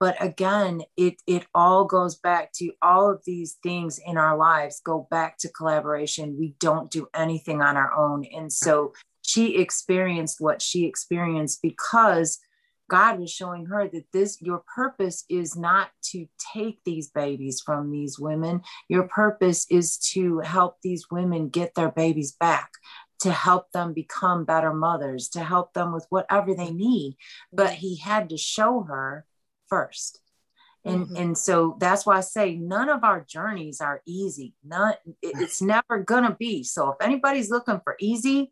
but 0.00 0.16
again 0.20 0.80
it 0.96 1.14
it 1.26 1.46
all 1.54 1.84
goes 1.84 2.16
back 2.16 2.50
to 2.52 2.72
all 2.82 3.08
of 3.08 3.22
these 3.24 3.58
things 3.62 4.00
in 4.04 4.16
our 4.16 4.36
lives 4.36 4.80
go 4.84 5.06
back 5.10 5.36
to 5.38 5.48
collaboration 5.50 6.36
we 6.38 6.54
don't 6.58 6.90
do 6.90 7.06
anything 7.14 7.62
on 7.62 7.76
our 7.76 7.92
own 7.92 8.24
and 8.34 8.52
so 8.52 8.92
she 9.22 9.58
experienced 9.58 10.40
what 10.40 10.60
she 10.60 10.86
experienced 10.86 11.60
because 11.62 12.38
God 12.90 13.20
was 13.20 13.30
showing 13.30 13.66
her 13.66 13.88
that 13.88 14.12
this, 14.12 14.42
your 14.42 14.62
purpose 14.74 15.24
is 15.30 15.56
not 15.56 15.90
to 16.10 16.26
take 16.52 16.80
these 16.84 17.08
babies 17.08 17.62
from 17.64 17.90
these 17.90 18.18
women. 18.18 18.62
Your 18.88 19.04
purpose 19.04 19.66
is 19.70 19.96
to 20.12 20.40
help 20.40 20.76
these 20.82 21.06
women 21.10 21.48
get 21.48 21.74
their 21.74 21.90
babies 21.90 22.32
back, 22.32 22.72
to 23.20 23.30
help 23.32 23.70
them 23.72 23.94
become 23.94 24.44
better 24.44 24.74
mothers, 24.74 25.28
to 25.30 25.40
help 25.40 25.72
them 25.72 25.92
with 25.92 26.06
whatever 26.10 26.54
they 26.54 26.70
need. 26.70 27.16
But 27.52 27.70
he 27.70 27.96
had 27.96 28.28
to 28.30 28.36
show 28.36 28.82
her 28.82 29.24
first 29.68 30.20
and 30.84 31.06
mm-hmm. 31.06 31.16
and 31.16 31.38
so 31.38 31.76
that's 31.78 32.06
why 32.06 32.16
i 32.16 32.20
say 32.20 32.56
none 32.56 32.88
of 32.88 33.04
our 33.04 33.24
journeys 33.28 33.80
are 33.80 34.00
easy 34.06 34.54
none 34.64 34.94
it's 35.22 35.60
never 35.60 35.98
gonna 36.04 36.34
be 36.38 36.64
so 36.64 36.90
if 36.90 36.96
anybody's 37.06 37.50
looking 37.50 37.80
for 37.84 37.96
easy 38.00 38.50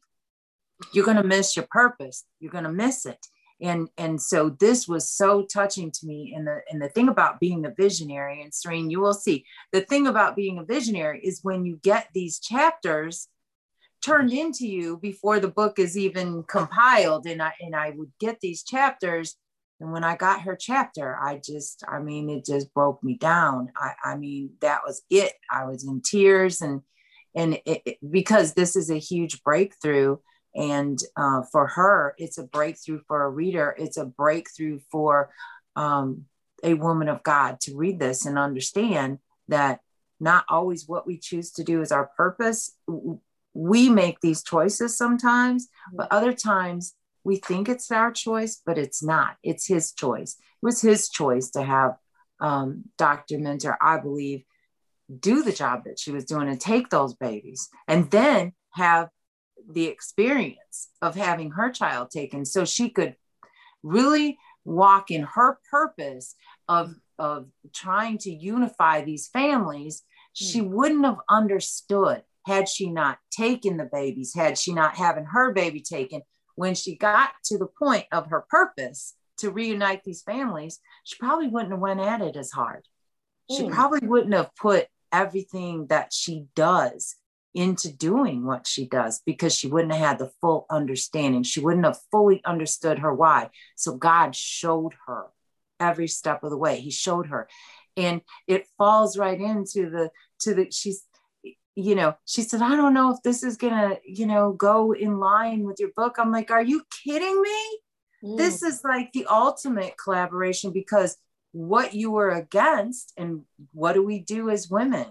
you're 0.93 1.07
gonna 1.07 1.25
miss 1.25 1.57
your 1.57 1.67
purpose 1.71 2.25
you're 2.39 2.53
gonna 2.53 2.73
miss 2.73 3.07
it 3.07 3.27
and 3.61 3.89
and 3.99 4.21
so 4.21 4.51
this 4.51 4.87
was 4.87 5.11
so 5.11 5.43
touching 5.43 5.91
to 5.91 6.07
me 6.07 6.33
and 6.37 6.47
the 6.47 6.61
and 6.71 6.81
the 6.81 6.89
thing 6.89 7.09
about 7.09 7.41
being 7.41 7.65
a 7.65 7.75
visionary 7.77 8.43
and 8.43 8.55
serene 8.55 8.91
you 8.91 9.01
will 9.01 9.15
see 9.15 9.45
the 9.73 9.81
thing 9.81 10.07
about 10.07 10.37
being 10.37 10.59
a 10.59 10.65
visionary 10.65 11.21
is 11.23 11.41
when 11.43 11.65
you 11.65 11.77
get 11.83 12.09
these 12.15 12.39
chapters 12.39 13.29
turned 14.05 14.33
into 14.33 14.67
you 14.67 14.97
before 14.99 15.41
the 15.41 15.49
book 15.49 15.79
is 15.79 15.97
even 15.99 16.43
compiled 16.45 17.27
and 17.27 17.43
i 17.43 17.53
and 17.61 17.75
i 17.75 17.91
would 17.91 18.13
get 18.21 18.39
these 18.41 18.63
chapters 18.63 19.37
and 19.81 19.93
when 19.93 20.03
I 20.03 20.17
got 20.17 20.43
her 20.43 20.57
chapter, 20.57 21.17
I 21.17 21.41
just, 21.45 21.85
I 21.89 22.01
mean, 22.01 22.29
it 22.31 22.45
just 22.45 22.73
broke 22.75 23.03
me 23.03 23.15
down. 23.15 23.71
I, 23.77 23.93
I 24.05 24.17
mean, 24.17 24.51
that 24.61 24.81
was 24.85 25.03
it. 25.09 25.33
I 25.51 25.67
was 25.67 25.87
in 25.87 26.03
tears 26.05 26.61
and, 26.61 26.83
and 27.35 27.55
it, 27.65 27.83
it, 27.85 27.99
because 28.11 28.55
this 28.55 28.75
is 28.75 28.91
a 28.91 28.99
huge 28.99 29.43
breakthrough 29.45 30.17
and 30.59 30.99
uh, 31.17 31.43
for 31.53 31.69
her, 31.69 32.17
it's 32.19 32.37
a 32.37 32.43
breakthrough 32.43 33.01
for 33.07 33.23
a 33.23 33.31
reader. 33.31 33.77
It's 33.79 33.97
a 33.97 34.05
breakthrough 34.05 34.81
for 34.91 35.31
um, 35.77 36.25
a 36.65 36.75
woman 36.75 37.09
of 37.09 37.23
God 37.23 37.61
to 37.61 37.77
read 37.77 38.01
this 38.01 38.27
and 38.27 38.37
understand 38.37 39.21
that 39.47 39.79
not 40.19 40.45
always 40.49 40.89
what 40.89 41.07
we 41.07 41.17
choose 41.17 41.53
to 41.53 41.65
do 41.65 41.81
is 41.81 41.93
our 41.93 42.11
purpose. 42.17 42.77
We 43.55 43.89
make 43.89 44.19
these 44.21 44.43
choices 44.43 44.99
sometimes, 44.99 45.69
but 45.93 46.11
other 46.11 46.33
times 46.33 46.95
we 47.23 47.37
think 47.37 47.69
it's 47.69 47.93
our 47.93 48.11
choice, 48.11 48.61
but 48.67 48.79
it's 48.79 49.01
not. 49.01 49.37
It's 49.45 49.69
his 49.69 49.93
choice. 49.93 50.37
It 50.41 50.67
was 50.67 50.81
his 50.81 51.09
choice 51.09 51.51
to 51.51 51.63
have 51.63 51.95
um, 52.41 52.85
Dr. 52.99 53.39
Mentor, 53.39 53.79
I 53.81 53.99
believe, 53.99 54.43
do 55.21 55.45
the 55.45 55.53
job 55.53 55.85
that 55.85 56.01
she 56.01 56.11
was 56.11 56.25
doing 56.25 56.49
and 56.49 56.61
take 56.61 56.91
those 56.91 57.15
babies 57.15 57.69
and 57.87 58.11
then 58.11 58.55
have 58.73 59.09
the 59.69 59.87
experience 59.87 60.89
of 61.03 61.15
having 61.15 61.51
her 61.53 61.71
child 61.71 62.11
taken 62.11 62.45
so 62.45 62.65
she 62.65 62.89
could 62.89 63.15
really 63.83 64.39
walk 64.65 65.11
in 65.11 65.23
her 65.23 65.59
purpose 65.71 66.35
of, 66.69 66.95
of 67.19 67.47
trying 67.75 68.19
to 68.19 68.31
unify 68.31 69.03
these 69.03 69.29
families. 69.29 70.03
She 70.33 70.61
hmm. 70.61 70.73
wouldn't 70.73 71.05
have 71.05 71.19
understood 71.29 72.23
had 72.47 72.69
she 72.69 72.91
not 72.91 73.19
taken 73.31 73.77
the 73.77 73.89
babies, 73.91 74.35
had 74.35 74.57
she 74.57 74.73
not 74.73 74.97
having 74.97 75.27
her 75.27 75.53
baby 75.53 75.81
taken, 75.81 76.23
when 76.55 76.75
she 76.75 76.97
got 76.97 77.31
to 77.45 77.59
the 77.59 77.67
point 77.67 78.07
of 78.11 78.29
her 78.29 78.45
purpose 78.49 79.15
to 79.39 79.51
reunite 79.51 80.03
these 80.03 80.23
families, 80.23 80.81
she 81.05 81.17
probably 81.19 81.49
wouldn't 81.49 81.73
have 81.73 81.81
went 81.81 82.01
at 82.01 82.23
it 82.23 82.37
as 82.37 82.51
hard. 82.51 82.85
She 83.51 83.65
mm. 83.65 83.73
probably 83.73 84.07
wouldn't 84.09 84.35
have 84.35 84.51
put 84.57 84.89
everything 85.13 85.87
that 85.89 86.13
she 86.13 86.47
does 86.57 87.17
into 87.59 87.93
doing 87.93 88.47
what 88.47 88.69
she 88.69 88.87
does 88.87 89.21
because 89.27 89.53
she 89.53 89.67
wouldn't 89.67 89.93
have 89.93 90.07
had 90.11 90.19
the 90.21 90.31
full 90.41 90.65
understanding. 90.71 91.43
She 91.43 91.59
wouldn't 91.59 91.85
have 91.85 91.99
fully 92.13 92.41
understood 92.45 93.01
her 93.01 93.13
why. 93.13 93.51
So 93.75 93.97
God 93.97 94.37
showed 94.37 94.95
her 95.09 95.27
every 95.81 96.07
step 96.07 96.45
of 96.45 96.51
the 96.51 96.57
way. 96.57 96.79
He 96.79 96.93
showed 96.93 97.27
her. 97.27 97.49
and 97.97 98.21
it 98.47 98.69
falls 98.79 99.19
right 99.19 99.41
into 99.41 99.91
the 99.91 100.11
to 100.43 100.55
the 100.55 100.71
she's 100.71 101.03
you 101.75 101.95
know 101.95 102.15
she 102.27 102.43
said 102.43 102.63
i 102.63 102.77
don't 102.77 102.95
know 102.95 103.11
if 103.13 103.23
this 103.23 103.43
is 103.43 103.57
gonna 103.57 103.97
you 104.05 104.27
know 104.27 104.53
go 104.53 104.93
in 104.93 105.19
line 105.19 105.65
with 105.65 105.81
your 105.81 105.91
book 105.97 106.17
i'm 106.19 106.31
like 106.33 106.51
are 106.51 106.63
you 106.63 106.83
kidding 107.05 107.41
me 107.41 107.79
mm. 108.23 108.37
this 108.37 108.63
is 108.63 108.83
like 108.85 109.13
the 109.13 109.27
ultimate 109.27 109.95
collaboration 110.03 110.73
because 110.73 111.17
what 111.53 111.95
you 111.95 112.11
were 112.11 112.31
against 112.31 113.13
and 113.17 113.43
what 113.73 113.95
do 113.95 114.03
we 114.05 114.19
do 114.21 114.49
as 114.51 114.71
women 114.71 115.07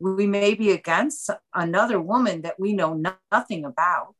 we 0.00 0.26
may 0.26 0.54
be 0.54 0.70
against 0.70 1.30
another 1.54 2.00
woman 2.00 2.42
that 2.42 2.58
we 2.58 2.72
know 2.72 3.00
nothing 3.32 3.64
about. 3.64 4.14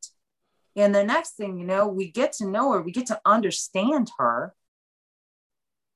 And 0.75 0.93
the 0.93 1.03
next 1.03 1.31
thing 1.31 1.57
you 1.57 1.65
know 1.65 1.87
we 1.87 2.11
get 2.11 2.33
to 2.33 2.47
know 2.47 2.71
her 2.71 2.81
we 2.81 2.91
get 2.91 3.07
to 3.07 3.21
understand 3.25 4.11
her. 4.17 4.53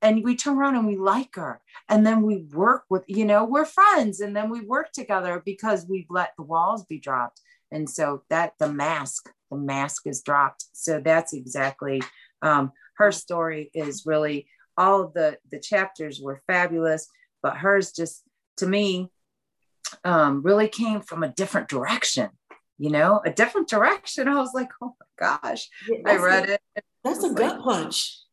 And 0.02 0.22
we 0.22 0.36
turn 0.36 0.58
around 0.58 0.76
and 0.76 0.86
we 0.86 0.96
like 0.96 1.34
her. 1.36 1.62
And 1.88 2.06
then 2.06 2.22
we 2.22 2.46
work 2.52 2.84
with 2.90 3.04
you 3.06 3.24
know 3.24 3.44
we're 3.44 3.64
friends 3.64 4.20
and 4.20 4.36
then 4.36 4.50
we 4.50 4.60
work 4.60 4.92
together 4.92 5.42
because 5.44 5.86
we've 5.88 6.10
let 6.10 6.32
the 6.36 6.44
walls 6.44 6.84
be 6.84 6.98
dropped. 6.98 7.40
And 7.70 7.88
so 7.88 8.22
that 8.30 8.54
the 8.58 8.72
mask 8.72 9.30
the 9.50 9.56
mask 9.56 10.06
is 10.06 10.22
dropped. 10.22 10.64
So 10.72 11.00
that's 11.00 11.32
exactly 11.32 12.02
um, 12.42 12.72
her 12.96 13.12
story 13.12 13.70
is 13.74 14.04
really 14.06 14.46
all 14.76 15.08
the 15.08 15.38
the 15.50 15.60
chapters 15.60 16.20
were 16.20 16.42
fabulous 16.46 17.08
but 17.42 17.56
hers 17.56 17.92
just 17.92 18.22
to 18.56 18.66
me 18.66 19.10
um, 20.04 20.42
really 20.42 20.68
came 20.68 21.00
from 21.00 21.22
a 21.22 21.28
different 21.28 21.68
direction 21.68 22.30
you 22.78 22.90
know 22.90 23.20
a 23.24 23.30
different 23.30 23.68
direction 23.68 24.26
i 24.28 24.34
was 24.34 24.52
like 24.52 24.68
oh 24.82 24.94
my 24.98 25.38
gosh 25.38 25.68
yeah, 25.88 25.98
i 26.06 26.16
read 26.16 26.48
a, 26.48 26.52
it 26.54 26.84
that's 27.04 27.22
a 27.22 27.32
gut 27.32 27.56
like, 27.56 27.64
punch 27.64 28.24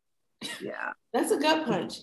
yeah. 0.61 0.93
That's 1.13 1.31
a 1.31 1.37
gut 1.37 1.65
punch. 1.65 1.95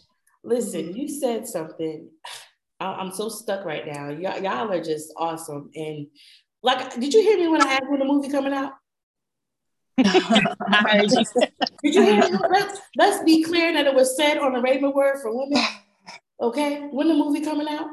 Listen, 0.44 0.94
you 0.94 1.08
said 1.08 1.46
something. 1.46 2.08
I'm 2.80 3.10
so 3.10 3.28
stuck 3.28 3.64
right 3.64 3.84
now. 3.86 4.08
y'all 4.08 4.70
are 4.70 4.82
just 4.82 5.12
awesome. 5.16 5.70
And 5.74 6.06
like, 6.62 6.94
did 7.00 7.12
you 7.12 7.22
hear 7.22 7.36
me 7.36 7.48
when 7.48 7.60
I 7.60 7.72
asked 7.72 7.90
when 7.90 7.98
the 7.98 8.04
movie 8.04 8.28
coming 8.28 8.52
out? 8.52 8.74
did 9.98 10.06
you 11.82 12.02
hear 12.02 12.20
me? 12.20 12.38
Let's, 12.48 12.80
let's 12.96 13.24
be 13.24 13.42
clear 13.42 13.72
that 13.72 13.88
it 13.88 13.94
was 13.94 14.16
said 14.16 14.38
on 14.38 14.52
the 14.52 14.60
Rhema 14.60 14.94
Word 14.94 15.18
for 15.20 15.36
women. 15.36 15.60
Okay, 16.40 16.82
when 16.92 17.08
the 17.08 17.14
movie 17.14 17.40
coming 17.40 17.66
out? 17.68 17.88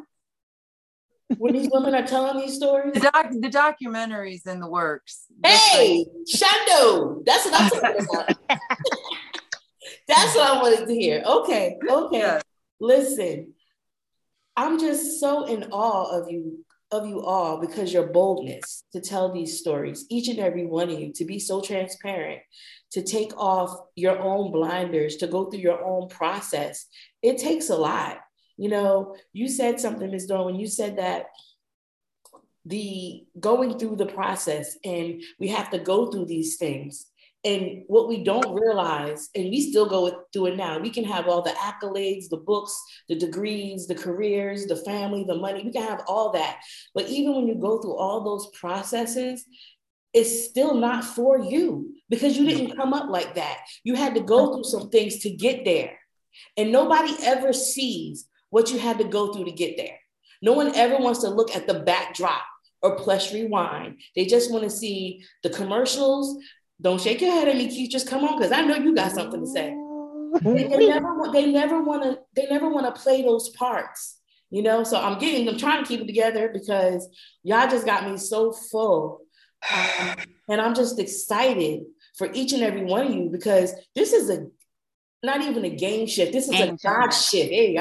When 1.37 1.53
these 1.53 1.69
women 1.71 1.95
are 1.95 2.05
telling 2.05 2.39
these 2.39 2.55
stories? 2.55 2.93
The, 2.93 2.99
doc, 2.99 3.27
the 3.31 3.49
documentary's 3.49 4.45
in 4.45 4.59
the 4.59 4.69
works. 4.69 5.25
Hey, 5.43 6.05
Shando, 6.31 7.25
that's 7.25 7.45
what 7.45 7.61
I'm 7.61 7.69
talking 7.69 8.07
about. 8.13 8.59
That's 10.07 10.35
what 10.35 10.49
I 10.49 10.61
wanted 10.61 10.87
to 10.87 10.93
hear. 10.93 11.23
Okay, 11.25 11.77
okay. 11.89 12.19
Yeah. 12.19 12.41
Listen, 12.79 13.53
I'm 14.55 14.79
just 14.79 15.19
so 15.19 15.45
in 15.45 15.63
awe 15.71 16.21
of 16.21 16.29
you, 16.29 16.63
of 16.91 17.07
you 17.07 17.21
all, 17.21 17.59
because 17.59 17.91
your 17.91 18.07
boldness 18.07 18.83
to 18.93 19.01
tell 19.01 19.33
these 19.33 19.59
stories, 19.59 20.05
each 20.09 20.27
and 20.27 20.37
every 20.39 20.67
one 20.67 20.91
of 20.91 20.99
you, 20.99 21.11
to 21.13 21.25
be 21.25 21.39
so 21.39 21.59
transparent, 21.59 22.41
to 22.91 23.01
take 23.01 23.35
off 23.35 23.75
your 23.95 24.19
own 24.19 24.51
blinders, 24.51 25.17
to 25.17 25.27
go 25.27 25.45
through 25.49 25.61
your 25.61 25.83
own 25.83 26.07
process. 26.07 26.85
It 27.23 27.39
takes 27.39 27.69
a 27.69 27.75
lot. 27.75 28.19
You 28.57 28.69
know, 28.69 29.15
you 29.33 29.47
said 29.47 29.79
something, 29.79 30.09
Ms. 30.09 30.27
Dawn, 30.27 30.45
when 30.45 30.55
you 30.55 30.67
said 30.67 30.97
that 30.97 31.27
the 32.65 33.25
going 33.39 33.77
through 33.77 33.95
the 33.95 34.05
process 34.05 34.77
and 34.83 35.21
we 35.39 35.49
have 35.49 35.69
to 35.69 35.77
go 35.77 36.07
through 36.07 36.25
these 36.25 36.57
things 36.57 37.05
and 37.43 37.83
what 37.85 38.07
we 38.07 38.23
don't 38.23 38.59
realize, 38.59 39.29
and 39.35 39.51
we 39.51 39.61
still 39.61 39.85
go 39.85 40.23
through 40.33 40.47
it 40.47 40.57
now, 40.57 40.79
we 40.79 40.89
can 40.89 41.03
have 41.03 41.27
all 41.27 41.43
the 41.43 41.51
accolades, 41.51 42.27
the 42.27 42.37
books, 42.37 42.75
the 43.07 43.15
degrees, 43.15 43.85
the 43.85 43.93
careers, 43.93 44.65
the 44.65 44.77
family, 44.77 45.23
the 45.23 45.35
money, 45.35 45.63
we 45.63 45.71
can 45.71 45.83
have 45.83 46.01
all 46.07 46.31
that. 46.31 46.61
But 46.95 47.07
even 47.07 47.35
when 47.35 47.47
you 47.47 47.53
go 47.53 47.79
through 47.79 47.97
all 47.97 48.23
those 48.23 48.49
processes, 48.59 49.45
it's 50.11 50.49
still 50.49 50.73
not 50.73 51.03
for 51.03 51.37
you 51.37 51.93
because 52.09 52.35
you 52.35 52.49
didn't 52.49 52.75
come 52.75 52.93
up 52.93 53.11
like 53.11 53.35
that. 53.35 53.59
You 53.83 53.93
had 53.93 54.15
to 54.15 54.21
go 54.21 54.51
through 54.51 54.63
some 54.63 54.89
things 54.89 55.19
to 55.19 55.29
get 55.29 55.65
there. 55.65 55.99
And 56.57 56.71
nobody 56.71 57.13
ever 57.21 57.53
sees 57.53 58.27
what 58.49 58.71
you 58.71 58.79
had 58.79 58.97
to 58.99 59.03
go 59.03 59.33
through 59.33 59.45
to 59.45 59.51
get 59.51 59.77
there. 59.77 59.99
No 60.41 60.53
one 60.53 60.75
ever 60.75 60.97
wants 60.97 61.21
to 61.21 61.29
look 61.29 61.55
at 61.55 61.67
the 61.67 61.79
backdrop 61.79 62.43
or 62.81 62.95
plush 62.97 63.33
rewind. 63.33 63.99
They 64.15 64.25
just 64.25 64.51
want 64.51 64.63
to 64.63 64.69
see 64.69 65.23
the 65.43 65.49
commercials, 65.49 66.37
don't 66.81 67.01
shake 67.01 67.21
your 67.21 67.31
head 67.31 67.47
at 67.47 67.55
me, 67.55 67.67
Keith. 67.67 67.89
Just 67.89 68.07
come 68.07 68.23
on, 68.23 68.37
because 68.37 68.51
I 68.51 68.61
know 68.61 68.75
you 68.75 68.93
got 68.93 69.11
something 69.11 69.41
to 69.41 69.47
say. 69.47 69.75
they, 70.41 70.63
they 70.67 70.87
never, 70.87 71.31
they 71.31 71.51
never 71.51 71.81
want 71.81 72.03
to, 72.03 72.19
they 72.35 72.47
never 72.47 72.69
want 72.69 72.93
to 72.93 73.01
play 73.01 73.21
those 73.21 73.49
parts, 73.49 74.19
you 74.49 74.61
know. 74.61 74.83
So 74.83 74.99
I'm 74.99 75.17
getting, 75.17 75.47
I'm 75.47 75.57
trying 75.57 75.83
to 75.83 75.87
keep 75.87 76.01
it 76.01 76.07
together 76.07 76.49
because 76.53 77.07
y'all 77.43 77.69
just 77.69 77.85
got 77.85 78.09
me 78.09 78.17
so 78.17 78.51
full, 78.51 79.21
um, 79.73 80.15
and 80.49 80.61
I'm 80.61 80.75
just 80.75 80.99
excited 80.99 81.83
for 82.17 82.29
each 82.33 82.53
and 82.53 82.63
every 82.63 82.83
one 82.83 83.07
of 83.07 83.13
you 83.13 83.29
because 83.29 83.73
this 83.95 84.13
is 84.13 84.29
a 84.29 84.47
not 85.25 85.41
even 85.41 85.65
a 85.65 85.69
game 85.69 86.07
shift. 86.07 86.31
This 86.31 86.47
is 86.47 86.59
a 86.59 86.77
God 86.83 87.09
shift. 87.09 87.51
Hey, 87.51 87.75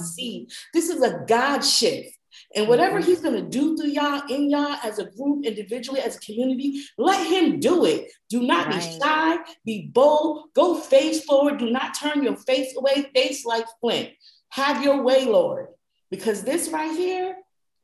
see. 0.00 0.48
this 0.74 0.88
is 0.88 1.02
a 1.02 1.24
God 1.26 1.60
shift. 1.60 2.16
And 2.54 2.68
whatever 2.68 2.98
mm-hmm. 2.98 3.08
he's 3.08 3.20
going 3.20 3.34
to 3.34 3.48
do 3.48 3.76
through 3.76 3.90
y'all, 3.90 4.22
in 4.28 4.50
y'all, 4.50 4.76
as 4.82 4.98
a 4.98 5.06
group, 5.06 5.44
individually, 5.44 6.00
as 6.00 6.16
a 6.16 6.20
community, 6.20 6.82
let 6.98 7.26
him 7.26 7.60
do 7.60 7.84
it. 7.84 8.10
Do 8.28 8.42
not 8.42 8.66
right. 8.66 8.74
be 8.74 8.98
shy, 8.98 9.38
be 9.64 9.90
bold, 9.92 10.44
go 10.54 10.78
face 10.78 11.24
forward. 11.24 11.58
Do 11.58 11.70
not 11.70 11.96
turn 11.98 12.22
your 12.22 12.36
face 12.36 12.74
away, 12.76 13.06
face 13.14 13.44
like 13.44 13.66
flint. 13.80 14.10
Have 14.50 14.82
your 14.82 15.02
way, 15.02 15.24
Lord. 15.24 15.68
Because 16.10 16.42
this 16.42 16.68
right 16.68 16.94
here, 16.94 17.31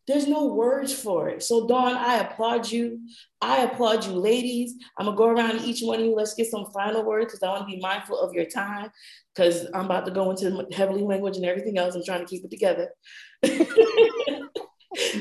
there's 0.09 0.27
no 0.27 0.47
words 0.47 0.93
for 0.93 1.29
it. 1.29 1.43
So, 1.43 1.69
Dawn, 1.69 1.95
I 1.95 2.17
applaud 2.17 2.71
you. 2.71 3.01
I 3.43 3.59
applaud 3.59 4.07
you, 4.07 4.13
ladies. 4.13 4.75
I'm 4.99 5.05
gonna 5.05 5.17
go 5.17 5.29
around 5.29 5.59
to 5.59 5.65
each 5.65 5.83
one 5.83 6.01
of 6.01 6.07
you. 6.07 6.15
Let's 6.15 6.35
get 6.35 6.47
some 6.47 6.67
final 6.73 7.05
words 7.05 7.27
because 7.27 7.43
I 7.43 7.51
want 7.51 7.69
to 7.69 7.77
be 7.77 7.81
mindful 7.81 8.19
of 8.19 8.33
your 8.33 8.47
time 8.47 8.91
because 9.35 9.67
I'm 9.75 9.85
about 9.85 10.07
to 10.07 10.11
go 10.11 10.31
into 10.31 10.67
heavenly 10.73 11.03
language 11.03 11.37
and 11.37 11.45
everything 11.45 11.77
else. 11.77 11.95
I'm 11.95 12.05
trying 12.05 12.21
to 12.21 12.27
keep 12.27 12.43
it 12.43 12.51
together. 12.51 12.89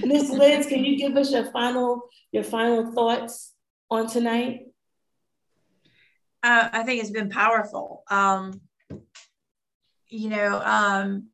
Miss 0.06 0.30
Liz, 0.30 0.66
can 0.68 0.86
you 0.86 0.98
give 0.98 1.18
us 1.18 1.34
your 1.34 1.52
final 1.52 2.04
your 2.32 2.44
final 2.44 2.94
thoughts 2.94 3.54
on 3.92 4.08
tonight? 4.08 4.68
Uh, 6.42 6.70
I 6.72 6.84
think 6.84 7.02
it's 7.02 7.12
been 7.12 7.30
powerful. 7.30 8.04
Um, 8.10 8.62
you 10.08 10.30
know, 10.30 10.62
um, 10.64 11.28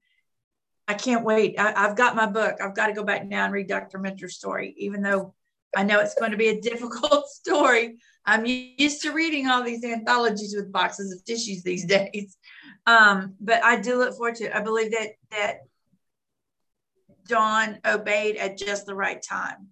I 0.88 0.94
can't 0.94 1.24
wait. 1.24 1.58
I, 1.58 1.72
have 1.80 1.96
got 1.96 2.16
my 2.16 2.26
book. 2.26 2.58
I've 2.62 2.76
got 2.76 2.88
to 2.88 2.94
go 2.94 3.04
back 3.04 3.26
now 3.26 3.46
and 3.46 3.54
read 3.54 3.68
Dr. 3.68 4.00
Mentor's 4.00 4.36
story, 4.36 4.74
even 4.78 5.02
though 5.02 5.34
I 5.76 5.84
know 5.84 6.00
it's 6.00 6.16
going 6.16 6.32
to 6.32 6.38
be 6.38 6.50
a 6.50 6.62
difficult 6.70 7.28
story. 7.28 7.98
I'm 8.26 8.46
used 8.46 9.02
to 9.04 9.12
reading 9.12 9.48
all 9.48 9.64
these 9.64 9.84
anthologies 9.84 10.56
with 10.56 10.72
boxes 10.72 11.14
of 11.14 11.24
tissues 11.26 11.64
these 11.64 11.86
days. 11.98 12.38
Um, 12.86 13.36
but 13.40 13.64
I 13.64 13.80
do 13.80 13.98
look 13.98 14.16
forward 14.16 14.36
to 14.36 14.46
it. 14.46 14.56
I 14.56 14.62
believe 14.62 14.92
that 14.92 15.10
that 15.32 15.58
Dawn 17.28 17.80
obeyed 17.86 18.36
at 18.36 18.58
just 18.58 18.86
the 18.86 18.96
right 18.96 19.22
time 19.22 19.70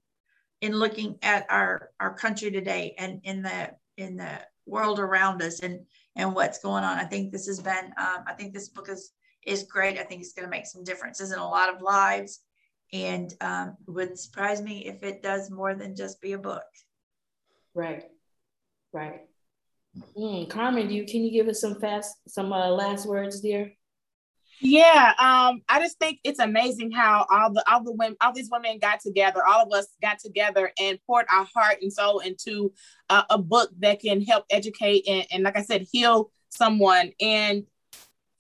in 0.62 0.74
looking 0.74 1.18
at 1.22 1.46
our 1.50 1.90
our 2.00 2.14
country 2.14 2.52
today 2.52 2.96
and 2.98 3.20
in 3.24 3.42
the 3.42 3.72
in 3.98 4.16
the 4.16 4.40
world 4.66 5.00
around 5.00 5.42
us 5.42 5.60
and 5.60 5.86
and 6.16 6.34
what's 6.34 6.60
going 6.60 6.84
on. 6.84 6.98
I 6.98 7.04
think 7.04 7.32
this 7.32 7.48
has 7.48 7.60
been 7.60 7.94
um, 7.98 8.24
I 8.26 8.34
think 8.38 8.54
this 8.54 8.70
book 8.70 8.88
is 8.90 9.12
is 9.46 9.64
great. 9.64 9.98
I 9.98 10.04
think 10.04 10.22
it's 10.22 10.34
going 10.34 10.46
to 10.46 10.52
make 10.52 10.66
some 10.66 10.84
differences 10.84 11.32
in 11.32 11.40
a 11.40 11.50
lot 11.50 11.74
of 11.74 11.82
lives, 11.82 12.42
and 12.94 13.34
um, 13.42 13.78
would 13.88 14.20
surprise 14.20 14.62
me 14.62 14.86
if 14.86 15.04
it 15.04 15.24
does 15.24 15.50
more 15.50 15.76
than 15.76 15.96
just 15.96 16.22
be 16.22 16.34
a 16.34 16.38
book. 16.38 16.64
Right, 17.74 18.04
right. 18.92 19.22
Mm, 20.18 20.50
Carmen, 20.50 20.88
do 20.88 20.94
you 20.94 21.06
can 21.06 21.24
you 21.24 21.32
give 21.32 21.48
us 21.48 21.60
some 21.60 21.80
fast 21.80 22.16
some 22.28 22.54
uh, 22.54 22.70
last 22.70 23.06
words, 23.06 23.42
dear? 23.42 23.74
Yeah, 24.64 25.14
um, 25.18 25.64
I 25.68 25.80
just 25.80 25.98
think 25.98 26.20
it's 26.24 26.40
amazing 26.40 26.92
how 26.92 27.26
all 27.32 27.52
the 27.52 27.64
all 27.70 27.84
the 27.84 27.94
women, 27.94 28.16
all 28.22 28.32
these 28.32 28.50
women 28.52 28.78
got 28.78 29.00
together, 29.00 29.42
all 29.44 29.66
of 29.66 29.74
us 29.74 29.88
got 30.02 30.20
together 30.20 30.72
and 30.80 31.00
poured 31.08 31.26
our 31.32 31.48
heart 31.54 31.78
and 31.82 31.92
soul 31.92 32.20
into 32.20 32.72
uh, 33.10 33.24
a 33.32 33.40
book 33.40 33.72
that 33.80 34.00
can 34.02 34.22
help 34.22 34.46
educate 34.52 35.08
and, 35.08 35.26
and, 35.32 35.44
like 35.44 35.58
I 35.58 35.64
said, 35.64 35.88
heal 35.92 36.32
someone. 36.50 37.12
And 37.20 37.64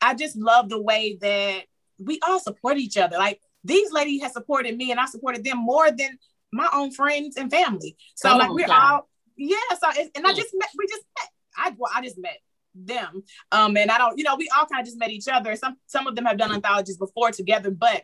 I 0.01 0.15
just 0.15 0.35
love 0.35 0.69
the 0.69 0.81
way 0.81 1.17
that 1.21 1.63
we 1.99 2.19
all 2.27 2.39
support 2.39 2.77
each 2.77 2.97
other. 2.97 3.17
Like 3.17 3.39
these 3.63 3.91
ladies 3.91 4.21
have 4.23 4.31
supported 4.31 4.75
me, 4.75 4.91
and 4.91 4.99
I 4.99 5.05
supported 5.05 5.43
them 5.43 5.57
more 5.57 5.91
than 5.91 6.17
my 6.51 6.69
own 6.73 6.91
friends 6.91 7.37
and 7.37 7.51
family. 7.51 7.95
So 8.15 8.29
Come 8.29 8.39
like 8.39 8.49
on, 8.49 8.55
we're 8.55 8.67
God. 8.67 8.93
all 8.93 9.09
yeah. 9.37 9.55
So 9.79 9.89
and 10.15 10.27
I 10.27 10.33
just 10.33 10.49
met. 10.53 10.69
We 10.77 10.87
just 10.87 11.03
met. 11.19 11.29
I 11.57 11.75
well, 11.77 11.91
I 11.93 12.01
just 12.01 12.17
met 12.17 12.37
them. 12.75 13.23
Um, 13.51 13.75
and 13.77 13.91
I 13.91 13.97
don't, 13.97 14.17
you 14.17 14.23
know, 14.23 14.35
we 14.35 14.49
all 14.55 14.65
kind 14.65 14.81
of 14.81 14.85
just 14.85 14.97
met 14.97 15.11
each 15.11 15.27
other. 15.27 15.55
Some 15.55 15.77
some 15.87 16.07
of 16.07 16.15
them 16.15 16.25
have 16.25 16.37
done 16.37 16.51
anthologies 16.51 16.97
before 16.97 17.31
together, 17.31 17.71
but 17.71 18.03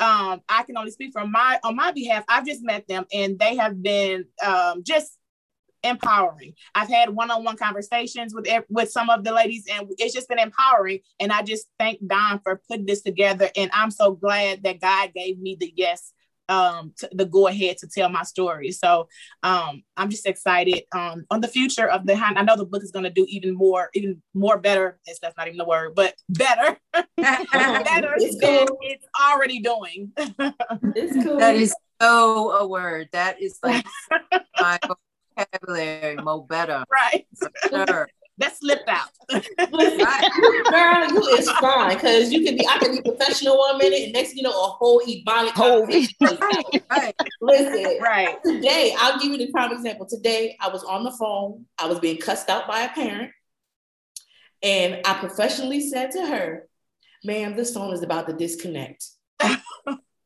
um, 0.00 0.40
I 0.48 0.62
can 0.64 0.76
only 0.76 0.90
speak 0.90 1.12
from 1.12 1.30
my 1.30 1.60
on 1.62 1.76
my 1.76 1.92
behalf. 1.92 2.24
I've 2.28 2.46
just 2.46 2.62
met 2.62 2.88
them, 2.88 3.06
and 3.12 3.38
they 3.38 3.56
have 3.56 3.82
been 3.82 4.24
um, 4.44 4.82
just 4.84 5.16
empowering. 5.82 6.54
I've 6.74 6.88
had 6.88 7.10
one-on-one 7.10 7.56
conversations 7.56 8.34
with 8.34 8.46
with 8.68 8.90
some 8.90 9.10
of 9.10 9.24
the 9.24 9.32
ladies, 9.32 9.64
and 9.70 9.88
it's 9.98 10.14
just 10.14 10.28
been 10.28 10.38
empowering. 10.38 11.00
And 11.18 11.32
I 11.32 11.42
just 11.42 11.66
thank 11.78 12.06
Dawn 12.06 12.40
for 12.42 12.60
putting 12.68 12.86
this 12.86 13.02
together. 13.02 13.48
And 13.56 13.70
I'm 13.72 13.90
so 13.90 14.12
glad 14.12 14.62
that 14.64 14.80
God 14.80 15.12
gave 15.14 15.38
me 15.38 15.56
the 15.58 15.72
yes 15.76 16.12
um, 16.50 16.92
to, 16.98 17.08
the 17.12 17.24
go 17.24 17.46
ahead 17.46 17.78
to 17.78 17.86
tell 17.86 18.08
my 18.08 18.24
story. 18.24 18.72
So 18.72 19.08
um, 19.42 19.82
I'm 19.96 20.10
just 20.10 20.26
excited 20.26 20.82
um, 20.92 21.24
on 21.30 21.40
the 21.40 21.48
future 21.48 21.88
of 21.88 22.06
the. 22.06 22.14
I 22.14 22.42
know 22.42 22.56
the 22.56 22.66
book 22.66 22.82
is 22.82 22.90
going 22.90 23.04
to 23.04 23.10
do 23.10 23.24
even 23.28 23.54
more, 23.54 23.88
even 23.94 24.20
more 24.34 24.58
better. 24.58 24.98
It's, 25.06 25.20
that's 25.20 25.36
not 25.36 25.46
even 25.46 25.58
the 25.58 25.64
word, 25.64 25.94
but 25.94 26.14
better, 26.28 26.76
better 26.92 28.14
it's 28.16 28.38
than 28.40 28.66
cool. 28.66 28.78
it's 28.82 29.06
already 29.22 29.60
doing. 29.60 30.12
it's 30.16 31.24
cool. 31.24 31.38
That 31.38 31.54
is 31.54 31.74
so 32.02 32.50
a 32.50 32.66
word. 32.66 33.08
That 33.12 33.40
is 33.40 33.58
like 33.62 33.86
my 34.60 34.78
vocabulary. 35.36 36.16
Mo 36.16 36.42
better. 36.42 36.84
Right. 36.92 37.26
Sure 37.68 38.08
that 38.40 38.56
slipped 38.56 38.88
out. 38.88 39.08
Girl, 39.30 41.08
you 41.08 41.36
is 41.36 41.48
fine 41.52 41.94
because 41.94 42.32
you 42.32 42.42
can 42.42 42.56
be. 42.56 42.66
I 42.66 42.78
can 42.78 42.96
be 42.96 43.02
professional 43.02 43.58
one 43.58 43.78
minute, 43.78 44.00
and 44.00 44.12
next 44.12 44.34
you 44.34 44.42
know 44.42 44.50
a 44.50 44.68
whole 44.68 45.00
ebonic 45.00 45.50
whole 45.50 45.86
right, 45.86 46.82
right. 46.90 47.14
Listen, 47.40 47.98
right. 48.02 48.42
Today, 48.44 48.94
I'll 48.98 49.18
give 49.20 49.30
you 49.30 49.38
the 49.38 49.52
prime 49.52 49.72
example. 49.72 50.06
Today, 50.06 50.56
I 50.60 50.68
was 50.68 50.82
on 50.84 51.04
the 51.04 51.12
phone. 51.12 51.66
I 51.78 51.86
was 51.86 52.00
being 52.00 52.16
cussed 52.16 52.48
out 52.48 52.66
by 52.66 52.80
a 52.80 52.88
parent, 52.88 53.30
and 54.62 55.00
I 55.04 55.14
professionally 55.14 55.80
said 55.80 56.10
to 56.12 56.26
her, 56.26 56.66
"Ma'am, 57.22 57.56
this 57.56 57.74
phone 57.74 57.92
is 57.92 58.02
about 58.02 58.26
to 58.28 58.32
disconnect." 58.32 59.04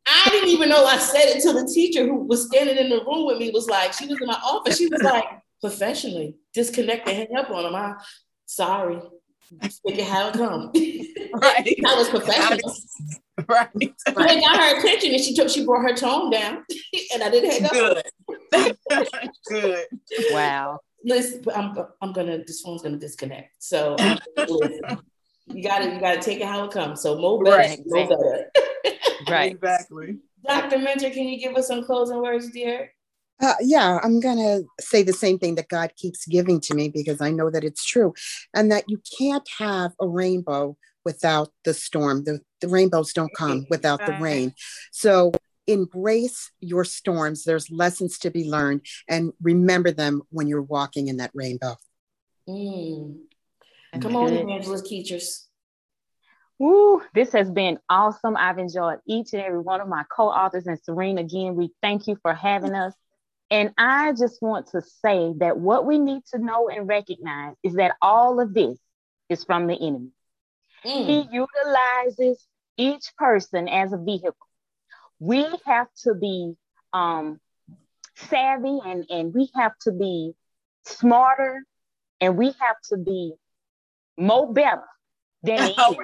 I 0.06 0.28
didn't 0.30 0.50
even 0.50 0.68
know 0.68 0.84
I 0.84 0.98
said 0.98 1.24
it 1.24 1.36
until 1.36 1.54
the 1.54 1.70
teacher 1.72 2.04
who 2.06 2.16
was 2.24 2.46
standing 2.46 2.76
in 2.76 2.90
the 2.90 3.04
room 3.04 3.26
with 3.26 3.38
me 3.38 3.50
was 3.50 3.68
like, 3.68 3.92
she 3.92 4.06
was 4.06 4.20
in 4.20 4.26
my 4.26 4.34
office. 4.34 4.76
She 4.76 4.88
was 4.88 5.02
like, 5.02 5.24
professionally. 5.60 6.36
Disconnect 6.52 7.08
and 7.08 7.16
hang 7.16 7.36
up 7.36 7.50
on 7.50 7.64
him. 7.64 7.74
I 7.74 7.94
sorry. 8.46 9.00
Take 9.60 9.98
it 9.98 10.04
how 10.04 10.28
it 10.28 10.34
come. 10.34 10.72
Right. 11.34 11.66
I 11.84 11.94
was 11.96 12.08
professional. 12.08 12.74
Right. 13.48 13.68
right. 13.76 14.30
I 14.30 14.40
got 14.40 14.56
her 14.56 14.78
attention 14.78 15.12
and 15.12 15.20
she 15.20 15.34
took 15.34 15.48
she 15.48 15.66
brought 15.66 15.82
her 15.82 15.94
tone 15.94 16.30
down 16.30 16.64
and 17.12 17.20
I 17.20 17.28
didn't 17.30 17.50
hang 17.50 17.64
up. 17.64 17.72
Good. 18.52 18.76
Good. 19.48 19.86
Wow. 20.30 20.78
Listen, 21.04 21.42
I'm 21.52 21.76
I'm 22.00 22.12
gonna 22.12 22.38
this 22.46 22.60
phone's 22.60 22.82
gonna 22.82 22.96
disconnect. 22.96 23.56
So 23.58 23.96
you 25.46 25.62
gotta 25.62 25.92
you 25.92 26.00
gotta 26.00 26.20
take 26.20 26.40
it 26.40 26.46
how 26.46 26.64
it 26.64 26.72
comes. 26.72 27.00
So 27.00 27.18
more 27.18 27.42
better, 27.42 27.56
right. 27.56 27.80
more 27.86 28.08
better. 28.08 28.50
right. 29.28 29.52
Exactly. 29.52 30.18
Dr. 30.46 30.78
Mentor, 30.78 31.10
can 31.10 31.26
you 31.28 31.38
give 31.38 31.56
us 31.56 31.68
some 31.68 31.84
closing 31.84 32.20
words, 32.20 32.50
dear? 32.50 32.90
Uh, 33.42 33.54
yeah, 33.60 33.98
I'm 34.02 34.20
going 34.20 34.36
to 34.36 34.64
say 34.80 35.02
the 35.02 35.12
same 35.12 35.38
thing 35.38 35.56
that 35.56 35.68
God 35.68 35.92
keeps 35.96 36.26
giving 36.26 36.60
to 36.60 36.74
me 36.74 36.88
because 36.88 37.20
I 37.20 37.30
know 37.30 37.50
that 37.50 37.64
it's 37.64 37.84
true. 37.84 38.14
And 38.54 38.70
that 38.70 38.84
you 38.86 39.00
can't 39.18 39.46
have 39.58 39.92
a 40.00 40.06
rainbow 40.06 40.76
without 41.04 41.50
the 41.64 41.74
storm. 41.74 42.24
The, 42.24 42.40
the 42.60 42.68
rainbows 42.68 43.12
don't 43.12 43.34
come 43.34 43.66
without 43.70 44.04
the 44.06 44.16
rain. 44.20 44.54
So 44.92 45.32
embrace 45.66 46.50
your 46.60 46.84
storms. 46.84 47.44
There's 47.44 47.70
lessons 47.70 48.18
to 48.18 48.30
be 48.30 48.48
learned 48.48 48.82
and 49.08 49.32
remember 49.42 49.90
them 49.90 50.22
when 50.30 50.46
you're 50.46 50.62
walking 50.62 51.08
in 51.08 51.16
that 51.18 51.30
rainbow. 51.34 51.76
Mm. 52.48 53.16
Come 54.00 54.16
on, 54.16 54.32
Evangelist 54.32 54.86
Teachers. 54.86 55.48
Woo, 56.58 57.02
this 57.14 57.32
has 57.32 57.50
been 57.50 57.78
awesome. 57.88 58.36
I've 58.36 58.58
enjoyed 58.58 58.98
each 59.06 59.32
and 59.32 59.42
every 59.42 59.58
one 59.58 59.80
of 59.80 59.88
my 59.88 60.04
co-authors 60.14 60.66
and 60.66 60.78
Serene 60.80 61.18
again. 61.18 61.56
We 61.56 61.70
thank 61.82 62.06
you 62.06 62.16
for 62.22 62.32
having 62.32 62.74
us. 62.74 62.94
And 63.50 63.72
I 63.76 64.12
just 64.12 64.40
want 64.40 64.68
to 64.68 64.80
say 64.80 65.32
that 65.38 65.58
what 65.58 65.84
we 65.84 65.98
need 65.98 66.22
to 66.32 66.38
know 66.38 66.68
and 66.68 66.88
recognize 66.88 67.54
is 67.62 67.74
that 67.74 67.96
all 68.00 68.40
of 68.40 68.54
this 68.54 68.78
is 69.28 69.44
from 69.44 69.66
the 69.66 69.74
enemy. 69.74 70.10
Mm. 70.84 71.06
He 71.06 71.28
utilizes 71.32 72.46
each 72.76 73.12
person 73.16 73.68
as 73.68 73.92
a 73.92 73.98
vehicle. 73.98 74.34
We 75.18 75.46
have 75.66 75.88
to 76.04 76.14
be 76.14 76.54
um, 76.92 77.40
savvy 78.16 78.78
and, 78.84 79.06
and 79.10 79.34
we 79.34 79.50
have 79.54 79.72
to 79.82 79.92
be 79.92 80.32
smarter 80.84 81.64
and 82.20 82.36
we 82.36 82.46
have 82.46 82.76
to 82.90 82.96
be 82.96 83.34
more 84.16 84.52
better 84.52 84.82
than 85.42 85.56
the. 85.76 85.96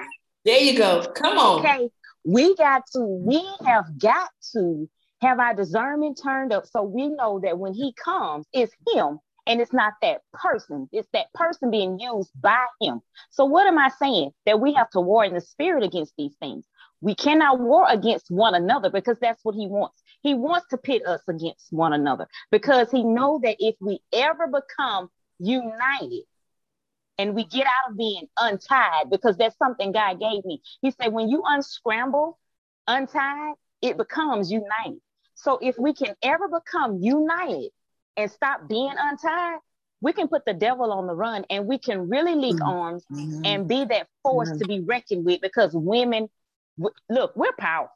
There 0.45 0.59
you 0.59 0.77
go. 0.77 1.05
Come 1.15 1.37
on. 1.37 1.59
Okay. 1.59 1.89
We 2.23 2.55
got 2.55 2.83
to, 2.93 3.01
we 3.01 3.43
have 3.65 3.85
got 3.97 4.29
to 4.53 4.89
have 5.21 5.39
our 5.39 5.55
discernment 5.55 6.19
turned 6.21 6.51
up 6.51 6.65
so 6.65 6.83
we 6.83 7.09
know 7.09 7.39
that 7.43 7.57
when 7.57 7.73
he 7.73 7.93
comes, 7.93 8.45
it's 8.53 8.73
him 8.93 9.19
and 9.47 9.59
it's 9.59 9.73
not 9.73 9.93
that 10.01 10.21
person. 10.33 10.87
It's 10.91 11.07
that 11.13 11.31
person 11.33 11.71
being 11.71 11.99
used 11.99 12.31
by 12.39 12.65
him. 12.79 13.01
So, 13.31 13.45
what 13.45 13.67
am 13.67 13.77
I 13.77 13.89
saying? 13.99 14.31
That 14.45 14.59
we 14.59 14.73
have 14.73 14.89
to 14.91 14.99
war 14.99 15.25
in 15.25 15.33
the 15.33 15.41
spirit 15.41 15.83
against 15.83 16.13
these 16.17 16.33
things. 16.39 16.65
We 17.01 17.15
cannot 17.15 17.59
war 17.59 17.85
against 17.89 18.29
one 18.29 18.53
another 18.53 18.91
because 18.91 19.17
that's 19.19 19.43
what 19.43 19.55
he 19.55 19.67
wants. 19.67 20.01
He 20.21 20.35
wants 20.35 20.67
to 20.69 20.77
pit 20.77 21.05
us 21.05 21.21
against 21.27 21.67
one 21.71 21.93
another 21.93 22.27
because 22.51 22.91
he 22.91 23.03
knows 23.03 23.41
that 23.41 23.55
if 23.59 23.75
we 23.79 23.99
ever 24.13 24.47
become 24.47 25.09
united 25.39 26.23
and 27.21 27.35
we 27.35 27.45
get 27.45 27.67
out 27.67 27.91
of 27.91 27.97
being 27.97 28.27
untied, 28.39 29.11
because 29.11 29.37
that's 29.37 29.55
something 29.57 29.91
God 29.91 30.19
gave 30.19 30.43
me. 30.43 30.59
He 30.81 30.89
said, 30.89 31.13
when 31.13 31.29
you 31.29 31.43
unscramble, 31.45 32.39
untied, 32.87 33.53
it 33.81 33.95
becomes 33.95 34.51
united. 34.51 34.99
So 35.35 35.59
if 35.61 35.77
we 35.77 35.93
can 35.93 36.15
ever 36.23 36.47
become 36.47 36.97
united 37.01 37.69
and 38.17 38.31
stop 38.31 38.67
being 38.67 38.93
untied, 38.97 39.59
we 40.01 40.13
can 40.13 40.27
put 40.27 40.45
the 40.45 40.53
devil 40.53 40.91
on 40.91 41.05
the 41.05 41.13
run 41.13 41.45
and 41.51 41.67
we 41.67 41.77
can 41.77 42.09
really 42.09 42.33
link 42.33 42.59
mm-hmm. 42.59 42.69
arms 42.69 43.05
mm-hmm. 43.11 43.45
and 43.45 43.67
be 43.67 43.85
that 43.85 44.07
force 44.23 44.49
mm-hmm. 44.49 44.57
to 44.57 44.65
be 44.65 44.79
reckoned 44.79 45.23
with 45.23 45.41
because 45.41 45.71
women, 45.73 46.27
w- 46.79 46.95
look, 47.07 47.35
we're 47.35 47.53
powerful. 47.59 47.95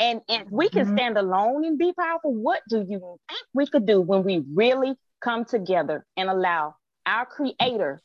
And, 0.00 0.20
and 0.28 0.50
we 0.50 0.68
can 0.68 0.86
mm-hmm. 0.86 0.96
stand 0.96 1.16
alone 1.16 1.64
and 1.64 1.78
be 1.78 1.92
powerful. 1.92 2.34
What 2.34 2.60
do 2.68 2.84
you 2.88 3.18
think 3.28 3.46
we 3.54 3.66
could 3.68 3.86
do 3.86 4.00
when 4.00 4.24
we 4.24 4.42
really 4.52 4.94
come 5.20 5.44
together 5.44 6.04
and 6.16 6.28
allow 6.28 6.74
our 7.06 7.24
creator 7.24 8.02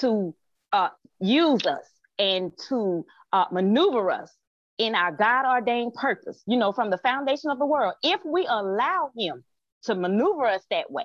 to 0.00 0.34
uh, 0.72 0.88
use 1.20 1.66
us 1.66 1.84
and 2.18 2.52
to 2.68 3.04
uh, 3.32 3.46
maneuver 3.50 4.10
us 4.10 4.32
in 4.78 4.94
our 4.94 5.12
God 5.12 5.44
ordained 5.46 5.94
purpose, 5.94 6.42
you 6.46 6.56
know, 6.56 6.72
from 6.72 6.90
the 6.90 6.98
foundation 6.98 7.50
of 7.50 7.58
the 7.58 7.66
world, 7.66 7.94
if 8.02 8.20
we 8.24 8.46
allow 8.46 9.10
Him 9.16 9.44
to 9.84 9.94
maneuver 9.94 10.46
us 10.46 10.62
that 10.70 10.90
way, 10.90 11.04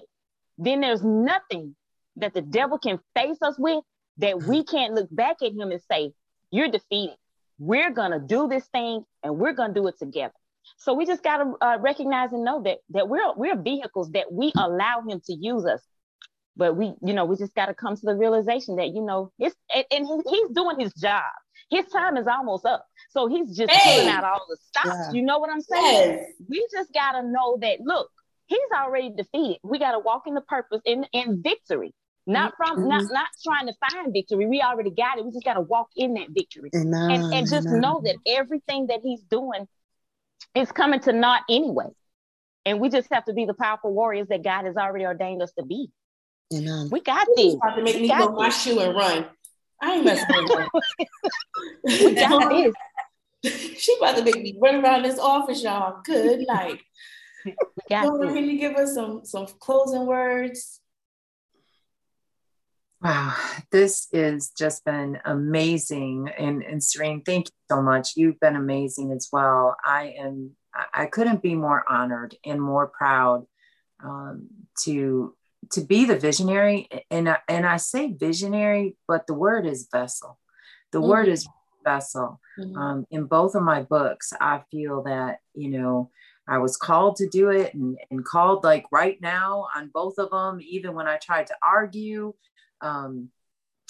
then 0.57 0.81
there's 0.81 1.03
nothing 1.03 1.75
that 2.17 2.33
the 2.33 2.41
devil 2.41 2.77
can 2.77 2.99
face 3.15 3.37
us 3.41 3.55
with 3.59 3.83
that 4.17 4.43
we 4.43 4.63
can't 4.63 4.93
look 4.93 5.09
back 5.11 5.37
at 5.41 5.51
Him 5.51 5.71
and 5.71 5.81
say, 5.91 6.11
You're 6.51 6.69
defeated. 6.69 7.17
We're 7.59 7.91
going 7.91 8.11
to 8.11 8.19
do 8.19 8.47
this 8.47 8.65
thing 8.67 9.03
and 9.23 9.37
we're 9.37 9.53
going 9.53 9.73
to 9.73 9.79
do 9.79 9.87
it 9.87 9.97
together. 9.99 10.33
So 10.77 10.93
we 10.93 11.05
just 11.05 11.23
got 11.23 11.37
to 11.37 11.53
uh, 11.61 11.77
recognize 11.79 12.31
and 12.31 12.43
know 12.43 12.61
that 12.63 12.79
that 12.89 13.07
we're 13.07 13.33
we're 13.35 13.61
vehicles 13.61 14.11
that 14.11 14.31
we 14.31 14.51
allow 14.57 15.03
him 15.07 15.21
to 15.25 15.33
use 15.33 15.65
us. 15.65 15.81
But 16.57 16.77
we, 16.77 16.93
you 17.01 17.13
know, 17.13 17.25
we 17.25 17.35
just 17.35 17.53
got 17.53 17.65
to 17.65 17.73
come 17.73 17.95
to 17.95 18.05
the 18.05 18.15
realization 18.15 18.77
that 18.77 18.89
you 18.89 19.01
know 19.01 19.31
it's 19.39 19.55
and, 19.73 19.85
and 19.91 20.23
he's 20.27 20.49
doing 20.49 20.79
his 20.79 20.93
job. 20.93 21.23
His 21.69 21.85
time 21.87 22.15
is 22.17 22.27
almost 22.27 22.65
up. 22.65 22.85
So 23.09 23.27
he's 23.27 23.55
just 23.55 23.71
hey. 23.71 23.97
pulling 23.97 24.09
out 24.09 24.23
all 24.23 24.45
the 24.47 24.57
stops. 24.67 24.87
Yeah. 24.87 25.11
You 25.13 25.21
know 25.23 25.39
what 25.39 25.49
I'm 25.49 25.61
saying? 25.61 26.11
Yes. 26.11 26.29
We 26.47 26.67
just 26.71 26.93
got 26.93 27.13
to 27.13 27.23
know 27.23 27.57
that, 27.61 27.79
look, 27.81 28.09
he's 28.45 28.59
already 28.75 29.09
defeated. 29.09 29.57
We 29.63 29.79
got 29.79 29.93
to 29.93 29.99
walk 29.99 30.23
in 30.27 30.35
the 30.35 30.41
purpose 30.41 30.81
in, 30.85 31.05
in 31.11 31.41
victory. 31.41 31.93
Not 32.27 32.53
from 32.57 32.79
mm-hmm. 32.79 32.87
not 32.87 33.03
not 33.11 33.27
trying 33.43 33.67
to 33.67 33.73
find 33.89 34.11
victory. 34.11 34.47
We 34.47 34.59
already 34.59 34.89
got 34.89 35.19
it. 35.19 35.25
We 35.25 35.31
just 35.31 35.45
got 35.45 35.53
to 35.53 35.61
walk 35.61 35.89
in 35.95 36.15
that 36.15 36.29
victory. 36.31 36.71
Amen. 36.75 37.11
And, 37.11 37.33
and 37.33 37.47
just 37.47 37.67
Amen. 37.67 37.81
know 37.81 38.01
that 38.03 38.15
everything 38.25 38.87
that 38.87 39.01
he's 39.03 39.21
doing 39.21 39.67
is 40.55 40.71
coming 40.71 40.99
to 41.01 41.13
naught 41.13 41.43
anyway. 41.49 41.89
And 42.65 42.79
we 42.79 42.89
just 42.89 43.09
have 43.11 43.25
to 43.25 43.33
be 43.33 43.45
the 43.45 43.53
powerful 43.53 43.93
warriors 43.93 44.27
that 44.29 44.43
God 44.43 44.65
has 44.65 44.75
already 44.75 45.05
ordained 45.05 45.43
us 45.43 45.51
to 45.59 45.65
be. 45.65 45.89
Amen. 46.53 46.89
We 46.91 47.01
got 47.01 47.27
this. 47.35 47.55
About 47.55 47.75
to 47.75 47.81
make 47.81 47.99
me 47.99 48.07
go 48.07 48.31
my 48.31 48.49
shoe 48.49 48.79
and 48.79 48.95
run. 48.95 49.25
I 49.81 49.95
ain't 49.95 50.05
messing 50.05 50.27
with 50.29 50.67
we 51.83 52.15
got 52.15 52.49
this. 53.43 53.81
she 53.81 53.95
about 53.97 54.17
to 54.17 54.23
make 54.23 54.41
me 54.41 54.57
run 54.61 54.83
around 54.83 55.03
this 55.03 55.19
office, 55.19 55.63
y'all. 55.63 56.01
Good 56.03 56.45
night. 56.47 56.79
Laura, 57.91 58.33
can 58.33 58.49
you 58.49 58.57
give 58.57 58.75
us 58.75 58.93
some 58.93 59.25
some 59.25 59.47
closing 59.59 60.05
words? 60.05 60.79
Wow, 63.01 63.35
this 63.71 64.07
has 64.13 64.49
just 64.57 64.83
been 64.83 65.19
amazing. 65.25 66.29
And, 66.39 66.63
and 66.63 66.83
Serene, 66.83 67.21
thank 67.21 67.47
you 67.47 67.75
so 67.75 67.81
much. 67.81 68.13
You've 68.15 68.39
been 68.39 68.55
amazing 68.55 69.11
as 69.11 69.29
well. 69.31 69.75
I 69.83 70.15
am 70.17 70.55
I 70.93 71.05
couldn't 71.05 71.41
be 71.41 71.55
more 71.55 71.83
honored 71.87 72.35
and 72.43 72.61
more 72.61 72.87
proud 72.87 73.45
um, 74.03 74.47
to 74.83 75.35
to 75.71 75.81
be 75.81 76.05
the 76.05 76.17
visionary. 76.17 76.87
And 77.09 77.29
I, 77.29 77.37
and 77.47 77.65
I 77.65 77.77
say 77.77 78.13
visionary, 78.13 78.95
but 79.07 79.27
the 79.27 79.33
word 79.33 79.65
is 79.65 79.87
vessel. 79.91 80.39
The 80.91 80.99
mm-hmm. 80.99 81.09
word 81.09 81.27
is 81.27 81.47
vessel. 81.83 82.39
Mm-hmm. 82.59 82.77
Um, 82.77 83.07
in 83.11 83.25
both 83.25 83.55
of 83.55 83.63
my 83.63 83.83
books, 83.83 84.33
I 84.39 84.63
feel 84.71 85.03
that, 85.03 85.39
you 85.53 85.69
know, 85.69 86.11
I 86.47 86.59
was 86.59 86.77
called 86.77 87.15
to 87.17 87.27
do 87.27 87.49
it 87.49 87.73
and, 87.73 87.97
and 88.11 88.23
called 88.23 88.63
like 88.63 88.85
right 88.91 89.19
now 89.19 89.67
on 89.75 89.89
both 89.93 90.17
of 90.17 90.29
them, 90.29 90.59
even 90.61 90.93
when 90.93 91.07
I 91.07 91.17
tried 91.17 91.47
to 91.47 91.55
argue, 91.63 92.33
um, 92.81 93.29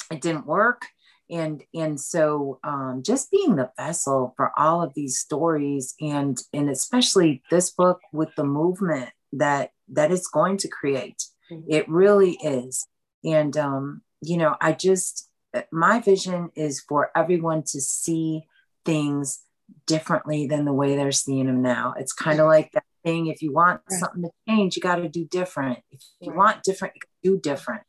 it 0.10 0.22
didn't 0.22 0.46
work. 0.46 0.86
And 1.30 1.64
and 1.74 2.00
so 2.00 2.60
um, 2.64 3.02
just 3.04 3.32
being 3.32 3.56
the 3.56 3.72
vessel 3.78 4.34
for 4.38 4.52
all 4.58 4.84
of 4.84 4.94
these 4.94 5.18
stories 5.18 5.96
and 6.00 6.38
and 6.54 6.70
especially 6.70 7.42
this 7.50 7.72
book 7.72 8.00
with 8.14 8.30
the 8.36 8.44
movement 8.44 9.10
that 9.34 9.72
that 9.90 10.12
it's 10.12 10.28
going 10.28 10.58
to 10.58 10.68
create, 10.68 11.24
mm-hmm. 11.52 11.66
it 11.68 11.88
really 11.90 12.38
is. 12.44 12.88
And 13.24 13.56
um, 13.58 14.02
you 14.22 14.38
know, 14.38 14.56
I 14.62 14.74
just 14.74 15.30
my 15.72 16.00
vision 16.00 16.50
is 16.56 16.82
for 16.82 17.12
everyone 17.16 17.64
to 17.64 17.82
see 17.82 18.46
things 18.84 19.42
differently 19.88 20.48
than 20.48 20.66
the 20.66 20.74
way 20.74 20.96
they're 20.96 21.12
seeing 21.12 21.48
them 21.48 21.62
now. 21.62 21.94
It's 21.98 22.14
kind 22.14 22.40
of 22.40 22.48
like 22.48 22.72
that 22.74 22.84
thing 23.04 23.28
if 23.28 23.42
you 23.42 23.54
want 23.54 23.82
right. 23.90 24.00
something 24.00 24.24
to 24.24 24.30
change, 24.48 24.76
you 24.76 24.82
got 24.82 24.98
to 24.98 25.10
do 25.10 25.26
different. 25.26 25.80
If 25.92 26.02
you 26.20 26.32
right. 26.32 26.38
want 26.38 26.64
different, 26.64 26.96
you 27.22 27.34
do 27.34 27.40
different. 27.40 27.88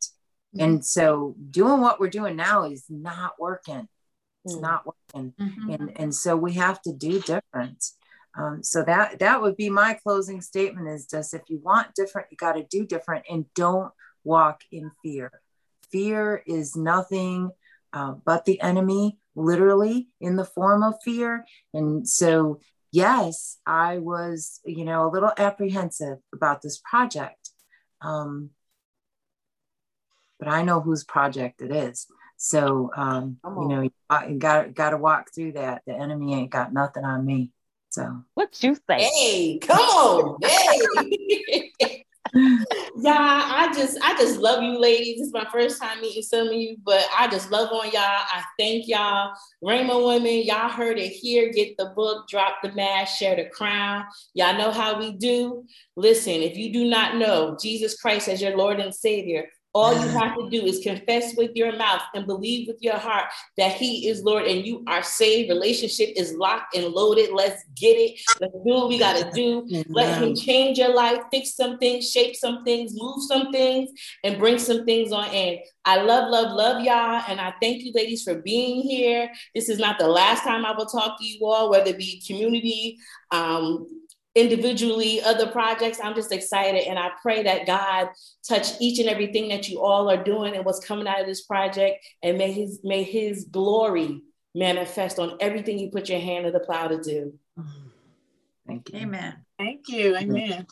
Mm-hmm. 0.54 0.64
And 0.64 0.84
so 0.84 1.34
doing 1.50 1.80
what 1.80 1.98
we're 1.98 2.10
doing 2.10 2.36
now 2.36 2.64
is 2.64 2.84
not 2.88 3.32
working. 3.38 3.88
It's 4.44 4.54
mm-hmm. 4.54 4.62
not 4.62 4.86
working. 4.86 5.34
Mm-hmm. 5.40 5.70
And, 5.70 5.92
and 5.96 6.14
so 6.14 6.36
we 6.36 6.54
have 6.54 6.80
to 6.82 6.92
do 6.92 7.20
different. 7.20 7.84
Um, 8.38 8.62
so 8.62 8.82
that 8.84 9.18
that 9.20 9.40
would 9.40 9.56
be 9.56 9.70
my 9.70 9.94
closing 9.94 10.40
statement 10.40 10.88
is 10.88 11.06
just 11.06 11.32
if 11.32 11.42
you 11.48 11.58
want 11.62 11.94
different, 11.94 12.28
you 12.30 12.36
got 12.36 12.52
to 12.52 12.64
do 12.64 12.84
different 12.84 13.24
and 13.30 13.46
don't 13.54 13.92
walk 14.24 14.60
in 14.70 14.90
fear. 15.02 15.30
Fear 15.90 16.42
is 16.46 16.76
nothing 16.76 17.50
uh, 17.96 18.12
but 18.26 18.44
the 18.44 18.60
enemy 18.60 19.18
literally 19.34 20.08
in 20.20 20.36
the 20.36 20.44
form 20.44 20.82
of 20.82 20.94
fear. 21.02 21.46
And 21.72 22.06
so, 22.06 22.60
yes, 22.92 23.56
I 23.66 23.98
was, 23.98 24.60
you 24.66 24.84
know, 24.84 25.06
a 25.06 25.10
little 25.10 25.32
apprehensive 25.38 26.18
about 26.34 26.60
this 26.60 26.78
project. 26.84 27.50
Um, 28.02 28.50
but 30.38 30.48
I 30.48 30.62
know 30.62 30.80
whose 30.80 31.04
project 31.04 31.62
it 31.62 31.74
is. 31.74 32.06
So, 32.36 32.90
um, 32.94 33.38
you 33.46 33.68
know, 33.68 33.80
you 33.80 34.38
got 34.38 34.74
got 34.74 34.90
to 34.90 34.98
walk 34.98 35.28
through 35.34 35.52
that. 35.52 35.80
The 35.86 35.94
enemy 35.94 36.34
ain't 36.34 36.50
got 36.50 36.74
nothing 36.74 37.04
on 37.04 37.24
me. 37.24 37.50
So, 37.96 38.22
what 38.34 38.62
you 38.62 38.76
say? 38.86 39.08
Hey, 39.18 39.58
come 39.58 39.78
on, 39.78 40.36
hey. 40.42 41.72
y'all, 42.34 43.06
I 43.06 43.72
just 43.74 43.96
I 44.02 44.14
just 44.18 44.38
love 44.38 44.62
you 44.62 44.78
ladies. 44.78 45.22
It's 45.22 45.32
my 45.32 45.46
first 45.50 45.80
time 45.80 46.02
meeting 46.02 46.22
some 46.22 46.48
of 46.48 46.52
you, 46.52 46.76
but 46.84 47.06
I 47.16 47.26
just 47.28 47.50
love 47.50 47.72
on 47.72 47.86
y'all. 47.86 48.02
I 48.02 48.44
thank 48.58 48.86
y'all. 48.86 49.32
Rhema 49.64 50.06
women, 50.06 50.42
y'all 50.42 50.68
heard 50.68 50.98
it 50.98 51.08
here. 51.08 51.50
Get 51.50 51.78
the 51.78 51.94
book, 51.96 52.28
drop 52.28 52.56
the 52.62 52.70
mask, 52.72 53.16
share 53.16 53.34
the 53.34 53.48
crown. 53.48 54.04
Y'all 54.34 54.58
know 54.58 54.72
how 54.72 54.98
we 54.98 55.12
do. 55.12 55.64
Listen, 55.96 56.34
if 56.34 56.54
you 56.54 56.74
do 56.74 56.90
not 56.90 57.16
know 57.16 57.56
Jesus 57.58 57.98
Christ 57.98 58.28
as 58.28 58.42
your 58.42 58.58
Lord 58.58 58.78
and 58.78 58.94
Savior, 58.94 59.48
all 59.76 59.92
you 59.92 60.08
have 60.08 60.34
to 60.38 60.48
do 60.48 60.64
is 60.64 60.78
confess 60.78 61.36
with 61.36 61.50
your 61.54 61.76
mouth 61.76 62.00
and 62.14 62.26
believe 62.26 62.66
with 62.66 62.78
your 62.80 62.96
heart 62.96 63.26
that 63.58 63.72
He 63.72 64.08
is 64.08 64.22
Lord 64.22 64.46
and 64.46 64.64
you 64.64 64.82
are 64.86 65.02
saved. 65.02 65.50
Relationship 65.50 66.14
is 66.16 66.32
locked 66.32 66.74
and 66.74 66.86
loaded. 66.86 67.30
Let's 67.34 67.62
get 67.74 67.92
it. 67.92 68.18
Let's 68.40 68.54
do 68.54 68.72
what 68.72 68.88
we 68.88 68.98
got 68.98 69.22
to 69.22 69.30
do. 69.32 69.68
Let 69.90 70.22
Him 70.22 70.34
change 70.34 70.78
your 70.78 70.94
life, 70.94 71.20
fix 71.30 71.54
some 71.54 71.76
things, 71.76 72.10
shape 72.10 72.34
some 72.36 72.64
things, 72.64 72.92
move 72.94 73.22
some 73.28 73.52
things, 73.52 73.90
and 74.24 74.38
bring 74.38 74.58
some 74.58 74.86
things 74.86 75.12
on 75.12 75.28
in. 75.28 75.58
I 75.84 76.00
love, 76.00 76.30
love, 76.30 76.56
love 76.56 76.82
y'all. 76.82 77.22
And 77.28 77.38
I 77.38 77.52
thank 77.60 77.82
you, 77.82 77.92
ladies, 77.94 78.22
for 78.22 78.36
being 78.36 78.80
here. 78.80 79.30
This 79.54 79.68
is 79.68 79.78
not 79.78 79.98
the 79.98 80.08
last 80.08 80.42
time 80.42 80.64
I 80.64 80.72
will 80.72 80.86
talk 80.86 81.18
to 81.18 81.24
you 81.24 81.44
all, 81.44 81.70
whether 81.70 81.90
it 81.90 81.98
be 81.98 82.22
community, 82.26 82.96
um, 83.30 83.86
individually 84.36 85.20
other 85.22 85.46
projects. 85.48 85.98
I'm 86.02 86.14
just 86.14 86.30
excited 86.30 86.86
and 86.86 86.98
i 86.98 87.10
pray 87.22 87.42
that 87.42 87.66
god 87.66 88.08
touch 88.46 88.80
each 88.80 88.98
and 88.98 89.08
everything 89.08 89.48
that 89.48 89.68
you 89.68 89.80
all 89.80 90.10
are 90.10 90.22
doing 90.22 90.54
and 90.54 90.64
what's 90.64 90.84
coming 90.84 91.08
out 91.08 91.20
of 91.20 91.26
this 91.26 91.42
project 91.42 92.04
and 92.22 92.38
may 92.38 92.52
his 92.52 92.80
may 92.84 93.02
his 93.02 93.44
glory 93.44 94.22
manifest 94.54 95.18
on 95.18 95.36
everything 95.40 95.78
you 95.78 95.90
put 95.90 96.08
your 96.08 96.20
hand 96.20 96.44
to 96.46 96.50
the 96.50 96.60
plow 96.60 96.88
to 96.88 97.00
do. 97.00 97.34
Thank 98.66 98.92
you. 98.92 99.00
Amen. 99.00 99.44
Thank 99.58 99.88
you. 99.88 100.16
Amen. 100.16 100.66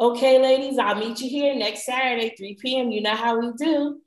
Okay 0.00 0.40
ladies 0.40 0.76
i'll 0.78 0.96
meet 0.96 1.20
you 1.20 1.28
here 1.28 1.54
next 1.54 1.86
saturday 1.86 2.34
3 2.36 2.58
p.m 2.60 2.90
you 2.90 3.00
know 3.00 3.14
how 3.14 3.38
we 3.38 3.52
do 3.56 4.00